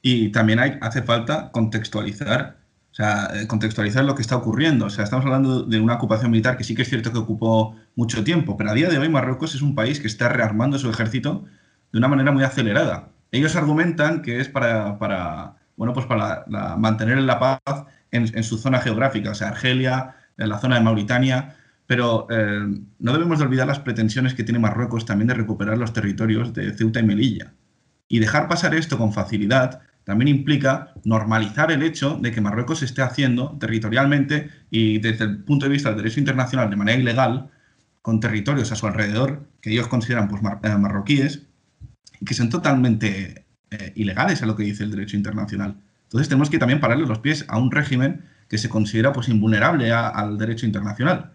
Y 0.00 0.30
también 0.30 0.58
hay, 0.58 0.76
hace 0.82 1.02
falta 1.02 1.50
contextualizar, 1.50 2.63
o 2.94 2.96
sea, 2.96 3.28
eh, 3.34 3.48
contextualizar 3.48 4.04
lo 4.04 4.14
que 4.14 4.22
está 4.22 4.36
ocurriendo. 4.36 4.86
O 4.86 4.90
sea, 4.90 5.02
estamos 5.02 5.24
hablando 5.24 5.64
de 5.64 5.80
una 5.80 5.94
ocupación 5.94 6.30
militar 6.30 6.56
que 6.56 6.62
sí 6.62 6.76
que 6.76 6.82
es 6.82 6.88
cierto 6.88 7.10
que 7.10 7.18
ocupó 7.18 7.74
mucho 7.96 8.22
tiempo, 8.22 8.56
pero 8.56 8.70
a 8.70 8.72
día 8.72 8.88
de 8.88 8.98
hoy 8.98 9.08
Marruecos 9.08 9.52
es 9.56 9.62
un 9.62 9.74
país 9.74 9.98
que 9.98 10.06
está 10.06 10.28
rearmando 10.28 10.78
su 10.78 10.88
ejército 10.88 11.44
de 11.90 11.98
una 11.98 12.06
manera 12.06 12.30
muy 12.30 12.44
acelerada. 12.44 13.08
Ellos 13.32 13.56
argumentan 13.56 14.22
que 14.22 14.38
es 14.38 14.48
para, 14.48 14.96
para 15.00 15.56
bueno, 15.76 15.92
pues 15.92 16.06
para 16.06 16.44
mantener 16.78 17.18
la 17.18 17.40
paz 17.40 17.84
en, 18.12 18.44
su 18.44 18.58
zona 18.58 18.78
geográfica, 18.78 19.32
o 19.32 19.34
sea, 19.34 19.48
Argelia, 19.48 20.14
en 20.38 20.48
la 20.48 20.58
zona 20.58 20.76
de 20.76 20.82
Mauritania, 20.82 21.56
pero 21.88 22.28
eh, 22.30 22.60
no 23.00 23.12
debemos 23.12 23.40
de 23.40 23.44
olvidar 23.44 23.66
las 23.66 23.80
pretensiones 23.80 24.34
que 24.34 24.44
tiene 24.44 24.60
Marruecos 24.60 25.04
también 25.04 25.26
de 25.26 25.34
recuperar 25.34 25.78
los 25.78 25.92
territorios 25.92 26.54
de 26.54 26.72
Ceuta 26.72 27.00
y 27.00 27.02
Melilla. 27.02 27.54
Y 28.06 28.20
dejar 28.20 28.46
pasar 28.46 28.72
esto 28.72 28.98
con 28.98 29.12
facilidad 29.12 29.80
también 30.04 30.28
implica 30.28 30.92
normalizar 31.04 31.72
el 31.72 31.82
hecho 31.82 32.18
de 32.20 32.30
que 32.30 32.40
Marruecos 32.40 32.82
esté 32.82 33.02
haciendo 33.02 33.56
territorialmente 33.58 34.50
y 34.70 34.98
desde 34.98 35.24
el 35.24 35.38
punto 35.38 35.66
de 35.66 35.72
vista 35.72 35.88
del 35.88 35.98
derecho 35.98 36.20
internacional 36.20 36.70
de 36.70 36.76
manera 36.76 37.00
ilegal 37.00 37.50
con 38.02 38.20
territorios 38.20 38.70
a 38.70 38.76
su 38.76 38.86
alrededor 38.86 39.48
que 39.62 39.70
ellos 39.70 39.88
consideran 39.88 40.28
pues, 40.28 40.42
eh, 40.62 40.76
marroquíes 40.76 41.42
y 42.20 42.24
que 42.26 42.34
son 42.34 42.50
totalmente 42.50 43.46
eh, 43.70 43.92
ilegales 43.96 44.42
a 44.42 44.46
lo 44.46 44.56
que 44.56 44.64
dice 44.64 44.84
el 44.84 44.90
derecho 44.90 45.16
internacional. 45.16 45.76
Entonces 46.04 46.28
tenemos 46.28 46.50
que 46.50 46.58
también 46.58 46.80
pararle 46.80 47.06
los 47.06 47.18
pies 47.20 47.46
a 47.48 47.58
un 47.58 47.70
régimen 47.70 48.26
que 48.48 48.58
se 48.58 48.68
considera 48.68 49.12
pues 49.12 49.28
invulnerable 49.28 49.90
al 49.90 50.36
derecho 50.36 50.66
internacional, 50.66 51.32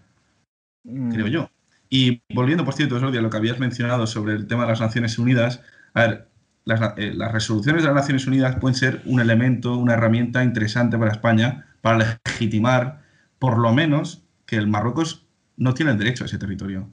mm. 0.84 1.12
creo 1.12 1.28
yo. 1.28 1.52
Y 1.90 2.22
volviendo, 2.34 2.64
por 2.64 2.76
cierto, 2.76 2.98
a 2.98 3.00
lo 3.00 3.30
que 3.30 3.38
habías 3.38 3.60
mencionado 3.60 4.06
sobre 4.06 4.36
el 4.36 4.46
tema 4.46 4.64
de 4.64 4.70
las 4.70 4.80
Naciones 4.80 5.18
Unidas, 5.18 5.62
a 5.96 6.02
ver, 6.02 6.29
eh, 6.66 7.14
las, 7.16 7.32
resoluciones 7.32 7.82
de 7.82 7.88
las 7.88 7.96
Naciones 7.96 8.28
Unidas 8.28 8.58
pueden 8.58 8.76
ser 8.76 9.02
un 9.06 9.20
elemento, 9.20 9.76
una 9.78 9.94
herramienta 9.94 10.44
interesante 10.44 10.98
para 10.98 11.12
España 11.12 11.66
para 11.82 12.20
legitimar, 12.26 13.02
por 13.40 13.58
lo 13.58 13.74
menos, 13.74 14.24
que 14.46 14.58
el 14.58 14.68
Marruecos 14.68 15.26
no 15.58 15.74
tiene 15.74 15.92
el 15.92 15.98
derecho 15.98 16.24
a 16.24 16.28
ese 16.28 16.38
territorio. 16.38 16.90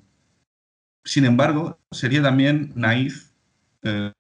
Sin 1.05 1.25
embargo, 1.25 1.79
sería 1.91 2.23
también 2.23 2.73
naif 2.75 3.31
eh, 3.83 4.13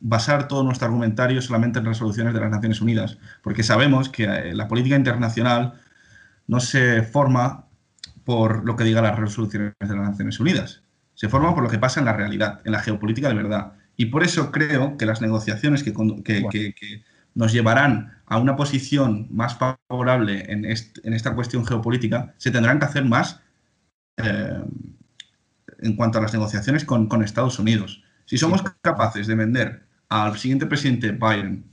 basar 0.00 0.48
todo 0.48 0.64
nuestro 0.64 0.86
argumentario 0.86 1.40
solamente 1.42 1.78
en 1.78 1.84
resoluciones 1.84 2.34
de 2.34 2.40
las 2.40 2.50
Naciones 2.50 2.80
Unidas, 2.80 3.18
porque 3.42 3.62
sabemos 3.62 4.08
que 4.08 4.24
eh, 4.24 4.54
la 4.54 4.66
política 4.66 4.96
internacional 4.96 5.74
no 6.46 6.58
se 6.60 7.02
forma 7.02 7.66
por 8.24 8.64
lo 8.64 8.76
que 8.76 8.84
digan 8.84 9.04
las 9.04 9.18
resoluciones 9.18 9.74
de 9.78 9.94
las 9.94 10.10
Naciones 10.10 10.40
Unidas, 10.40 10.82
se 11.14 11.28
forma 11.28 11.54
por 11.54 11.62
lo 11.62 11.68
que 11.68 11.78
pasa 11.78 12.00
en 12.00 12.06
la 12.06 12.14
realidad, 12.14 12.60
en 12.64 12.72
la 12.72 12.80
geopolítica 12.80 13.28
de 13.28 13.34
verdad. 13.34 13.72
Y 14.00 14.06
por 14.06 14.24
eso 14.24 14.50
creo 14.50 14.96
que 14.96 15.04
las 15.04 15.20
negociaciones 15.20 15.82
que, 15.82 15.92
nos 17.34 17.52
llevarán 17.52 18.14
a 18.24 18.38
una 18.38 18.56
posición 18.56 19.28
más 19.30 19.58
favorable 19.58 20.46
en, 20.50 20.64
esta 20.64 21.34
cuestión 21.34 21.66
geopolítica 21.66 22.32
se 22.38 22.50
tendrán 22.50 22.78
que 22.78 22.86
hacer 22.86 23.04
más 23.04 23.42
eh, 24.16 24.64
en 25.80 25.96
cuanto 25.96 26.16
a 26.16 26.22
las 26.22 26.32
negociaciones 26.32 26.86
con, 26.86 27.22
Estados 27.22 27.58
Unidos. 27.58 28.02
Si 28.24 28.38
somos 28.38 28.62
capaces 28.80 29.26
de 29.26 29.34
vender 29.34 29.82
al 30.08 30.38
siguiente 30.38 30.64
presidente 30.64 31.12
Biden 31.12 31.66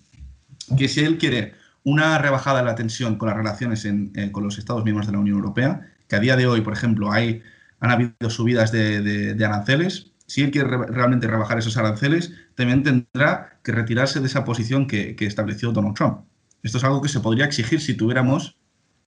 que 0.77 0.89
si 0.89 1.05
él 1.05 1.17
quiere 1.17 1.53
una 1.85 2.17
rebajada 2.17 2.59
de 2.59 2.65
la 2.65 2.75
tensión 2.75 3.15
con 3.17 3.29
las 3.29 3.37
relaciones 3.37 3.85
eh, 3.85 4.31
con 4.33 4.43
los 4.43 4.57
Estados 4.57 4.83
miembros 4.83 5.07
de 5.07 5.13
la 5.13 5.19
Unión 5.19 5.37
Europea, 5.37 5.93
que 6.09 6.17
a 6.17 6.19
día 6.19 6.35
de 6.35 6.45
hoy, 6.45 6.59
por 6.59 6.73
ejemplo, 6.73 7.09
hay, 7.09 7.41
han 7.79 7.89
habido 7.89 8.29
subidas 8.29 8.73
de 8.73 9.45
aranceles, 9.45 10.11
si 10.27 10.43
él 10.43 10.51
quiere 10.51 10.67
realmente 10.67 11.27
rebajar 11.27 11.57
esos 11.57 11.77
aranceles, 11.77 12.33
también 12.55 12.83
tendrá 12.83 13.59
que 13.63 13.71
retirarse 13.71 14.19
de 14.19 14.27
esa 14.27 14.43
posición 14.43 14.85
que, 14.85 15.15
estableció 15.19 15.71
Donald 15.71 15.95
Trump. 15.95 16.25
Esto 16.63 16.77
es 16.77 16.83
algo 16.83 17.01
que 17.01 17.09
se 17.09 17.21
podría 17.21 17.45
exigir 17.45 17.79
si 17.79 17.95
tuviéramos 17.95 18.57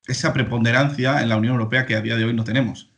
esa 0.06 0.32
preponderancia 0.32 1.20
en 1.20 1.28
la 1.28 1.36
Unión 1.36 1.54
Europea 1.54 1.84
que 1.84 1.94
a 1.94 2.00
día 2.00 2.16
de 2.16 2.24
hoy 2.24 2.32
no 2.32 2.44
tenemos. 2.44 2.90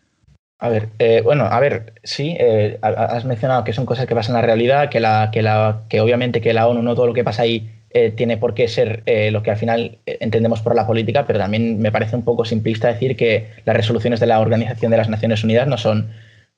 A 0.60 0.68
ver, 0.68 0.90
eh, 1.00 1.20
bueno, 1.24 1.44
a 1.46 1.58
ver, 1.58 1.94
sí, 2.04 2.36
eh, 2.38 2.78
has 2.80 3.24
mencionado 3.24 3.64
que 3.64 3.72
son 3.72 3.84
cosas 3.84 4.06
que 4.06 4.14
pasan 4.14 4.36
en 4.36 4.42
la 4.42 4.46
realidad, 4.46 4.88
que, 4.88 5.00
la, 5.00 5.30
que, 5.32 5.42
la, 5.42 5.82
que 5.88 6.00
obviamente 6.00 6.40
que 6.40 6.52
la 6.52 6.68
ONU 6.68 6.82
no 6.82 6.94
todo 6.94 7.08
lo 7.08 7.14
que 7.14 7.24
pasa 7.24 7.42
ahí 7.42 7.70
eh, 7.90 8.12
tiene 8.12 8.36
por 8.36 8.54
qué 8.54 8.68
ser 8.68 9.02
lo 9.32 9.42
que 9.42 9.50
al 9.50 9.56
final 9.56 9.98
entendemos 10.06 10.60
por 10.60 10.76
la 10.76 10.86
política, 10.86 11.26
pero 11.26 11.40
también 11.40 11.80
me 11.80 11.90
parece 11.90 12.14
un 12.14 12.22
poco 12.22 12.44
simplista 12.44 12.86
decir 12.86 13.16
que 13.16 13.48
las 13.64 13.76
resoluciones 13.76 14.20
de 14.20 14.26
la 14.26 14.38
Organización 14.38 14.92
de 14.92 14.98
las 14.98 15.08
Naciones 15.08 15.42
Unidas 15.42 15.66
no 15.66 15.76
son 15.76 16.12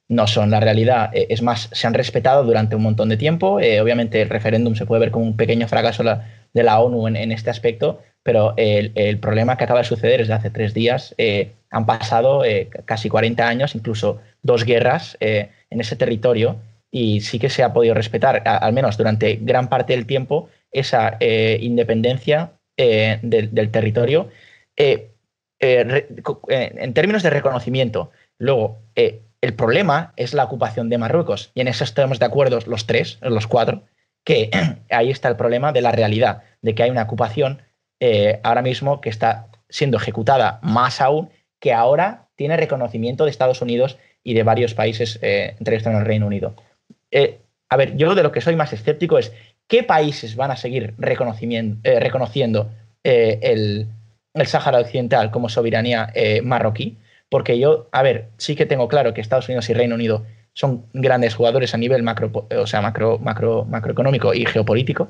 no 0.08 0.26
son 0.26 0.50
la 0.50 0.60
realidad. 0.60 1.10
Eh, 1.14 1.26
es 1.30 1.40
más, 1.42 1.68
se 1.72 1.86
han 1.86 1.94
respetado 1.94 2.44
durante 2.44 2.76
un 2.76 2.82
montón 2.82 3.08
de 3.08 3.16
tiempo. 3.16 3.60
Eh, 3.60 3.80
obviamente 3.80 4.20
el 4.22 4.28
referéndum 4.28 4.74
se 4.74 4.86
puede 4.86 5.00
ver 5.00 5.10
como 5.10 5.24
un 5.24 5.36
pequeño 5.36 5.68
fracaso 5.68 6.02
de 6.02 6.62
la 6.62 6.80
ONU 6.80 7.08
en, 7.08 7.32
este 7.32 7.50
aspecto, 7.50 8.02
pero 8.22 8.54
el, 8.56 9.18
problema 9.18 9.56
que 9.56 9.64
acaba 9.64 9.80
de 9.80 9.86
suceder 9.86 10.20
es 10.20 10.28
de 10.28 10.34
hace 10.34 10.50
tres 10.50 10.74
días. 10.74 11.14
Eh, 11.18 11.52
han 11.70 11.86
pasado 11.86 12.42
casi 12.84 13.08
40 13.08 13.48
años, 13.48 13.74
incluso 13.74 14.20
dos 14.42 14.64
guerras 14.64 15.16
en 15.20 15.80
ese 15.80 15.96
territorio 15.96 16.58
y 16.92 17.22
sí 17.22 17.40
que 17.40 17.50
se 17.50 17.64
ha 17.64 17.72
podido 17.72 17.94
respetar, 17.94 18.44
al 18.46 18.72
menos 18.72 18.96
durante 18.96 19.40
gran 19.42 19.68
parte 19.68 19.94
del 19.94 20.06
tiempo, 20.06 20.48
esa 20.70 21.18
independencia 21.20 22.52
del, 22.76 23.70
territorio 23.72 24.28
en 24.76 25.08
términos 26.94 27.24
de 27.24 27.30
reconocimiento. 27.30 28.12
Luego, 28.38 28.78
el 29.44 29.54
problema 29.54 30.12
es 30.16 30.34
la 30.34 30.44
ocupación 30.44 30.88
de 30.88 30.98
Marruecos 30.98 31.50
y 31.54 31.60
en 31.60 31.68
eso 31.68 31.84
estamos 31.84 32.18
de 32.18 32.26
acuerdo 32.26 32.58
los 32.66 32.86
tres, 32.86 33.18
los 33.22 33.46
cuatro, 33.46 33.84
que 34.24 34.50
ahí 34.90 35.10
está 35.10 35.28
el 35.28 35.36
problema 35.36 35.72
de 35.72 35.82
la 35.82 35.92
realidad, 35.92 36.42
de 36.62 36.74
que 36.74 36.82
hay 36.82 36.90
una 36.90 37.02
ocupación 37.02 37.62
ahora 38.42 38.60
mismo 38.60 39.00
que 39.00 39.08
está 39.08 39.46
siendo 39.70 39.96
ejecutada 39.96 40.58
más 40.62 41.00
aún, 41.00 41.30
que 41.58 41.72
ahora 41.72 42.28
tiene 42.36 42.58
reconocimiento 42.58 43.24
de 43.24 43.30
Estados 43.30 43.62
Unidos 43.62 43.96
y 44.22 44.34
de 44.34 44.42
varios 44.42 44.74
países, 44.74 45.18
entre 45.22 45.76
ellos 45.76 45.86
el 45.86 46.04
Reino 46.04 46.26
Unido. 46.26 46.54
a 47.70 47.76
ver, 47.78 47.96
yo 47.96 48.14
de 48.14 48.22
lo 48.22 48.30
que 48.30 48.42
soy 48.42 48.56
más 48.56 48.74
escéptico 48.74 49.16
es 49.18 49.32
¿Qué 49.66 49.82
países 49.82 50.36
van 50.36 50.50
a 50.50 50.56
seguir 50.56 50.94
eh, 51.00 52.00
reconociendo 52.00 52.70
eh, 53.02 53.38
el, 53.42 53.86
Sáhara 54.46 54.80
Occidental 54.80 55.30
como 55.30 55.48
soberanía 55.48 56.10
eh, 56.14 56.42
marroquí? 56.42 56.98
Porque 57.34 57.58
yo, 57.58 57.88
a 57.90 58.04
ver, 58.04 58.28
sí 58.36 58.54
que 58.54 58.64
tengo 58.64 58.86
claro 58.86 59.12
que 59.12 59.20
Estados 59.20 59.48
Unidos 59.48 59.68
y 59.68 59.74
Reino 59.74 59.96
Unido 59.96 60.24
son 60.52 60.86
grandes 60.92 61.34
jugadores 61.34 61.74
a 61.74 61.78
nivel 61.78 62.04
macro, 62.04 62.30
o 62.56 62.66
sea, 62.68 62.80
macro, 62.80 63.18
macro, 63.18 63.64
macroeconómico 63.64 64.34
y 64.34 64.46
geopolítico, 64.46 65.08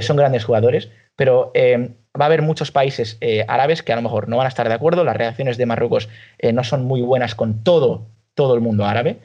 son 0.00 0.16
grandes 0.16 0.44
jugadores, 0.44 0.90
pero 1.14 1.52
va 1.54 2.24
a 2.24 2.26
haber 2.26 2.42
muchos 2.42 2.72
países 2.72 3.16
árabes 3.46 3.84
que 3.84 3.92
a 3.92 3.96
lo 3.96 4.02
mejor 4.02 4.28
no 4.28 4.38
van 4.38 4.46
a 4.46 4.48
estar 4.48 4.66
de 4.66 4.74
acuerdo, 4.74 5.04
las 5.04 5.16
reacciones 5.16 5.56
de 5.56 5.66
Marruecos 5.66 6.08
no 6.52 6.64
son 6.64 6.84
muy 6.84 7.00
buenas 7.00 7.36
con 7.36 7.62
todo, 7.62 8.08
todo 8.34 8.56
el 8.56 8.60
mundo 8.60 8.84
árabe, 8.84 9.18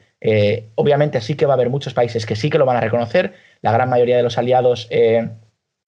obviamente 0.76 1.20
sí 1.20 1.34
que 1.34 1.44
va 1.44 1.54
a 1.54 1.56
haber 1.56 1.70
muchos 1.70 1.92
países 1.92 2.24
que 2.24 2.36
sí 2.36 2.50
que 2.50 2.58
lo 2.58 2.66
van 2.66 2.76
a 2.76 2.80
reconocer, 2.80 3.34
la 3.62 3.72
gran 3.72 3.90
mayoría 3.90 4.16
de 4.16 4.22
los 4.22 4.38
aliados 4.38 4.86
eh, 4.90 5.28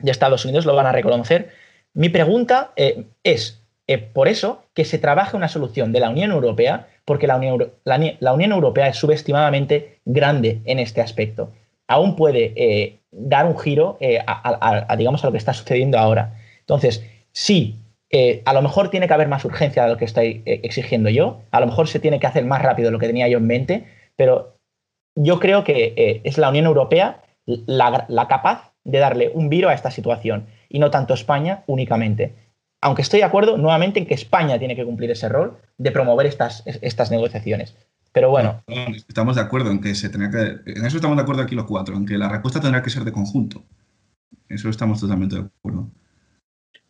de 0.01 0.11
Estados 0.11 0.45
Unidos 0.45 0.67
lo 0.67 0.75
van 0.75 0.87
a 0.87 0.93
reconocer. 0.93 1.51
Mi 1.95 2.09
pregunta 2.09 2.73
eh, 2.77 3.05
es, 3.23 3.60
eh, 3.93 3.99
por 3.99 4.29
eso, 4.29 4.63
que 4.75 4.85
se 4.85 4.99
trabaje 4.99 5.37
una 5.37 5.49
solución 5.49 5.93
de 5.93 6.01
la 6.01 6.11
Unión 6.11 6.31
Europea, 6.31 6.89
porque 7.05 7.27
la 7.27 7.37
Unión, 7.37 8.53
Europea 8.53 8.89
es 8.89 8.97
subestimadamente 8.97 10.01
grande 10.05 10.61
en 10.65 10.79
este 10.79 11.01
aspecto. 11.01 11.51
Aún 11.89 12.15
puede 12.15 13.01
dar 13.11 13.47
un 13.47 13.59
giro 13.59 13.99
a, 14.27 14.97
digamos, 14.97 15.25
a 15.25 15.27
lo 15.27 15.33
que 15.33 15.39
está 15.39 15.53
sucediendo 15.53 15.99
ahora. 15.99 16.39
Entonces, 16.61 17.05
sí, 17.33 17.81
a 18.45 18.53
lo 18.53 18.63
mejor 18.63 18.91
tiene 18.91 19.09
que 19.09 19.15
haber 19.15 19.27
más 19.27 19.45
urgencia 19.45 19.83
de 19.83 19.89
lo 19.89 19.97
que 19.97 20.05
estoy 20.05 20.43
exigiendo 20.47 21.11
yo, 21.11 21.41
a 21.51 21.59
lo 21.59 21.67
mejor 21.67 21.89
se 21.89 21.99
tiene 21.99 22.21
que 22.21 22.29
hacer 22.29 22.45
más 22.45 22.63
rápido 22.63 22.93
lo 22.93 23.01
que 23.01 23.09
tenía 23.09 23.27
yo 23.27 23.39
en 23.39 23.47
mente, 23.49 23.87
pero 24.15 24.57
yo 25.17 25.41
creo 25.41 25.65
que 25.65 26.21
es 26.23 26.39
la 26.39 26.51
Unión 26.51 26.67
Europea 26.67 27.23
la, 27.67 28.27
capaz 28.29 28.73
de 28.85 28.99
darle 28.99 29.31
un 29.35 29.49
viro 29.49 29.69
a 29.69 29.75
esta 29.75 29.91
situación 29.91 30.47
y 30.69 30.79
no 30.79 30.91
tanto 30.91 31.15
España 31.15 31.65
únicamente. 31.67 32.35
Aunque 32.81 33.03
estoy 33.03 33.21
de 33.21 33.27
acuerdo 33.27 33.59
nuevamente 33.59 33.99
en 33.99 34.07
que 34.07 34.15
España 34.15 34.59
tiene 34.59 34.75
que 34.75 34.85
cumplir 34.85 35.11
ese 35.11 35.29
rol 35.29 35.59
de 35.77 35.91
promover 35.91 36.27
estas, 36.27 36.63
estas 36.67 37.11
negociaciones. 37.11 37.77
Pero 38.13 38.31
bueno. 38.31 38.63
Estamos 39.09 39.37
de 39.37 39.43
acuerdo 39.43 39.71
en 39.71 39.81
que 39.81 39.95
se 39.95 40.09
tenía 40.09 40.31
que. 40.31 40.71
En 40.71 40.85
eso 40.85 40.97
estamos 40.97 41.17
de 41.17 41.23
acuerdo 41.23 41.43
aquí 41.43 41.55
los 41.55 41.67
cuatro, 41.67 41.97
en 41.97 42.07
que 42.07 42.19
la 42.19 42.29
respuesta 42.29 42.61
tendrá 42.61 42.83
que 42.83 42.91
ser 42.91 43.05
de 43.05 43.13
conjunto. 43.13 43.65
Eso 44.49 44.69
estamos 44.69 45.01
totalmente 45.01 45.37
de 45.37 45.43
acuerdo. 45.43 45.91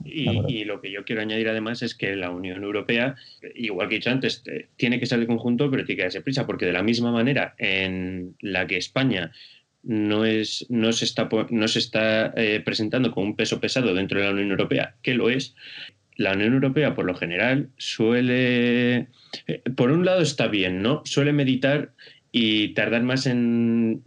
Y, 0.03 0.64
lo 0.64 0.80
que 0.80 0.91
yo 0.91 1.05
quiero 1.05 1.20
añadir 1.20 1.49
además 1.51 1.82
es 1.82 1.95
que 1.95 2.16
la 2.16 2.30
Unión 2.30 2.62
Europea, 2.62 3.16
igual 3.55 3.88
que 3.88 3.97
he 3.97 3.99
dicho 3.99 4.11
antes, 4.11 4.43
tiene 4.76 4.99
que 4.99 5.05
ser 5.05 5.20
de 5.20 5.26
conjunto, 5.26 5.70
pero 5.70 5.84
tiene 5.84 5.99
que 5.99 6.03
darse 6.05 6.22
prisa, 6.22 6.47
porque 6.47 6.64
de 6.64 6.72
la 6.72 6.82
misma 6.82 7.12
manera 7.12 7.55
en 7.59 8.34
la 8.41 8.66
que 8.66 8.78
España 8.78 9.30
no, 9.83 10.24
es, 10.24 10.66
no 10.68 10.93
se 10.93 11.05
está, 11.05 11.28
no 11.51 11.68
se 11.68 11.78
está 11.78 12.33
eh, 12.37 12.61
presentando 12.64 13.11
como 13.11 13.26
un 13.26 13.37
peso 13.37 13.61
pesado 13.61 13.95
dentro 13.95 14.18
de 14.18 14.26
la 14.26 14.33
Unión 14.33 14.51
Europea, 14.51 14.97
que 15.03 15.14
lo 15.14 15.31
es, 15.31 15.55
la 16.16 16.33
Unión 16.33 16.55
Europea 16.55 16.95
por 16.95 17.07
lo 17.07 17.14
general 17.14 17.70
suele, 17.78 19.09
eh, 19.47 19.62
por 19.76 19.91
un 19.91 20.05
lado 20.05 20.20
está 20.20 20.49
bien, 20.49 20.83
¿no? 20.83 21.03
Suele 21.05 21.33
meditar 21.33 21.93
y 22.33 22.68
tardar 22.74 23.03
más 23.03 23.26
en, 23.26 24.03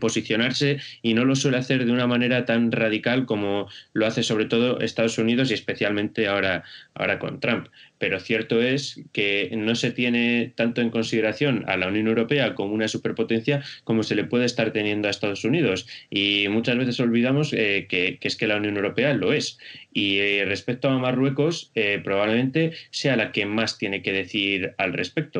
posicionarse 0.00 0.78
y 1.02 1.14
no 1.14 1.24
lo 1.24 1.36
suele 1.36 1.58
hacer 1.58 1.84
de 1.84 1.92
una 1.92 2.06
manera 2.06 2.44
tan 2.44 2.72
radical 2.72 3.26
como 3.26 3.68
lo 3.92 4.06
hace 4.06 4.22
sobre 4.22 4.46
todo 4.46 4.80
Estados 4.80 5.18
Unidos 5.18 5.50
y 5.50 5.54
especialmente 5.54 6.26
ahora, 6.26 6.64
ahora 6.94 7.18
con 7.18 7.40
Trump. 7.40 7.68
Pero 7.98 8.18
cierto 8.18 8.60
es 8.60 9.00
que 9.12 9.48
no 9.56 9.76
se 9.76 9.92
tiene 9.92 10.52
tanto 10.56 10.80
en 10.80 10.90
consideración 10.90 11.64
a 11.68 11.76
la 11.76 11.86
Unión 11.86 12.08
Europea 12.08 12.56
como 12.56 12.74
una 12.74 12.88
superpotencia 12.88 13.62
como 13.84 14.02
se 14.02 14.16
le 14.16 14.24
puede 14.24 14.44
estar 14.44 14.72
teniendo 14.72 15.06
a 15.06 15.12
Estados 15.12 15.44
Unidos. 15.44 15.86
Y 16.10 16.48
muchas 16.48 16.76
veces 16.76 16.98
olvidamos 16.98 17.52
eh, 17.52 17.86
que, 17.88 18.18
es 18.20 18.36
que 18.36 18.48
la 18.48 18.56
Unión 18.56 18.76
Europea 18.76 19.14
lo 19.14 19.32
es. 19.32 19.58
Y 19.92 20.18
eh, 20.18 20.44
respecto 20.46 20.88
a 20.88 20.98
Marruecos, 20.98 21.70
eh, 21.76 22.00
probablemente 22.02 22.72
sea 22.90 23.14
la 23.14 23.30
que 23.30 23.46
más 23.46 23.78
tiene 23.78 24.02
que 24.02 24.12
decir 24.12 24.74
al 24.78 24.94
respecto. 24.94 25.38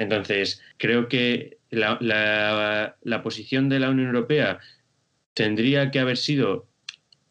Entonces, 0.00 0.62
creo 0.78 1.08
que 1.08 1.58
la, 1.68 2.96
posición 3.22 3.68
de 3.68 3.80
la 3.80 3.90
Unión 3.90 4.06
Europea 4.06 4.58
tendría 5.34 5.90
que 5.90 6.00
haber 6.00 6.16
sido 6.16 6.66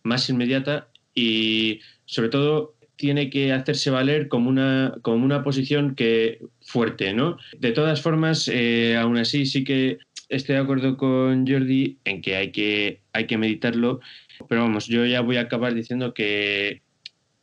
más 0.03 0.29
inmediata 0.29 0.89
y, 1.15 1.79
sobre 2.05 2.29
todo, 2.29 2.75
tiene 2.95 3.31
que 3.31 3.53
hacerse 3.53 3.89
valer 3.89 4.27
como 4.27 4.51
una, 4.51 4.93
como 5.01 5.25
una 5.25 5.43
posición 5.43 5.95
que 5.95 6.43
fuerte, 6.61 7.15
¿no? 7.15 7.37
De 7.57 7.71
todas 7.71 8.03
formas, 8.03 8.47
eh, 8.47 8.95
aún 8.95 9.17
así 9.17 9.47
sí 9.47 9.63
que 9.63 9.97
estoy 10.27 10.53
de 10.53 10.61
acuerdo 10.61 10.95
con 10.95 11.47
Jordi 11.47 11.97
en 12.05 12.21
que 12.21 12.35
hay 12.35 12.51
que, 12.51 13.01
hay 13.13 13.25
que 13.25 13.39
meditarlo, 13.39 13.99
pero 14.47 14.61
vamos, 14.61 14.85
yo 14.85 15.07
ya 15.07 15.21
voy 15.21 15.37
a 15.37 15.41
acabar 15.41 15.73
diciendo 15.73 16.13
que 16.13 16.83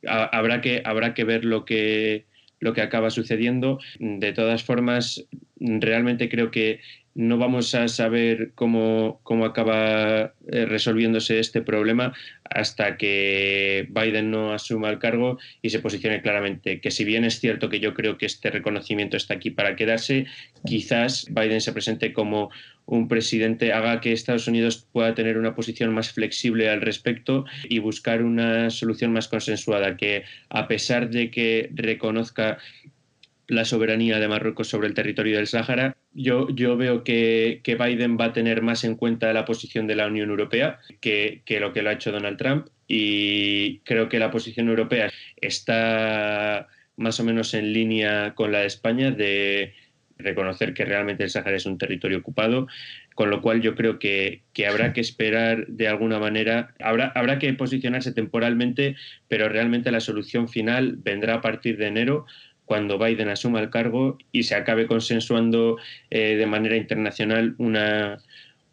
habrá 0.06 0.60
que, 0.60 0.82
habrá 0.84 1.14
que 1.14 1.24
ver 1.24 1.44
lo 1.44 1.64
que, 1.64 2.25
lo 2.60 2.72
que 2.72 2.82
acaba 2.82 3.10
sucediendo. 3.10 3.78
De 3.98 4.32
todas 4.32 4.64
formas, 4.64 5.26
realmente 5.58 6.28
creo 6.28 6.50
que 6.50 6.80
no 7.16 7.38
vamos 7.38 7.74
a 7.74 7.88
saber 7.88 8.50
cómo, 8.54 9.20
cómo 9.22 9.46
acaba 9.46 10.34
eh, 10.48 10.66
resolviéndose 10.66 11.38
este 11.38 11.62
problema 11.62 12.12
hasta 12.44 12.98
que 12.98 13.88
Biden 13.88 14.30
no 14.30 14.52
asuma 14.52 14.90
el 14.90 14.98
cargo 14.98 15.38
y 15.62 15.70
se 15.70 15.78
posicione 15.80 16.20
claramente. 16.20 16.78
Que 16.82 16.90
si 16.90 17.04
bien 17.04 17.24
es 17.24 17.40
cierto 17.40 17.70
que 17.70 17.80
yo 17.80 17.94
creo 17.94 18.18
que 18.18 18.26
este 18.26 18.50
reconocimiento 18.50 19.16
está 19.16 19.32
aquí 19.32 19.50
para 19.50 19.76
quedarse, 19.76 20.26
quizás 20.66 21.26
Biden 21.30 21.62
se 21.62 21.72
presente 21.72 22.12
como 22.12 22.50
un 22.84 23.08
presidente 23.08 23.72
haga 23.72 24.02
que 24.02 24.12
Estados 24.12 24.46
Unidos 24.46 24.86
pueda 24.92 25.14
tener 25.14 25.38
una 25.38 25.54
posición 25.54 25.94
más 25.94 26.12
flexible 26.12 26.68
al 26.68 26.82
respecto 26.82 27.46
y 27.64 27.78
buscar 27.78 28.22
una 28.22 28.68
solución 28.68 29.14
más 29.14 29.26
consensuada, 29.26 29.96
que 29.96 30.24
a 30.50 30.68
pesar 30.68 31.08
de 31.08 31.30
que 31.30 31.70
reconozca 31.72 32.58
la 33.48 33.64
soberanía 33.64 34.18
de 34.18 34.28
Marruecos 34.28 34.68
sobre 34.68 34.88
el 34.88 34.94
territorio 34.94 35.36
del 35.36 35.46
Sáhara, 35.46 35.96
yo, 36.16 36.48
yo 36.48 36.76
veo 36.76 37.04
que, 37.04 37.60
Biden 37.64 38.16
va 38.18 38.26
a 38.26 38.32
tener 38.32 38.62
más 38.62 38.84
en 38.84 38.96
cuenta 38.96 39.32
la 39.32 39.44
posición 39.44 39.86
de 39.86 39.96
la 39.96 40.06
Unión 40.06 40.30
Europea 40.30 40.80
que, 41.00 41.42
que 41.44 41.60
lo 41.60 41.72
que 41.72 41.82
lo 41.82 41.90
ha 41.90 41.94
hecho 41.94 42.10
Donald 42.10 42.38
Trump. 42.38 42.68
Y 42.88 43.80
creo 43.80 44.08
que 44.08 44.18
la 44.18 44.30
posición 44.30 44.68
europea 44.68 45.12
está 45.36 46.68
más 46.96 47.20
o 47.20 47.24
menos 47.24 47.52
en 47.52 47.72
línea 47.72 48.34
con 48.34 48.52
la 48.52 48.60
de 48.60 48.66
España 48.66 49.10
de 49.10 49.74
reconocer 50.18 50.72
que 50.72 50.84
realmente 50.84 51.24
el 51.24 51.30
Sáhara 51.30 51.56
es 51.56 51.66
un 51.66 51.76
territorio 51.76 52.18
ocupado, 52.18 52.66
con 53.14 53.28
lo 53.28 53.42
cual 53.42 53.60
yo 53.60 53.74
creo 53.74 53.98
que, 53.98 54.42
habrá 54.66 54.92
que 54.92 55.00
esperar 55.00 55.66
de 55.66 55.88
alguna 55.88 56.18
manera, 56.18 56.74
habrá, 56.80 57.08
habrá 57.14 57.38
que 57.38 57.52
posicionarse 57.52 58.12
temporalmente, 58.12 58.96
pero 59.28 59.48
realmente 59.48 59.90
la 59.90 60.00
solución 60.00 60.48
final 60.48 60.96
vendrá 60.96 61.34
a 61.34 61.40
partir 61.42 61.76
de 61.76 61.88
enero 61.88 62.26
cuando 62.66 62.98
Biden 62.98 63.30
asuma 63.30 63.60
el 63.60 63.70
cargo 63.70 64.18
y 64.32 64.42
se 64.42 64.56
acabe 64.56 64.86
consensuando 64.86 65.78
eh, 66.10 66.36
de 66.36 66.46
manera 66.46 66.76
internacional 66.76 67.54
una, 67.58 68.18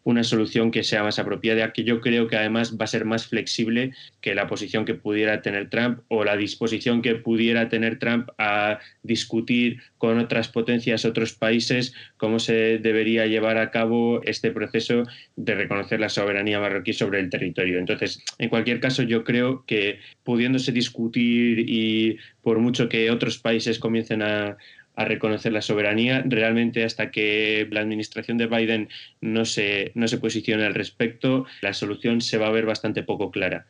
una 0.04 0.22
solución 0.22 0.70
que 0.70 0.84
sea 0.84 1.02
más 1.02 1.18
apropiada, 1.18 1.72
que 1.72 1.82
yo 1.82 2.00
creo 2.00 2.28
que 2.28 2.36
además 2.36 2.76
va 2.78 2.84
a 2.84 2.88
ser 2.88 3.04
más 3.06 3.26
flexible 3.26 3.92
que 4.20 4.34
la 4.34 4.46
posición 4.46 4.84
que 4.84 4.94
pudiera 4.94 5.42
tener 5.42 5.70
Trump 5.70 6.00
o 6.08 6.24
la 6.24 6.36
disposición 6.36 7.02
que 7.02 7.14
pudiera 7.14 7.68
tener 7.68 7.98
Trump 7.98 8.28
a 8.38 8.78
discutir 9.02 9.80
con 9.98 10.18
otras 10.18 10.48
potencias, 10.48 11.04
otros 11.04 11.32
países, 11.32 11.94
cómo 12.18 12.38
se 12.38 12.78
debería 12.78 13.26
llevar 13.26 13.56
a 13.56 13.70
cabo 13.70 14.22
este 14.24 14.50
proceso 14.50 15.04
de 15.36 15.54
reconocer 15.54 16.00
la 16.00 16.10
soberanía 16.10 16.60
marroquí 16.60 16.92
sobre 16.92 17.20
el 17.20 17.30
territorio. 17.30 17.78
Entonces, 17.78 18.22
en 18.38 18.50
cualquier 18.50 18.80
caso, 18.80 19.02
yo 19.02 19.24
creo 19.24 19.64
que 19.66 20.00
pudiéndose 20.22 20.72
discutir 20.72 21.64
y 21.66 22.18
por 22.42 22.58
mucho 22.58 22.88
que 22.90 23.10
otros 23.10 23.38
países 23.38 23.78
comiencen 23.78 24.22
a, 24.22 24.58
a 24.94 25.04
reconocer 25.04 25.52
la 25.52 25.62
soberanía. 25.62 26.22
Realmente 26.26 26.84
hasta 26.84 27.10
que 27.10 27.66
la 27.70 27.80
administración 27.80 28.38
de 28.38 28.46
Biden 28.46 28.88
no 29.20 29.44
se, 29.44 29.92
no 29.94 30.08
se 30.08 30.18
posicione 30.18 30.64
al 30.64 30.74
respecto, 30.74 31.46
la 31.60 31.74
solución 31.74 32.20
se 32.20 32.38
va 32.38 32.48
a 32.48 32.52
ver 32.52 32.66
bastante 32.66 33.02
poco 33.02 33.30
clara. 33.30 33.66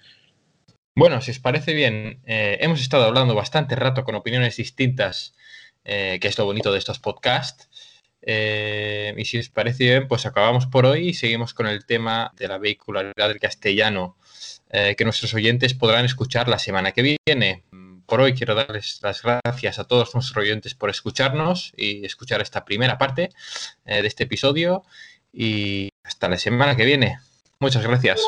Bueno, 0.97 1.21
si 1.21 1.33
os 1.33 1.41
parece 1.41 1.75
bien, 1.75 2.21
eh, 2.25 2.59
hemos 2.61 2.81
estado 2.81 3.05
hablando 3.05 3.35
bastante 3.35 3.75
rato 3.75 4.05
con 4.05 4.15
opiniones 4.15 4.57
distintas, 4.57 5.35
eh, 5.85 6.19
que 6.21 6.29
es 6.29 6.39
lo 6.39 6.45
bonito 6.45 6.73
de 6.73 6.79
estos 6.79 7.01
podcasts. 7.01 7.69
Eh, 8.27 9.15
y 9.17 9.25
si 9.27 9.39
os 9.39 9.51
parece 9.51 9.85
bien, 9.85 10.09
pues 10.09 10.25
acabamos 10.25 10.67
por 10.67 10.87
hoy 10.87 11.09
y 11.09 11.15
seguimos 11.15 11.53
con 11.53 11.67
el 11.67 11.85
tema 11.85 12.33
de 12.37 12.49
la 12.49 12.59
vehicularidad 12.59 13.29
del 13.29 13.39
castellano 13.39 14.17
eh, 14.71 14.95
que 14.97 15.05
nuestros 15.05 15.35
oyentes 15.35 15.75
podrán 15.75 16.05
escuchar 16.05 16.49
la 16.49 16.59
semana 16.59 16.93
que 16.93 17.17
viene. 17.27 17.65
Por 18.07 18.21
hoy 18.21 18.35
quiero 18.35 18.55
darles 18.55 19.01
las 19.03 19.23
gracias 19.23 19.79
a 19.79 19.85
todos 19.85 20.15
nuestros 20.15 20.37
oyentes 20.37 20.75
por 20.75 20.91
escucharnos 20.91 21.73
y 21.77 22.05
escuchar 22.05 22.41
esta 22.41 22.65
primera 22.65 22.99
parte 22.99 23.31
de 23.85 24.07
este 24.07 24.25
episodio 24.25 24.85
y 25.33 25.91
hasta 26.03 26.29
la 26.29 26.39
semana 26.39 26.77
que 26.77 26.85
viene. 26.85 27.19
Muchas 27.59 27.83
gracias. 27.83 28.21